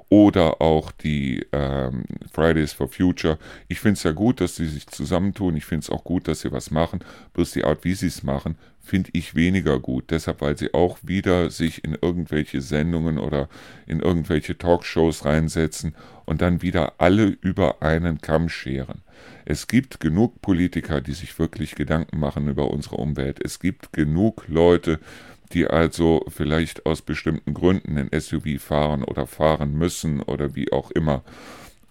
oder 0.08 0.62
auch 0.62 0.90
die 0.90 1.46
ähm, 1.52 2.04
Fridays 2.32 2.72
for 2.72 2.88
Future. 2.88 3.38
Ich 3.68 3.80
finde 3.80 3.94
es 3.94 4.02
ja 4.04 4.12
gut, 4.12 4.40
dass 4.40 4.56
sie 4.56 4.66
sich 4.66 4.86
zusammentun. 4.86 5.56
Ich 5.56 5.66
finde 5.66 5.84
es 5.84 5.90
auch 5.90 6.04
gut, 6.04 6.28
dass 6.28 6.40
sie 6.40 6.52
was 6.52 6.70
machen. 6.70 7.00
Bloß 7.34 7.50
die 7.52 7.64
Art, 7.64 7.84
wie 7.84 7.94
sie 7.94 8.06
es 8.06 8.22
machen, 8.22 8.56
finde 8.80 9.10
ich 9.12 9.34
weniger 9.34 9.78
gut. 9.78 10.10
Deshalb, 10.10 10.40
weil 10.40 10.56
sie 10.56 10.72
auch 10.72 10.98
wieder 11.02 11.50
sich 11.50 11.84
in 11.84 11.96
irgendwelche 12.00 12.60
Sendungen 12.60 13.18
oder 13.18 13.48
in 13.86 14.00
irgendwelche 14.00 14.56
Talkshows 14.56 15.24
reinsetzen 15.24 15.94
und 16.24 16.40
dann 16.40 16.62
wieder 16.62 16.94
alle 16.98 17.26
über 17.26 17.82
einen 17.82 18.20
Kamm 18.20 18.48
scheren. 18.48 19.02
Es 19.44 19.66
gibt 19.66 20.00
genug 20.00 20.40
Politiker, 20.40 21.00
die 21.00 21.12
sich 21.12 21.38
wirklich 21.38 21.74
Gedanken 21.74 22.18
machen 22.18 22.48
über 22.48 22.70
unsere 22.70 22.96
Umwelt. 22.96 23.40
Es 23.44 23.60
gibt 23.60 23.92
genug 23.92 24.44
Leute, 24.48 25.00
die 25.00 25.37
also 25.66 26.24
vielleicht 26.28 26.86
aus 26.86 27.02
bestimmten 27.02 27.54
Gründen 27.54 27.98
ein 27.98 28.20
SUV 28.20 28.60
fahren 28.60 29.04
oder 29.04 29.26
fahren 29.26 29.72
müssen 29.74 30.20
oder 30.20 30.54
wie 30.54 30.72
auch 30.72 30.90
immer. 30.90 31.22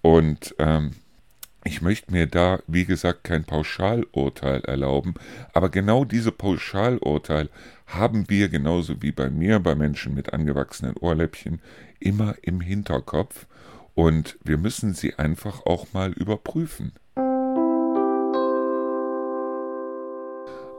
Und 0.01 0.55
ähm, 0.60 0.91
ich 1.64 1.82
möchte 1.82 2.12
mir 2.12 2.28
da, 2.28 2.60
wie 2.68 2.86
gesagt, 2.86 3.24
kein 3.26 3.43
Pauschalurteil 3.43 4.62
erlauben, 4.62 5.16
aber 5.53 5.70
genau 5.70 6.05
diese 6.05 6.32
Pauschalurteil 6.32 7.49
haben 7.88 8.30
wir 8.30 8.47
genauso 8.49 9.01
wie 9.01 9.12
bei 9.12 9.30
mir, 9.30 9.60
bei 9.60 9.76
Menschen 9.76 10.14
mit 10.14 10.34
angewachsenen 10.34 10.95
Ohrläppchen, 10.97 11.62
immer 11.99 12.36
im 12.41 12.62
Hinterkopf 12.62 13.47
und 13.95 14.38
wir 14.43 14.58
müssen 14.58 14.93
sie 14.93 15.16
einfach 15.16 15.66
auch 15.66 15.91
mal 15.93 16.14
überprüfen. 16.14 16.93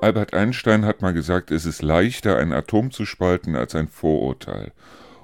Albert 0.01 0.33
Einstein 0.33 0.85
hat 0.85 1.03
mal 1.03 1.13
gesagt, 1.13 1.51
es 1.51 1.67
ist 1.67 1.83
leichter, 1.83 2.37
ein 2.37 2.53
Atom 2.53 2.93
zu 2.93 3.05
spalten 3.05 3.57
als 3.57 3.75
ein 3.75 3.89
Vorurteil. 3.89 4.71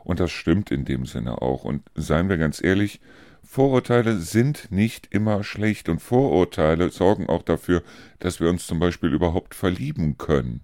Und 0.03 0.19
das 0.19 0.33
stimmt 0.33 0.73
in 0.73 0.85
dem 0.85 1.07
Sinne 1.07 1.43
auch. 1.43 1.63
Und 1.63 1.83
seien 1.95 2.29
wir 2.29 2.39
ganz 2.39 2.63
ehrlich, 2.63 3.01
Vorurteile 3.45 4.19
sind 4.19 4.73
nicht 4.73 5.15
immer 5.15 5.45
schlecht 5.45 5.89
und 5.89 6.03
Vorurteile 6.03 6.91
sorgen 6.91 7.29
auch 7.29 7.43
dafür, 7.43 7.85
dass 8.19 8.41
wir 8.41 8.51
uns 8.51 8.67
zum 8.67 8.81
Beispiel 8.81 9.13
überhaupt 9.13 9.55
verlieben 9.55 10.19
können. 10.19 10.63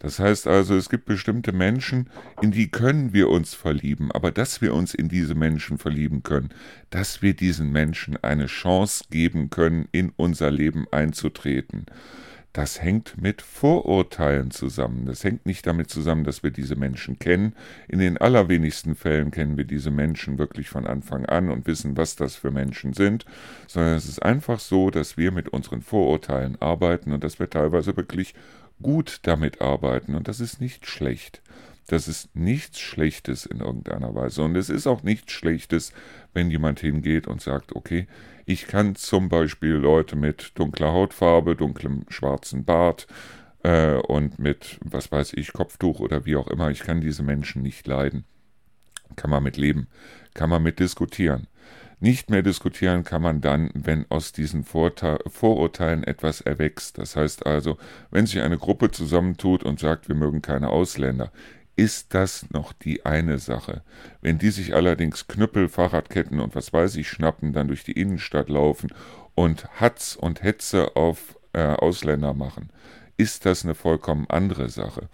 Das 0.00 0.18
heißt 0.18 0.48
also, 0.48 0.74
es 0.74 0.88
gibt 0.88 1.04
bestimmte 1.04 1.52
Menschen, 1.52 2.10
in 2.40 2.50
die 2.50 2.68
können 2.68 3.12
wir 3.12 3.28
uns 3.28 3.54
verlieben, 3.54 4.10
aber 4.10 4.32
dass 4.32 4.60
wir 4.60 4.74
uns 4.74 4.92
in 4.92 5.08
diese 5.08 5.36
Menschen 5.36 5.78
verlieben 5.78 6.24
können, 6.24 6.48
dass 6.90 7.22
wir 7.22 7.34
diesen 7.34 7.70
Menschen 7.70 8.16
eine 8.24 8.46
Chance 8.46 9.04
geben 9.10 9.50
können, 9.50 9.86
in 9.92 10.12
unser 10.16 10.50
Leben 10.50 10.86
einzutreten 10.90 11.86
das 12.52 12.82
hängt 12.82 13.20
mit 13.20 13.40
Vorurteilen 13.40 14.50
zusammen. 14.50 15.06
Das 15.06 15.24
hängt 15.24 15.46
nicht 15.46 15.66
damit 15.66 15.88
zusammen, 15.88 16.24
dass 16.24 16.42
wir 16.42 16.50
diese 16.50 16.76
Menschen 16.76 17.18
kennen. 17.18 17.54
In 17.88 17.98
den 17.98 18.18
allerwenigsten 18.18 18.94
Fällen 18.94 19.30
kennen 19.30 19.56
wir 19.56 19.64
diese 19.64 19.90
Menschen 19.90 20.38
wirklich 20.38 20.68
von 20.68 20.86
Anfang 20.86 21.24
an 21.24 21.50
und 21.50 21.66
wissen, 21.66 21.96
was 21.96 22.14
das 22.14 22.36
für 22.36 22.50
Menschen 22.50 22.92
sind, 22.92 23.24
sondern 23.66 23.94
es 23.94 24.06
ist 24.06 24.22
einfach 24.22 24.60
so, 24.60 24.90
dass 24.90 25.16
wir 25.16 25.32
mit 25.32 25.48
unseren 25.48 25.80
Vorurteilen 25.80 26.60
arbeiten 26.60 27.12
und 27.12 27.24
dass 27.24 27.38
wir 27.38 27.48
teilweise 27.48 27.96
wirklich 27.96 28.34
gut 28.82 29.20
damit 29.22 29.62
arbeiten 29.62 30.14
und 30.14 30.28
das 30.28 30.40
ist 30.40 30.60
nicht 30.60 30.86
schlecht. 30.86 31.40
Das 31.88 32.06
ist 32.06 32.34
nichts 32.36 32.78
Schlechtes 32.78 33.44
in 33.44 33.60
irgendeiner 33.60 34.14
Weise. 34.14 34.42
Und 34.42 34.56
es 34.56 34.70
ist 34.70 34.86
auch 34.86 35.02
nichts 35.02 35.32
Schlechtes, 35.32 35.92
wenn 36.32 36.50
jemand 36.50 36.80
hingeht 36.80 37.26
und 37.26 37.42
sagt, 37.42 37.74
okay, 37.74 38.06
ich 38.44 38.66
kann 38.66 38.94
zum 38.94 39.28
Beispiel 39.28 39.72
Leute 39.72 40.16
mit 40.16 40.52
dunkler 40.58 40.92
Hautfarbe, 40.92 41.56
dunklem 41.56 42.04
schwarzen 42.08 42.64
Bart 42.64 43.06
äh, 43.62 43.94
und 43.94 44.38
mit, 44.38 44.78
was 44.84 45.12
weiß 45.12 45.34
ich, 45.34 45.52
Kopftuch 45.52 46.00
oder 46.00 46.24
wie 46.24 46.36
auch 46.36 46.48
immer, 46.48 46.70
ich 46.70 46.80
kann 46.80 47.00
diese 47.00 47.22
Menschen 47.22 47.62
nicht 47.62 47.86
leiden. 47.86 48.24
Kann 49.16 49.30
man 49.30 49.42
mit 49.42 49.56
leben, 49.56 49.88
kann 50.34 50.50
man 50.50 50.62
mit 50.62 50.78
diskutieren. 50.78 51.46
Nicht 52.00 52.30
mehr 52.30 52.42
diskutieren 52.42 53.04
kann 53.04 53.22
man 53.22 53.40
dann, 53.40 53.70
wenn 53.74 54.06
aus 54.10 54.32
diesen 54.32 54.64
Vorurteilen 54.64 56.02
etwas 56.02 56.40
erwächst. 56.40 56.98
Das 56.98 57.14
heißt 57.14 57.46
also, 57.46 57.78
wenn 58.10 58.26
sich 58.26 58.40
eine 58.40 58.58
Gruppe 58.58 58.90
zusammentut 58.90 59.62
und 59.62 59.78
sagt, 59.78 60.08
wir 60.08 60.16
mögen 60.16 60.42
keine 60.42 60.70
Ausländer, 60.70 61.30
ist 61.76 62.14
das 62.14 62.50
noch 62.50 62.72
die 62.72 63.06
eine 63.06 63.38
Sache. 63.38 63.82
Wenn 64.20 64.38
die 64.38 64.50
sich 64.50 64.74
allerdings 64.74 65.26
Knüppel, 65.26 65.68
Fahrradketten 65.68 66.40
und 66.40 66.54
was 66.54 66.72
weiß 66.72 66.96
ich 66.96 67.08
schnappen, 67.08 67.52
dann 67.52 67.68
durch 67.68 67.84
die 67.84 67.92
Innenstadt 67.92 68.48
laufen 68.48 68.92
und 69.34 69.68
Hatz 69.80 70.16
und 70.20 70.42
Hetze 70.42 70.96
auf 70.96 71.38
äh, 71.52 71.62
Ausländer 71.62 72.34
machen, 72.34 72.70
ist 73.16 73.46
das 73.46 73.64
eine 73.64 73.74
vollkommen 73.74 74.26
andere 74.28 74.68
Sache. 74.68 75.08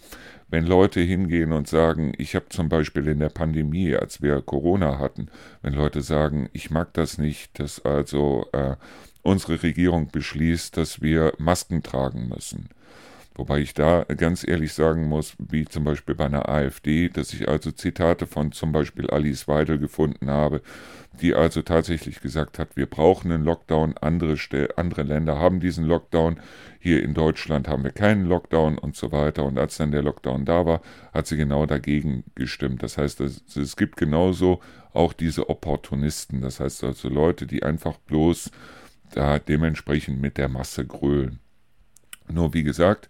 Wenn 0.50 0.66
Leute 0.66 1.00
hingehen 1.00 1.52
und 1.52 1.68
sagen, 1.68 2.12
ich 2.16 2.34
habe 2.34 2.48
zum 2.48 2.68
Beispiel 2.68 3.06
in 3.06 3.18
der 3.18 3.28
Pandemie, 3.28 3.94
als 3.94 4.22
wir 4.22 4.40
Corona 4.40 4.98
hatten, 4.98 5.28
wenn 5.62 5.74
Leute 5.74 6.00
sagen, 6.00 6.48
ich 6.54 6.70
mag 6.70 6.94
das 6.94 7.18
nicht, 7.18 7.58
dass 7.58 7.84
also 7.84 8.46
äh, 8.52 8.76
unsere 9.22 9.62
Regierung 9.62 10.08
beschließt, 10.08 10.76
dass 10.76 11.02
wir 11.02 11.34
Masken 11.38 11.82
tragen 11.82 12.28
müssen, 12.28 12.70
Wobei 13.38 13.60
ich 13.60 13.72
da 13.72 14.02
ganz 14.02 14.46
ehrlich 14.46 14.72
sagen 14.72 15.06
muss, 15.06 15.36
wie 15.38 15.64
zum 15.64 15.84
Beispiel 15.84 16.16
bei 16.16 16.26
einer 16.26 16.48
AfD, 16.48 17.08
dass 17.08 17.32
ich 17.32 17.48
also 17.48 17.70
Zitate 17.70 18.26
von 18.26 18.50
zum 18.50 18.72
Beispiel 18.72 19.08
Alice 19.08 19.46
Weidel 19.46 19.78
gefunden 19.78 20.28
habe, 20.28 20.60
die 21.20 21.36
also 21.36 21.62
tatsächlich 21.62 22.20
gesagt 22.20 22.58
hat, 22.58 22.76
wir 22.76 22.86
brauchen 22.86 23.30
einen 23.30 23.44
Lockdown, 23.44 23.96
andere, 23.98 24.36
andere 24.74 25.04
Länder 25.04 25.38
haben 25.38 25.60
diesen 25.60 25.84
Lockdown, 25.84 26.40
hier 26.80 27.00
in 27.00 27.14
Deutschland 27.14 27.68
haben 27.68 27.84
wir 27.84 27.92
keinen 27.92 28.24
Lockdown 28.24 28.76
und 28.76 28.96
so 28.96 29.12
weiter. 29.12 29.44
Und 29.44 29.56
als 29.56 29.76
dann 29.76 29.92
der 29.92 30.02
Lockdown 30.02 30.44
da 30.44 30.66
war, 30.66 30.80
hat 31.14 31.28
sie 31.28 31.36
genau 31.36 31.64
dagegen 31.64 32.24
gestimmt. 32.34 32.82
Das 32.82 32.98
heißt, 32.98 33.20
es, 33.20 33.56
es 33.56 33.76
gibt 33.76 33.96
genauso 33.96 34.58
auch 34.92 35.12
diese 35.12 35.48
Opportunisten, 35.48 36.40
das 36.40 36.58
heißt 36.58 36.82
also 36.82 37.08
Leute, 37.08 37.46
die 37.46 37.62
einfach 37.62 37.98
bloß 37.98 38.50
da 39.12 39.38
dementsprechend 39.38 40.20
mit 40.20 40.38
der 40.38 40.48
Masse 40.48 40.84
grölen. 40.84 41.38
Nur 42.32 42.54
wie 42.54 42.62
gesagt, 42.62 43.08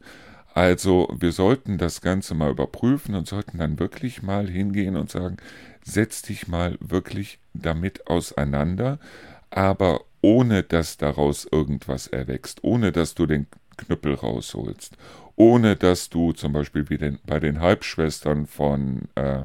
also 0.55 1.09
wir 1.19 1.33
sollten 1.33 1.79
das 1.79 2.01
Ganze 2.01 2.35
mal 2.35 2.51
überprüfen 2.51 3.15
und 3.15 3.29
sollten 3.29 3.59
dann 3.59 3.79
wirklich 3.79 4.23
mal 4.23 4.49
hingehen 4.49 4.97
und 4.97 5.11
sagen, 5.11 5.37
setz 5.85 6.23
dich 6.23 6.49
mal 6.49 6.77
wirklich 6.81 7.39
damit 7.55 8.07
auseinander, 8.09 8.99
aber 9.51 10.01
ohne 10.21 10.63
dass 10.63 10.97
daraus 10.97 11.47
irgendwas 11.51 12.09
erwächst, 12.09 12.65
ohne 12.65 12.93
dass 12.93 13.15
du 13.15 13.27
den 13.27 13.47
Knüppel 13.77 14.15
rausholst, 14.15 14.97
ohne 15.37 15.77
dass 15.77 16.11
du 16.11 16.33
zum 16.33 16.53
Beispiel 16.53 16.91
wie 16.91 16.99
den, 16.99 17.21
bei 17.25 17.39
den 17.39 17.61
Halbschwestern 17.61 18.47
von 18.47 19.03
äh, 19.15 19.43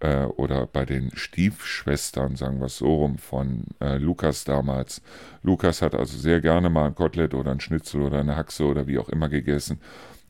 äh, 0.00 0.24
oder 0.24 0.66
bei 0.66 0.84
den 0.84 1.10
Stiefschwestern, 1.14 2.36
sagen 2.36 2.60
wir 2.60 2.66
es 2.66 2.78
so 2.78 2.94
rum, 2.94 3.18
von 3.18 3.64
äh, 3.80 3.96
Lukas 3.98 4.44
damals. 4.44 5.02
Lukas 5.42 5.82
hat 5.82 5.94
also 5.94 6.16
sehr 6.18 6.40
gerne 6.40 6.70
mal 6.70 6.86
ein 6.86 6.94
Kotelett 6.94 7.34
oder 7.34 7.50
ein 7.50 7.60
Schnitzel 7.60 8.02
oder 8.02 8.20
eine 8.20 8.36
Haxe 8.36 8.64
oder 8.64 8.86
wie 8.86 8.98
auch 8.98 9.08
immer 9.08 9.28
gegessen. 9.28 9.80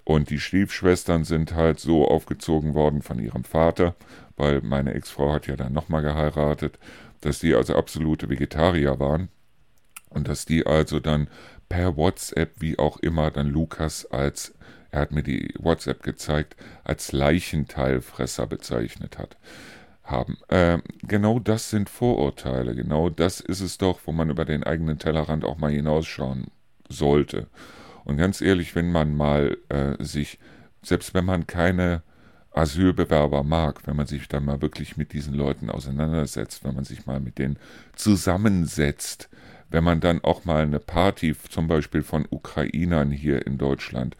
Und 0.05 0.31
die 0.31 0.41
Stiefschwestern 0.41 1.25
sind 1.25 1.55
halt 1.55 1.81
so 1.81 2.09
aufgezogen 2.09 2.75
worden 2.75 3.03
von 3.03 3.19
ihrem 3.19 3.45
Vater, 3.45 3.95
weil 4.37 4.63
meine 4.63 4.95
Ex-Frau 4.95 5.33
hat 5.35 5.47
ja 5.47 5.57
dann 5.57 5.75
nochmal 5.75 6.03
geheiratet, 6.03 6.79
dass 7.21 7.41
die 7.41 7.55
also 7.55 7.75
absolute 7.77 8.31
Vegetarier 8.31 8.99
waren. 8.99 9.29
Und 10.09 10.29
dass 10.29 10.47
die 10.47 10.67
also 10.67 11.01
dann 11.01 11.29
per 11.69 11.99
WhatsApp, 11.99 12.53
wie 12.61 12.79
auch 12.79 12.97
immer, 12.99 13.31
dann 13.31 13.49
Lukas 13.49 14.07
als 14.07 14.55
er 14.91 15.01
hat 15.01 15.13
mir 15.13 15.23
die 15.23 15.55
WhatsApp 15.59 16.03
gezeigt, 16.03 16.57
als 16.85 17.13
Leichenteilfresser 17.13 18.47
bezeichnet 18.47 19.19
hat. 19.19 19.37
Haben. 20.03 20.39
Ähm, 20.49 20.83
genau 21.03 21.39
das 21.39 21.69
sind 21.69 21.91
Vorurteile, 21.91 22.75
genau 22.75 23.11
das 23.11 23.41
ist 23.41 23.61
es 23.61 23.77
doch, 23.77 24.01
wo 24.07 24.13
man 24.13 24.31
über 24.31 24.47
den 24.47 24.65
eigenen 24.65 24.99
Tellerrand 24.99 25.45
auch 25.45 25.59
mal 25.59 25.71
hinausschauen 25.71 26.47
sollte. 26.89 27.49
Und 28.05 28.17
ganz 28.17 28.41
ehrlich, 28.41 28.75
wenn 28.75 28.91
man 28.91 29.15
mal 29.15 29.59
äh, 29.69 30.03
sich, 30.03 30.39
selbst 30.83 31.13
wenn 31.13 31.27
man 31.27 31.47
keine 31.47 32.03
Asylbewerber 32.53 33.43
mag, 33.43 33.87
wenn 33.87 33.97
man 33.97 34.07
sich 34.07 34.29
dann 34.29 34.47
mal 34.47 34.63
wirklich 34.63 34.97
mit 34.97 35.13
diesen 35.13 35.35
Leuten 35.35 35.69
auseinandersetzt, 35.69 36.65
wenn 36.65 36.75
man 36.75 36.85
sich 36.85 37.05
mal 37.05 37.21
mit 37.21 37.39
denen 37.39 37.59
zusammensetzt, 37.95 39.29
wenn 39.71 39.85
man 39.85 40.01
dann 40.01 40.25
auch 40.25 40.47
mal 40.47 40.63
eine 40.63 40.81
Party 40.81 41.37
zum 41.51 41.69
Beispiel 41.69 42.03
von 42.03 42.27
Ukrainern 42.31 43.11
hier 43.11 43.47
in 43.47 43.59
Deutschland 43.59 44.17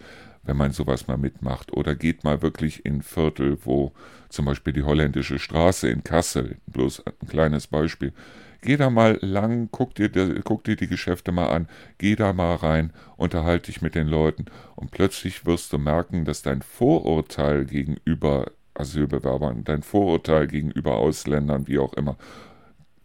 wenn 0.49 0.57
man 0.57 0.73
sowas 0.73 1.07
mal 1.07 1.19
mitmacht. 1.19 1.73
Oder 1.73 1.95
geht 1.95 2.25
mal 2.25 2.43
wirklich 2.43 2.85
in 2.85 3.03
Viertel, 3.03 3.59
wo 3.65 3.93
zum 4.31 4.47
Beispiel 4.47 4.73
die 4.73 4.83
holländische 4.83 5.39
Straße 5.39 5.89
in 5.89 6.03
Kassel, 6.03 6.57
bloß 6.67 7.05
ein 7.07 7.29
kleines 7.29 7.69
Beispiel, 7.69 8.13
Geh 8.61 8.77
da 8.77 8.91
mal 8.91 9.19
lang, 9.21 9.69
guck 9.71 9.95
dir, 9.95 10.11
guck 10.43 10.65
dir 10.65 10.75
die 10.75 10.89
Geschäfte 10.89 11.31
mal 11.31 11.47
an, 11.47 11.69
geh 11.99 12.17
da 12.17 12.33
mal 12.33 12.57
rein, 12.57 12.93
unterhalte 13.17 13.67
dich 13.67 13.83
mit 13.83 13.95
den 13.95 14.09
Leuten 14.09 14.47
und 14.75 14.91
plötzlich 14.91 15.47
wirst 15.47 15.73
du 15.73 15.79
merken, 15.79 16.25
dass 16.25 16.43
dein 16.43 16.63
Vorurteil 16.63 17.67
gegenüber 17.67 18.51
Asylbewerbern, 18.75 19.63
dein 19.63 19.83
Vorurteil 19.83 20.49
gegenüber 20.49 20.97
Ausländern, 20.97 21.69
wie 21.69 21.79
auch 21.79 21.95
immer, 21.95 22.17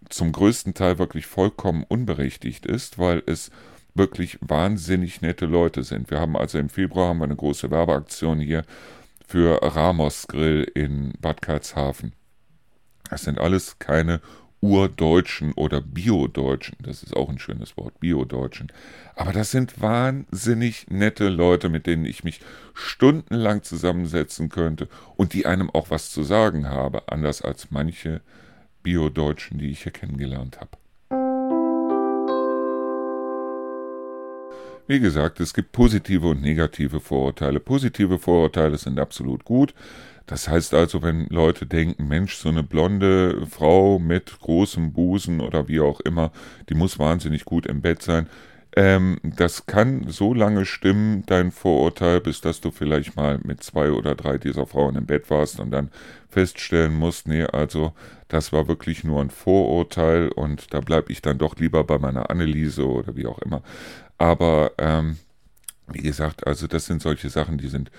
zum 0.09 0.31
größten 0.31 0.73
Teil 0.73 0.97
wirklich 0.97 1.27
vollkommen 1.27 1.85
unberechtigt 1.87 2.65
ist, 2.65 2.97
weil 2.97 3.21
es 3.27 3.51
wirklich 3.95 4.37
wahnsinnig 4.41 5.21
nette 5.21 5.45
Leute 5.45 5.83
sind. 5.83 6.09
Wir 6.09 6.19
haben 6.19 6.35
also 6.35 6.57
im 6.57 6.69
Februar 6.69 7.09
haben 7.09 7.19
wir 7.19 7.25
eine 7.25 7.35
große 7.35 7.69
Werbeaktion 7.69 8.39
hier 8.39 8.63
für 9.25 9.61
Ramos 9.61 10.27
Grill 10.27 10.63
in 10.75 11.13
Bad 11.19 11.41
Karlshafen. 11.41 12.13
Das 13.09 13.23
sind 13.23 13.39
alles 13.39 13.79
keine 13.79 14.21
Urdeutschen 14.63 15.51
oder 15.53 15.81
Biodeutschen. 15.81 16.77
Das 16.81 17.03
ist 17.03 17.15
auch 17.15 17.29
ein 17.29 17.37
schönes 17.37 17.75
Wort, 17.75 17.99
Biodeutschen. 17.99 18.71
Aber 19.15 19.33
das 19.33 19.51
sind 19.51 19.81
wahnsinnig 19.81 20.87
nette 20.89 21.27
Leute, 21.27 21.67
mit 21.67 21.85
denen 21.85 22.05
ich 22.05 22.23
mich 22.23 22.39
stundenlang 22.73 23.63
zusammensetzen 23.63 24.47
könnte 24.47 24.87
und 25.17 25.33
die 25.33 25.45
einem 25.45 25.69
auch 25.69 25.89
was 25.89 26.11
zu 26.11 26.23
sagen 26.23 26.69
habe, 26.69 27.09
anders 27.09 27.41
als 27.41 27.71
manche 27.71 28.21
Biodeutschen, 28.83 29.57
die 29.57 29.69
ich 29.69 29.83
hier 29.83 29.91
kennengelernt 29.91 30.61
habe. 30.61 30.77
Wie 34.85 34.99
gesagt, 34.99 35.39
es 35.39 35.53
gibt 35.53 35.71
positive 35.71 36.27
und 36.27 36.41
negative 36.41 36.99
Vorurteile. 36.99 37.61
Positive 37.61 38.19
Vorurteile 38.19 38.77
sind 38.77 38.99
absolut 38.99 39.45
gut. 39.45 39.73
Das 40.25 40.49
heißt 40.49 40.73
also, 40.73 41.01
wenn 41.01 41.27
Leute 41.27 41.65
denken, 41.65 42.07
Mensch, 42.07 42.35
so 42.35 42.49
eine 42.49 42.63
blonde 42.63 43.45
Frau 43.47 43.97
mit 43.99 44.39
großem 44.39 44.91
Busen 44.91 45.39
oder 45.39 45.69
wie 45.69 45.79
auch 45.79 46.01
immer, 46.01 46.31
die 46.69 46.75
muss 46.75 46.99
wahnsinnig 46.99 47.45
gut 47.45 47.65
im 47.65 47.81
Bett 47.81 48.01
sein. 48.01 48.27
Ähm, 48.75 49.19
das 49.23 49.67
kann 49.67 50.05
so 50.09 50.33
lange 50.33 50.65
stimmen, 50.65 51.23
dein 51.27 51.51
Vorurteil, 51.51 52.19
bis 52.21 52.41
dass 52.41 52.59
du 52.59 52.71
vielleicht 52.71 53.15
mal 53.15 53.39
mit 53.43 53.63
zwei 53.63 53.91
oder 53.91 54.15
drei 54.15 54.37
dieser 54.37 54.65
Frauen 54.65 54.95
im 54.95 55.05
Bett 55.05 55.29
warst 55.29 55.59
und 55.59 55.71
dann 55.71 55.91
feststellen 56.29 56.95
musst, 56.95 57.27
nee, 57.27 57.43
also 57.43 57.93
das 58.27 58.51
war 58.51 58.67
wirklich 58.67 59.03
nur 59.03 59.21
ein 59.21 59.29
Vorurteil 59.29 60.29
und 60.29 60.73
da 60.73 60.79
bleibe 60.79 61.11
ich 61.11 61.21
dann 61.21 61.37
doch 61.37 61.55
lieber 61.57 61.83
bei 61.83 61.99
meiner 61.99 62.31
Anneliese 62.31 62.87
oder 62.87 63.15
wie 63.15 63.27
auch 63.27 63.37
immer. 63.39 63.61
Aber 64.17 64.71
ähm, 64.77 65.17
wie 65.87 66.01
gesagt, 66.01 66.47
also 66.47 66.67
das 66.67 66.85
sind 66.85 67.01
solche 67.01 67.29
Sachen, 67.29 67.57
die 67.57 67.67
sind 67.67 67.91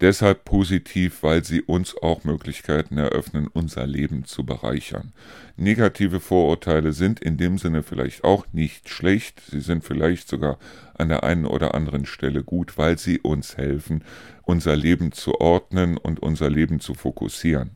deshalb 0.00 0.44
positiv, 0.44 1.22
weil 1.22 1.44
sie 1.44 1.62
uns 1.62 1.96
auch 2.02 2.24
Möglichkeiten 2.24 2.98
eröffnen, 2.98 3.48
unser 3.52 3.86
Leben 3.86 4.24
zu 4.24 4.44
bereichern. 4.44 5.12
Negative 5.56 6.20
Vorurteile 6.20 6.92
sind 6.92 7.20
in 7.20 7.36
dem 7.36 7.58
Sinne 7.58 7.82
vielleicht 7.82 8.24
auch 8.24 8.46
nicht 8.52 8.88
schlecht, 8.88 9.40
sie 9.50 9.60
sind 9.60 9.84
vielleicht 9.84 10.28
sogar 10.28 10.58
an 10.94 11.08
der 11.08 11.24
einen 11.24 11.46
oder 11.46 11.74
anderen 11.74 12.06
Stelle 12.06 12.42
gut, 12.42 12.76
weil 12.76 12.98
sie 12.98 13.20
uns 13.20 13.56
helfen, 13.56 14.04
unser 14.42 14.76
Leben 14.76 15.12
zu 15.12 15.40
ordnen 15.40 15.96
und 15.96 16.20
unser 16.20 16.50
Leben 16.50 16.80
zu 16.80 16.94
fokussieren. 16.94 17.70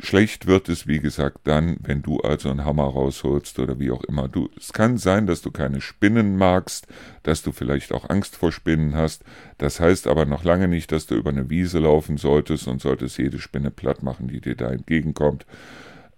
Schlecht 0.00 0.46
wird 0.46 0.68
es, 0.68 0.88
wie 0.88 0.98
gesagt, 0.98 1.38
dann, 1.44 1.76
wenn 1.80 2.02
du 2.02 2.18
also 2.20 2.50
einen 2.50 2.64
Hammer 2.64 2.84
rausholst 2.84 3.58
oder 3.60 3.78
wie 3.78 3.92
auch 3.92 4.02
immer. 4.04 4.26
Du, 4.26 4.50
es 4.58 4.72
kann 4.72 4.98
sein, 4.98 5.26
dass 5.26 5.40
du 5.40 5.52
keine 5.52 5.80
Spinnen 5.80 6.36
magst, 6.36 6.88
dass 7.22 7.42
du 7.42 7.52
vielleicht 7.52 7.92
auch 7.92 8.10
Angst 8.10 8.34
vor 8.36 8.50
Spinnen 8.50 8.96
hast. 8.96 9.22
Das 9.58 9.78
heißt 9.78 10.08
aber 10.08 10.26
noch 10.26 10.42
lange 10.42 10.66
nicht, 10.66 10.90
dass 10.90 11.06
du 11.06 11.14
über 11.14 11.30
eine 11.30 11.48
Wiese 11.48 11.78
laufen 11.78 12.16
solltest 12.16 12.66
und 12.66 12.82
solltest 12.82 13.18
jede 13.18 13.38
Spinne 13.38 13.70
platt 13.70 14.02
machen, 14.02 14.26
die 14.26 14.40
dir 14.40 14.56
da 14.56 14.70
entgegenkommt. 14.70 15.46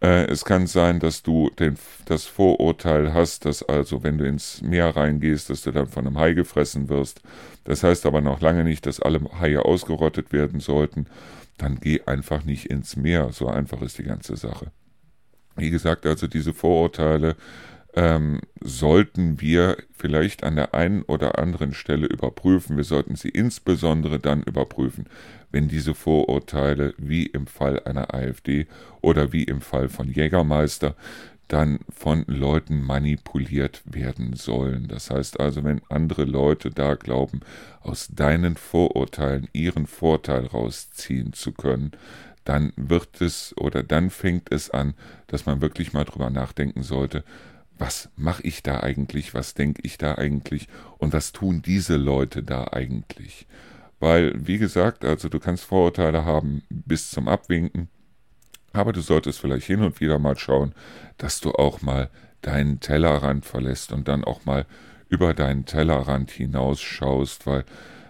Äh, 0.00 0.24
es 0.26 0.44
kann 0.44 0.66
sein, 0.66 1.00
dass 1.00 1.22
du 1.22 1.50
den, 1.58 1.76
das 2.06 2.24
Vorurteil 2.24 3.12
hast, 3.12 3.44
dass 3.44 3.62
also, 3.62 4.02
wenn 4.02 4.18
du 4.18 4.26
ins 4.26 4.62
Meer 4.62 4.96
reingehst, 4.96 5.50
dass 5.50 5.62
du 5.62 5.72
dann 5.72 5.86
von 5.86 6.06
einem 6.06 6.18
Hai 6.18 6.32
gefressen 6.32 6.88
wirst. 6.88 7.22
Das 7.64 7.82
heißt 7.82 8.06
aber 8.06 8.20
noch 8.20 8.40
lange 8.40 8.64
nicht, 8.64 8.86
dass 8.86 9.00
alle 9.00 9.20
Haie 9.40 9.64
ausgerottet 9.64 10.32
werden 10.32 10.60
sollten. 10.60 11.06
Dann 11.58 11.80
geh 11.80 12.02
einfach 12.06 12.44
nicht 12.44 12.66
ins 12.66 12.96
Meer. 12.96 13.32
So 13.32 13.48
einfach 13.48 13.82
ist 13.82 13.98
die 13.98 14.04
ganze 14.04 14.36
Sache. 14.36 14.72
Wie 15.56 15.70
gesagt, 15.70 16.04
also 16.06 16.26
diese 16.26 16.52
Vorurteile 16.52 17.36
ähm, 17.94 18.40
sollten 18.60 19.40
wir 19.40 19.78
vielleicht 19.90 20.44
an 20.44 20.54
der 20.54 20.74
einen 20.74 21.02
oder 21.02 21.38
anderen 21.38 21.72
Stelle 21.72 22.06
überprüfen. 22.06 22.76
Wir 22.76 22.84
sollten 22.84 23.16
sie 23.16 23.30
insbesondere 23.30 24.20
dann 24.20 24.42
überprüfen, 24.42 25.06
wenn 25.50 25.68
diese 25.68 25.94
Vorurteile 25.94 26.92
wie 26.98 27.24
im 27.24 27.46
Fall 27.46 27.82
einer 27.84 28.12
AfD 28.14 28.66
oder 29.00 29.32
wie 29.32 29.44
im 29.44 29.62
Fall 29.62 29.88
von 29.88 30.08
Jägermeister 30.08 30.94
dann 31.48 31.78
von 31.88 32.24
Leuten 32.26 32.82
manipuliert 32.82 33.82
werden 33.84 34.34
sollen. 34.34 34.88
Das 34.88 35.10
heißt 35.10 35.38
also, 35.38 35.62
wenn 35.64 35.80
andere 35.88 36.24
Leute 36.24 36.70
da 36.70 36.94
glauben, 36.94 37.40
aus 37.80 38.08
deinen 38.08 38.56
Vorurteilen 38.56 39.48
ihren 39.52 39.86
Vorteil 39.86 40.46
rausziehen 40.46 41.32
zu 41.32 41.52
können, 41.52 41.92
dann 42.44 42.72
wird 42.76 43.20
es 43.20 43.54
oder 43.58 43.82
dann 43.82 44.10
fängt 44.10 44.52
es 44.52 44.70
an, 44.70 44.94
dass 45.26 45.46
man 45.46 45.60
wirklich 45.60 45.92
mal 45.92 46.04
drüber 46.04 46.30
nachdenken 46.30 46.82
sollte, 46.82 47.24
was 47.78 48.08
mache 48.16 48.42
ich 48.42 48.62
da 48.62 48.80
eigentlich, 48.80 49.34
was 49.34 49.54
denke 49.54 49.82
ich 49.84 49.98
da 49.98 50.14
eigentlich 50.14 50.68
und 50.98 51.12
was 51.12 51.32
tun 51.32 51.62
diese 51.62 51.96
Leute 51.96 52.42
da 52.42 52.68
eigentlich. 52.72 53.46
Weil, 53.98 54.34
wie 54.46 54.58
gesagt, 54.58 55.04
also 55.04 55.28
du 55.28 55.38
kannst 55.38 55.64
Vorurteile 55.64 56.24
haben 56.24 56.62
bis 56.70 57.10
zum 57.10 57.28
Abwinken, 57.28 57.88
aber 58.76 58.92
du 58.92 59.00
solltest 59.00 59.40
vielleicht 59.40 59.66
hin 59.66 59.82
und 59.82 60.00
wieder 60.00 60.18
mal 60.18 60.36
schauen, 60.36 60.72
dass 61.18 61.40
du 61.40 61.52
auch 61.52 61.82
mal 61.82 62.10
deinen 62.42 62.80
Tellerrand 62.80 63.44
verlässt 63.44 63.92
und 63.92 64.08
dann 64.08 64.24
auch 64.24 64.44
mal 64.44 64.66
über 65.08 65.34
deinen 65.34 65.64
Tellerrand 65.64 66.30
hinausschaust, 66.30 67.46
weil 67.46 67.64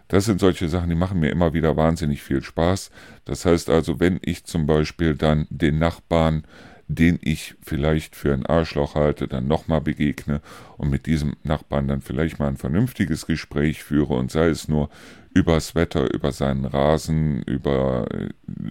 das 0.09 0.25
sind 0.25 0.41
solche 0.41 0.69
Sachen, 0.69 0.89
die 0.89 0.95
machen 0.95 1.19
mir 1.19 1.31
immer 1.31 1.53
wieder 1.53 1.77
wahnsinnig 1.77 2.23
viel 2.23 2.43
Spaß. 2.43 2.91
Das 3.25 3.45
heißt 3.45 3.71
also, 3.71 3.99
wenn 3.99 4.21
ich 4.23 4.45
zum 4.45 4.67
Beispiel 4.67 5.15
dann 5.15 5.47
den 5.51 5.79
Nachbarn 5.79 6.45
den 6.89 7.19
ich 7.23 7.55
vielleicht 7.63 8.15
für 8.15 8.33
ein 8.33 8.47
Arschloch 8.47 8.95
halte, 8.95 9.27
dann 9.27 9.49
nochmal 9.49 9.81
begegne 9.81 10.41
und 10.77 10.91
mit 10.91 11.07
diesem 11.07 11.35
Nachbarn 11.43 11.89
dann 11.89 12.01
vielleicht 12.01 12.39
mal 12.39 12.49
ein 12.49 12.57
vernünftiges 12.57 13.27
Gespräch 13.27 13.83
führe 13.83 14.15
und 14.15 14.31
sei 14.31 14.49
es 14.49 14.69
nur 14.69 14.89
übers 15.37 15.75
Wetter, 15.75 16.13
über 16.15 16.33
seinen 16.33 16.65
Rasen, 16.65 17.43
über 17.43 18.07
äh, 18.11 18.31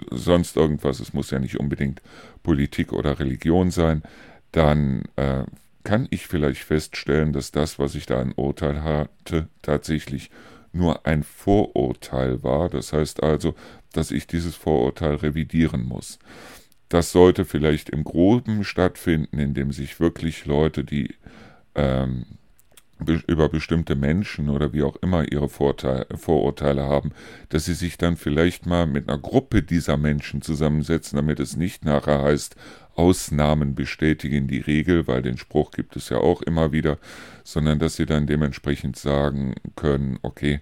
sonst 0.09 0.57
irgendwas, 0.57 0.99
es 0.99 1.13
muss 1.13 1.29
ja 1.29 1.37
nicht 1.37 1.59
unbedingt 1.59 2.01
Politik 2.41 2.91
oder 2.91 3.19
Religion 3.19 3.69
sein, 3.69 4.01
dann 4.51 5.03
äh, 5.15 5.43
kann 5.83 6.07
ich 6.09 6.25
vielleicht 6.25 6.63
feststellen, 6.63 7.33
dass 7.33 7.51
das, 7.51 7.77
was 7.77 7.93
ich 7.93 8.07
da 8.07 8.19
ein 8.19 8.33
Urteil 8.35 8.81
hatte, 8.83 9.47
tatsächlich 9.61 10.31
nur 10.73 11.05
ein 11.05 11.21
Vorurteil 11.21 12.41
war. 12.41 12.69
Das 12.69 12.91
heißt 12.93 13.21
also, 13.21 13.53
dass 13.93 14.09
ich 14.09 14.25
dieses 14.25 14.55
Vorurteil 14.55 15.15
revidieren 15.15 15.85
muss. 15.85 16.17
Das 16.89 17.11
sollte 17.11 17.45
vielleicht 17.45 17.91
im 17.91 18.03
Groben 18.03 18.63
stattfinden, 18.63 19.37
indem 19.37 19.71
sich 19.71 19.99
wirklich 19.99 20.47
Leute, 20.47 20.83
die 20.83 21.13
ähm, 21.75 22.25
be 22.99 23.21
über 23.27 23.49
bestimmte 23.49 23.95
Menschen 23.95 24.49
oder 24.49 24.73
wie 24.73 24.83
auch 24.83 24.95
immer 24.97 25.29
ihre 25.31 25.49
Vorteile, 25.49 26.07
Vorurteile 26.15 26.83
haben, 26.83 27.11
dass 27.49 27.65
sie 27.65 27.73
sich 27.73 27.97
dann 27.97 28.17
vielleicht 28.17 28.65
mal 28.65 28.87
mit 28.87 29.09
einer 29.09 29.17
Gruppe 29.17 29.61
dieser 29.61 29.97
Menschen 29.97 30.41
zusammensetzen, 30.41 31.17
damit 31.17 31.39
es 31.39 31.57
nicht 31.57 31.85
nachher 31.85 32.21
heißt, 32.21 32.55
Ausnahmen 32.95 33.75
bestätigen 33.75 34.47
die 34.47 34.59
Regel, 34.59 35.07
weil 35.07 35.21
den 35.21 35.37
Spruch 35.37 35.71
gibt 35.71 35.95
es 35.95 36.09
ja 36.09 36.17
auch 36.17 36.41
immer 36.41 36.71
wieder, 36.71 36.97
sondern 37.43 37.79
dass 37.79 37.97
sie 37.97 38.05
dann 38.05 38.25
dementsprechend 38.25 38.95
sagen 38.95 39.55
können, 39.75 40.17
okay, 40.21 40.61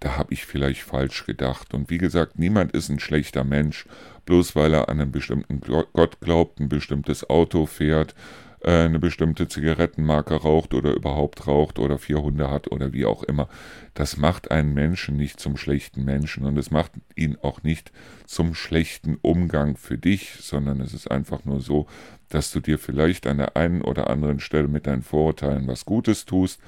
da 0.00 0.16
habe 0.16 0.32
ich 0.32 0.44
vielleicht 0.46 0.82
falsch 0.82 1.24
gedacht. 1.24 1.74
Und 1.74 1.90
wie 1.90 1.98
gesagt, 1.98 2.38
niemand 2.38 2.72
ist 2.72 2.88
ein 2.88 3.00
schlechter 3.00 3.44
Mensch, 3.44 3.86
bloß 4.26 4.56
weil 4.56 4.74
er 4.74 4.88
an 4.88 5.00
einen 5.00 5.12
bestimmten 5.12 5.60
Gott 5.60 6.20
glaubt, 6.20 6.60
ein 6.60 6.68
bestimmtes 6.68 7.28
Auto 7.28 7.66
fährt, 7.66 8.12
äh, 8.12 8.43
eine 8.66 8.98
bestimmte 8.98 9.48
Zigarettenmarke 9.48 10.34
raucht 10.34 10.74
oder 10.74 10.94
überhaupt 10.94 11.46
raucht 11.46 11.78
oder 11.78 11.98
vier 11.98 12.22
Hunde 12.22 12.50
hat 12.50 12.70
oder 12.70 12.92
wie 12.92 13.04
auch 13.04 13.22
immer. 13.22 13.48
Das 13.94 14.16
macht 14.16 14.50
einen 14.50 14.74
Menschen 14.74 15.16
nicht 15.16 15.40
zum 15.40 15.56
schlechten 15.56 16.04
Menschen 16.04 16.44
und 16.44 16.56
es 16.56 16.70
macht 16.70 16.92
ihn 17.14 17.36
auch 17.42 17.62
nicht 17.62 17.92
zum 18.26 18.54
schlechten 18.54 19.18
Umgang 19.22 19.76
für 19.76 19.98
dich, 19.98 20.34
sondern 20.40 20.80
es 20.80 20.94
ist 20.94 21.10
einfach 21.10 21.44
nur 21.44 21.60
so, 21.60 21.86
dass 22.28 22.52
du 22.52 22.60
dir 22.60 22.78
vielleicht 22.78 23.26
an 23.26 23.38
der 23.38 23.56
einen 23.56 23.82
oder 23.82 24.10
anderen 24.10 24.40
Stelle 24.40 24.68
mit 24.68 24.86
deinen 24.86 25.02
Vorurteilen 25.02 25.66
was 25.66 25.84
Gutes 25.84 26.24
tust, 26.24 26.60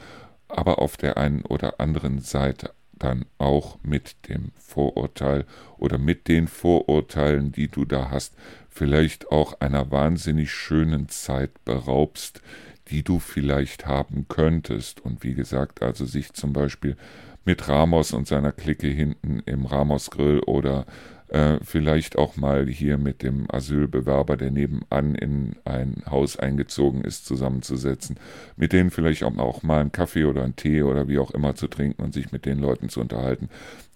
aber 0.48 0.78
auf 0.80 0.96
der 0.96 1.16
einen 1.16 1.42
oder 1.42 1.80
anderen 1.80 2.20
Seite 2.20 2.70
dann 2.98 3.24
auch 3.38 3.78
mit 3.82 4.16
dem 4.28 4.52
Vorurteil 4.58 5.44
oder 5.78 5.98
mit 5.98 6.28
den 6.28 6.48
Vorurteilen, 6.48 7.52
die 7.52 7.68
du 7.68 7.84
da 7.84 8.10
hast, 8.10 8.34
vielleicht 8.68 9.30
auch 9.30 9.60
einer 9.60 9.90
wahnsinnig 9.90 10.50
schönen 10.50 11.08
Zeit 11.08 11.64
beraubst, 11.64 12.42
die 12.88 13.02
du 13.02 13.18
vielleicht 13.18 13.86
haben 13.86 14.26
könntest. 14.28 15.00
Und 15.00 15.24
wie 15.24 15.34
gesagt, 15.34 15.82
also 15.82 16.04
sich 16.04 16.32
zum 16.32 16.52
Beispiel 16.52 16.96
mit 17.44 17.68
Ramos 17.68 18.12
und 18.12 18.26
seiner 18.26 18.52
Clique 18.52 18.88
hinten 18.88 19.40
im 19.46 19.66
Ramos 19.66 20.10
Grill 20.10 20.40
oder 20.40 20.84
äh, 21.28 21.58
vielleicht 21.62 22.16
auch 22.16 22.36
mal 22.36 22.66
hier 22.66 22.98
mit 22.98 23.22
dem 23.22 23.50
Asylbewerber, 23.50 24.36
der 24.36 24.50
nebenan 24.50 25.14
in 25.14 25.56
ein 25.64 26.02
Haus 26.08 26.38
eingezogen 26.38 27.02
ist, 27.02 27.26
zusammenzusetzen, 27.26 28.18
mit 28.56 28.72
denen 28.72 28.90
vielleicht 28.90 29.24
auch 29.24 29.62
mal 29.62 29.80
einen 29.80 29.92
Kaffee 29.92 30.24
oder 30.24 30.44
einen 30.44 30.56
Tee 30.56 30.82
oder 30.82 31.08
wie 31.08 31.18
auch 31.18 31.32
immer 31.32 31.54
zu 31.54 31.68
trinken 31.68 32.02
und 32.02 32.14
sich 32.14 32.32
mit 32.32 32.46
den 32.46 32.58
Leuten 32.58 32.88
zu 32.88 33.00
unterhalten. 33.00 33.48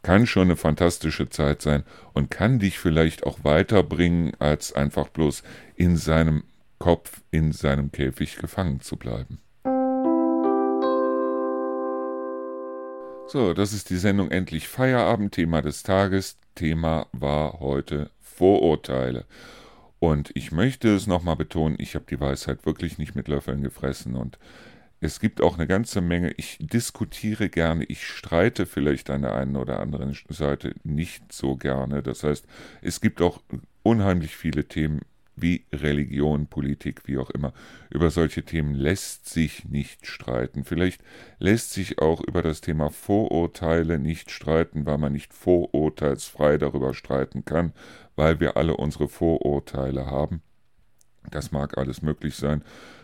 Kann 0.02 0.26
schon 0.26 0.44
eine 0.44 0.56
fantastische 0.56 1.28
Zeit 1.28 1.62
sein 1.62 1.84
und 2.14 2.30
kann 2.30 2.58
dich 2.58 2.78
vielleicht 2.78 3.24
auch 3.24 3.44
weiterbringen, 3.44 4.32
als 4.38 4.72
einfach 4.72 5.08
bloß 5.08 5.42
in 5.76 5.96
seinem 5.96 6.42
Kopf, 6.78 7.20
in 7.30 7.52
seinem 7.52 7.92
Käfig 7.92 8.36
gefangen 8.36 8.80
zu 8.80 8.96
bleiben. 8.96 9.38
So, 13.32 13.54
das 13.54 13.72
ist 13.72 13.90
die 13.90 13.96
Sendung 13.96 14.32
Endlich 14.32 14.66
Feierabend, 14.66 15.32
Thema 15.32 15.62
des 15.62 15.84
Tages. 15.84 16.36
Thema 16.60 17.06
war 17.12 17.60
heute 17.60 18.10
Vorurteile. 18.20 19.24
Und 19.98 20.30
ich 20.34 20.52
möchte 20.52 20.94
es 20.94 21.06
nochmal 21.06 21.36
betonen, 21.36 21.76
ich 21.78 21.94
habe 21.94 22.04
die 22.10 22.20
Weisheit 22.20 22.66
wirklich 22.66 22.98
nicht 22.98 23.14
mit 23.14 23.28
Löffeln 23.28 23.62
gefressen 23.62 24.14
und 24.14 24.38
es 25.00 25.20
gibt 25.20 25.40
auch 25.40 25.56
eine 25.56 25.66
ganze 25.66 26.02
Menge, 26.02 26.32
ich 26.36 26.58
diskutiere 26.60 27.48
gerne, 27.48 27.84
ich 27.84 28.06
streite 28.06 28.66
vielleicht 28.66 29.08
an 29.08 29.22
der 29.22 29.34
einen 29.34 29.56
oder 29.56 29.80
anderen 29.80 30.14
Seite 30.28 30.74
nicht 30.84 31.32
so 31.32 31.56
gerne. 31.56 32.02
Das 32.02 32.24
heißt, 32.24 32.44
es 32.82 33.00
gibt 33.00 33.22
auch 33.22 33.40
unheimlich 33.82 34.36
viele 34.36 34.66
Themen, 34.66 35.00
wie 35.40 35.66
Religion, 35.72 36.46
Politik, 36.46 37.02
wie 37.06 37.18
auch 37.18 37.30
immer. 37.30 37.52
Über 37.90 38.10
solche 38.10 38.44
Themen 38.44 38.74
lässt 38.74 39.28
sich 39.28 39.64
nicht 39.64 40.06
streiten. 40.06 40.64
Vielleicht 40.64 41.02
lässt 41.38 41.72
sich 41.72 41.98
auch 41.98 42.20
über 42.20 42.42
das 42.42 42.60
Thema 42.60 42.90
Vorurteile 42.90 43.98
nicht 43.98 44.30
streiten, 44.30 44.86
weil 44.86 44.98
man 44.98 45.12
nicht 45.12 45.32
vorurteilsfrei 45.32 46.58
darüber 46.58 46.94
streiten 46.94 47.44
kann, 47.44 47.72
weil 48.16 48.40
wir 48.40 48.56
alle 48.56 48.76
unsere 48.76 49.08
Vorurteile 49.08 50.06
haben. 50.06 50.42
Das 51.30 51.52
mag 51.52 51.78
alles 51.78 52.02
möglich 52.02 52.36
sein. 52.36 52.62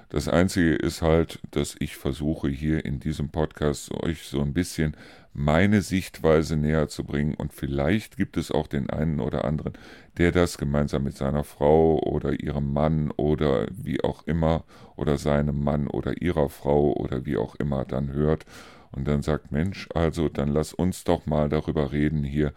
Das 0.09 0.29
Einzige 0.29 0.75
ist 0.75 1.03
halt, 1.03 1.41
dass 1.51 1.75
ich 1.81 1.97
versuche 1.97 2.49
hier 2.49 2.85
in 2.85 3.01
diesem 3.01 3.31
Podcast 3.31 3.93
euch 3.93 4.23
so 4.23 4.41
ein 4.41 4.53
bisschen 4.53 4.97
meine 5.33 5.83
Sichtweise 5.83 6.57
näher 6.57 6.89
zu 6.89 7.03
bringen. 7.03 7.35
Und 7.35 7.53
vielleicht 7.53 8.17
gibt 8.17 8.37
es 8.37 8.53
auch 8.53 8.69
den 8.69 8.89
einen 8.89 9.21
oder 9.21 9.45
anderen, 9.45 9.73
der 10.17 10.31
das 10.31 10.59
gemeinsam 10.59 11.03
mit 11.03 11.17
seiner 11.17 11.43
Frau 11.43 11.99
oder 11.99 12.41
ihrem 12.41 12.73
Mann 12.73 13.11
oder 13.17 13.67
wie 13.73 14.03
auch 14.05 14.23
immer 14.27 14.65
oder 14.95 15.19
seinem 15.19 15.63
Mann 15.65 15.89
oder 15.89 16.23
ihrer 16.23 16.49
Frau 16.49 16.93
oder 16.93 17.27
wie 17.27 17.37
auch 17.37 17.57
immer 17.57 17.85
dann 17.85 18.13
hört 18.13 18.47
und 18.93 19.07
dann 19.09 19.23
sagt, 19.23 19.51
Mensch, 19.53 19.89
also 19.95 20.29
dann 20.29 20.49
lass 20.49 20.73
uns 20.73 21.05
doch 21.05 21.27
mal 21.27 21.49
darüber 21.49 21.93
reden 21.93 22.23
hier, 22.23 22.53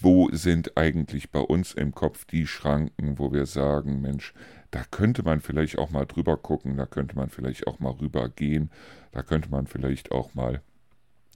wo 0.00 0.28
sind 0.32 0.76
eigentlich 0.76 1.30
bei 1.30 1.40
uns 1.40 1.72
im 1.74 1.94
Kopf 1.94 2.24
die 2.24 2.46
Schranken, 2.46 3.18
wo 3.18 3.32
wir 3.32 3.46
sagen, 3.46 4.00
Mensch, 4.00 4.34
da 4.76 4.84
könnte 4.90 5.22
man 5.22 5.40
vielleicht 5.40 5.78
auch 5.78 5.88
mal 5.88 6.04
drüber 6.04 6.36
gucken, 6.36 6.76
da 6.76 6.84
könnte 6.84 7.16
man 7.16 7.30
vielleicht 7.30 7.66
auch 7.66 7.78
mal 7.78 7.92
rübergehen, 7.92 8.70
da 9.10 9.22
könnte 9.22 9.48
man 9.48 9.66
vielleicht 9.66 10.12
auch 10.12 10.34
mal 10.34 10.60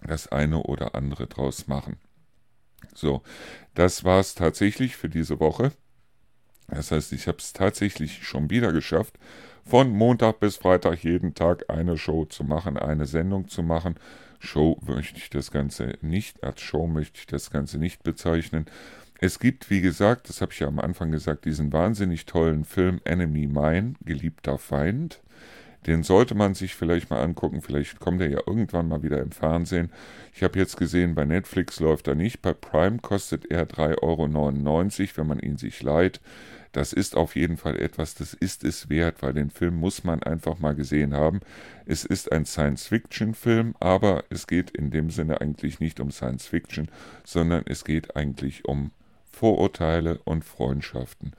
das 0.07 0.28
eine 0.28 0.62
oder 0.64 0.95
andere 0.95 1.26
draus 1.26 1.66
machen. 1.66 1.97
So, 2.95 3.22
das 3.74 4.05
war 4.05 4.20
es 4.20 4.34
tatsächlich 4.34 4.95
für 4.95 5.09
diese 5.09 5.41
Woche. 5.41 5.72
Das 6.68 6.91
heißt, 6.91 7.14
ich 7.14 7.28
habe 7.28 7.38
es 7.38 7.55
tatsächlich 7.55 8.26
schon 8.26 8.51
wieder 8.51 8.74
geschafft, 8.74 9.18
von 9.64 9.88
Montag 9.88 10.41
bis 10.41 10.57
Freitag 10.57 11.03
jeden 11.03 11.34
Tag 11.34 11.70
eine 11.70 11.97
Show 11.97 12.26
zu 12.26 12.45
machen, 12.45 12.76
eine 12.76 13.07
Sendung 13.07 13.49
zu 13.49 13.62
machen. 13.62 13.95
Show 14.38 14.78
möchte 14.86 15.16
ich 15.16 15.30
das 15.30 15.51
Ganze 15.51 15.95
nicht, 16.03 16.45
als 16.45 16.61
Show 16.61 16.86
möchte 16.86 17.20
ich 17.20 17.26
das 17.26 17.51
Ganze 17.51 17.78
nicht 17.78 18.03
bezeichnen. 18.03 18.66
Es 19.22 19.38
gibt, 19.38 19.68
wie 19.68 19.82
gesagt, 19.82 20.30
das 20.30 20.40
habe 20.40 20.52
ich 20.52 20.60
ja 20.60 20.66
am 20.66 20.78
Anfang 20.78 21.12
gesagt, 21.12 21.44
diesen 21.44 21.74
wahnsinnig 21.74 22.24
tollen 22.24 22.64
Film 22.64 23.02
Enemy 23.04 23.48
Mine, 23.48 23.92
geliebter 24.02 24.56
Feind. 24.56 25.20
Den 25.86 26.02
sollte 26.02 26.34
man 26.34 26.54
sich 26.54 26.74
vielleicht 26.74 27.10
mal 27.10 27.22
angucken. 27.22 27.60
Vielleicht 27.60 28.00
kommt 28.00 28.22
er 28.22 28.30
ja 28.30 28.40
irgendwann 28.46 28.88
mal 28.88 29.02
wieder 29.02 29.20
im 29.20 29.30
Fernsehen. 29.30 29.90
Ich 30.34 30.42
habe 30.42 30.58
jetzt 30.58 30.78
gesehen, 30.78 31.14
bei 31.14 31.26
Netflix 31.26 31.80
läuft 31.80 32.08
er 32.08 32.14
nicht. 32.14 32.40
Bei 32.40 32.54
Prime 32.54 32.98
kostet 32.98 33.50
er 33.50 33.68
3,99 33.68 34.00
Euro, 34.00 35.16
wenn 35.16 35.26
man 35.26 35.38
ihn 35.40 35.58
sich 35.58 35.82
leiht. 35.82 36.20
Das 36.72 36.94
ist 36.94 37.14
auf 37.14 37.36
jeden 37.36 37.58
Fall 37.58 37.78
etwas, 37.78 38.14
das 38.14 38.32
ist 38.32 38.64
es 38.64 38.88
wert, 38.88 39.16
weil 39.20 39.34
den 39.34 39.50
Film 39.50 39.74
muss 39.74 40.02
man 40.02 40.22
einfach 40.22 40.60
mal 40.60 40.74
gesehen 40.74 41.14
haben. 41.14 41.40
Es 41.84 42.04
ist 42.06 42.32
ein 42.32 42.46
Science-Fiction-Film, 42.46 43.74
aber 43.80 44.24
es 44.30 44.46
geht 44.46 44.70
in 44.70 44.90
dem 44.90 45.10
Sinne 45.10 45.42
eigentlich 45.42 45.80
nicht 45.80 46.00
um 46.00 46.10
Science-Fiction, 46.10 46.88
sondern 47.24 47.64
es 47.66 47.84
geht 47.84 48.16
eigentlich 48.16 48.64
um 48.64 48.92
Vorurteile 49.41 50.18
und 50.24 50.45
Freundschaften. 50.45 51.32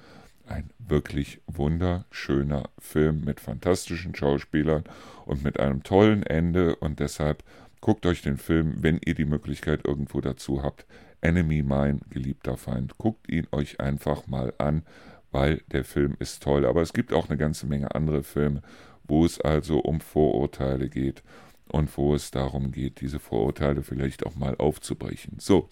Ein 0.47 0.71
wirklich 0.79 1.39
wunderschöner 1.45 2.67
Film 2.79 3.21
mit 3.23 3.39
fantastischen 3.39 4.15
Schauspielern 4.15 4.85
und 5.27 5.43
mit 5.43 5.59
einem 5.59 5.83
tollen 5.83 6.23
Ende 6.23 6.75
und 6.77 6.99
deshalb 6.99 7.43
guckt 7.79 8.07
euch 8.07 8.23
den 8.23 8.37
Film, 8.37 8.77
wenn 8.77 8.99
ihr 9.05 9.13
die 9.13 9.25
Möglichkeit 9.25 9.85
irgendwo 9.85 10.19
dazu 10.19 10.63
habt. 10.63 10.87
Enemy 11.21 11.61
Mine, 11.61 11.99
geliebter 12.09 12.57
Feind. 12.57 12.97
Guckt 12.97 13.29
ihn 13.29 13.45
euch 13.51 13.79
einfach 13.79 14.25
mal 14.25 14.51
an, 14.57 14.81
weil 15.29 15.61
der 15.71 15.83
Film 15.83 16.15
ist 16.17 16.41
toll. 16.41 16.65
Aber 16.65 16.81
es 16.81 16.93
gibt 16.93 17.13
auch 17.13 17.29
eine 17.29 17.37
ganze 17.37 17.67
Menge 17.67 17.93
andere 17.93 18.23
Filme, 18.23 18.63
wo 19.03 19.25
es 19.25 19.39
also 19.39 19.77
um 19.77 20.01
Vorurteile 20.01 20.89
geht 20.89 21.21
und 21.67 21.95
wo 21.99 22.15
es 22.15 22.31
darum 22.31 22.71
geht, 22.71 22.99
diese 22.99 23.19
Vorurteile 23.19 23.83
vielleicht 23.83 24.25
auch 24.25 24.35
mal 24.35 24.55
aufzubrechen. 24.55 25.37
So, 25.37 25.69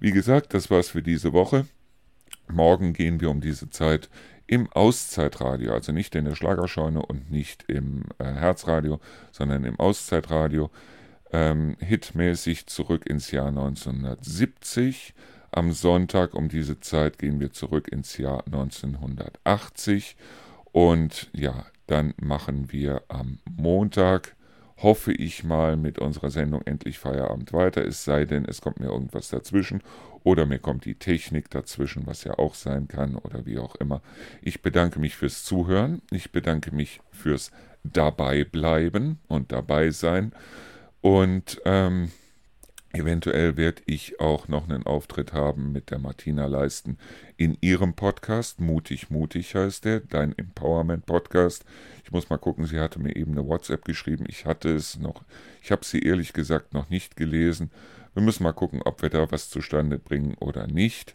wie 0.00 0.12
gesagt, 0.12 0.54
das 0.54 0.70
war's 0.70 0.88
für 0.88 1.02
diese 1.02 1.32
Woche. 1.32 1.66
Morgen 2.50 2.92
gehen 2.92 3.20
wir 3.20 3.30
um 3.30 3.40
diese 3.40 3.68
Zeit 3.70 4.08
im 4.46 4.70
Auszeitradio, 4.72 5.72
also 5.72 5.92
nicht 5.92 6.14
in 6.14 6.24
der 6.24 6.34
Schlagerscheune 6.34 7.04
und 7.04 7.30
nicht 7.30 7.64
im 7.68 8.04
äh, 8.18 8.24
Herzradio, 8.24 8.98
sondern 9.30 9.64
im 9.64 9.78
Auszeitradio, 9.78 10.70
ähm, 11.32 11.76
hitmäßig 11.80 12.66
zurück 12.66 13.06
ins 13.06 13.30
Jahr 13.30 13.48
1970. 13.48 15.14
Am 15.50 15.72
Sonntag 15.72 16.34
um 16.34 16.48
diese 16.48 16.80
Zeit 16.80 17.18
gehen 17.18 17.40
wir 17.40 17.52
zurück 17.52 17.88
ins 17.88 18.16
Jahr 18.16 18.44
1980 18.46 20.16
und 20.72 21.30
ja, 21.32 21.66
dann 21.86 22.14
machen 22.20 22.72
wir 22.72 23.02
am 23.08 23.38
Montag 23.44 24.36
hoffe 24.82 25.12
ich 25.12 25.44
mal 25.44 25.76
mit 25.76 25.98
unserer 25.98 26.30
Sendung 26.30 26.62
endlich 26.62 26.98
Feierabend 26.98 27.52
weiter, 27.52 27.84
es 27.84 28.04
sei 28.04 28.24
denn, 28.24 28.44
es 28.44 28.60
kommt 28.60 28.80
mir 28.80 28.86
irgendwas 28.86 29.28
dazwischen 29.28 29.82
oder 30.22 30.46
mir 30.46 30.58
kommt 30.58 30.84
die 30.84 30.94
Technik 30.94 31.50
dazwischen, 31.50 32.06
was 32.06 32.24
ja 32.24 32.38
auch 32.38 32.54
sein 32.54 32.86
kann 32.86 33.16
oder 33.16 33.44
wie 33.44 33.58
auch 33.58 33.74
immer. 33.76 34.02
Ich 34.40 34.62
bedanke 34.62 35.00
mich 35.00 35.16
fürs 35.16 35.44
Zuhören, 35.44 36.02
ich 36.10 36.32
bedanke 36.32 36.74
mich 36.74 37.00
fürs 37.10 37.50
Dabeibleiben 37.82 39.18
und 39.26 39.52
dabei 39.52 39.90
sein 39.90 40.32
und 41.00 41.60
ähm, 41.64 42.10
Eventuell 42.92 43.58
werde 43.58 43.82
ich 43.84 44.18
auch 44.18 44.48
noch 44.48 44.66
einen 44.66 44.84
Auftritt 44.84 45.34
haben 45.34 45.72
mit 45.72 45.90
der 45.90 45.98
Martina 45.98 46.46
Leisten 46.46 46.96
in 47.36 47.58
ihrem 47.60 47.92
Podcast. 47.92 48.60
Mutig, 48.60 49.10
mutig 49.10 49.54
heißt 49.54 49.84
der, 49.84 50.00
dein 50.00 50.36
Empowerment 50.38 51.04
Podcast. 51.04 51.66
Ich 52.04 52.12
muss 52.12 52.30
mal 52.30 52.38
gucken, 52.38 52.64
sie 52.64 52.80
hatte 52.80 52.98
mir 52.98 53.14
eben 53.14 53.32
eine 53.32 53.46
WhatsApp 53.46 53.84
geschrieben. 53.84 54.24
Ich 54.26 54.46
hatte 54.46 54.74
es 54.74 54.98
noch, 54.98 55.22
ich 55.62 55.70
habe 55.70 55.84
sie 55.84 56.00
ehrlich 56.00 56.32
gesagt 56.32 56.72
noch 56.72 56.88
nicht 56.88 57.14
gelesen. 57.14 57.70
Wir 58.14 58.22
müssen 58.22 58.42
mal 58.42 58.52
gucken, 58.52 58.80
ob 58.82 59.02
wir 59.02 59.10
da 59.10 59.30
was 59.30 59.50
zustande 59.50 59.98
bringen 59.98 60.34
oder 60.40 60.66
nicht. 60.66 61.14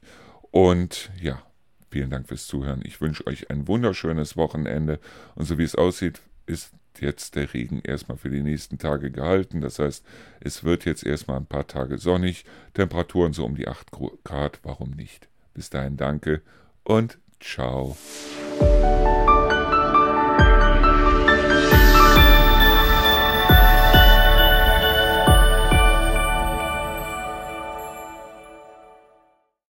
Und 0.52 1.10
ja, 1.20 1.42
vielen 1.90 2.12
Dank 2.12 2.28
fürs 2.28 2.46
Zuhören. 2.46 2.84
Ich 2.86 3.02
wünsche 3.02 3.26
euch 3.26 3.50
ein 3.50 3.68
wunderschönes 3.68 4.38
Wochenende. 4.38 5.00
Und 5.34 5.46
so 5.46 5.58
wie 5.58 5.64
es 5.64 5.74
aussieht, 5.74 6.22
ist 6.46 6.72
jetzt 7.00 7.36
der 7.36 7.54
Regen 7.54 7.82
erstmal 7.84 8.18
für 8.18 8.30
die 8.30 8.44
nächsten 8.44 8.78
Tage 8.78 9.12
gehalten. 9.12 9.62
Das 9.62 9.80
heißt, 9.80 10.04
es 10.40 10.64
wird 10.64 10.86
jetzt 10.86 11.06
erstmal 11.06 11.38
ein 11.38 11.46
paar 11.46 11.68
Tage 11.68 11.98
sonnig, 11.98 12.46
Temperaturen 12.74 13.34
so 13.34 13.46
um 13.46 13.56
die 13.56 13.68
8 13.68 13.92
Grad, 14.24 14.60
warum 14.64 14.92
nicht? 14.92 15.28
Bis 15.54 15.70
dahin 15.70 15.98
danke 15.98 16.42
und 16.84 17.20
ciao. 17.40 17.96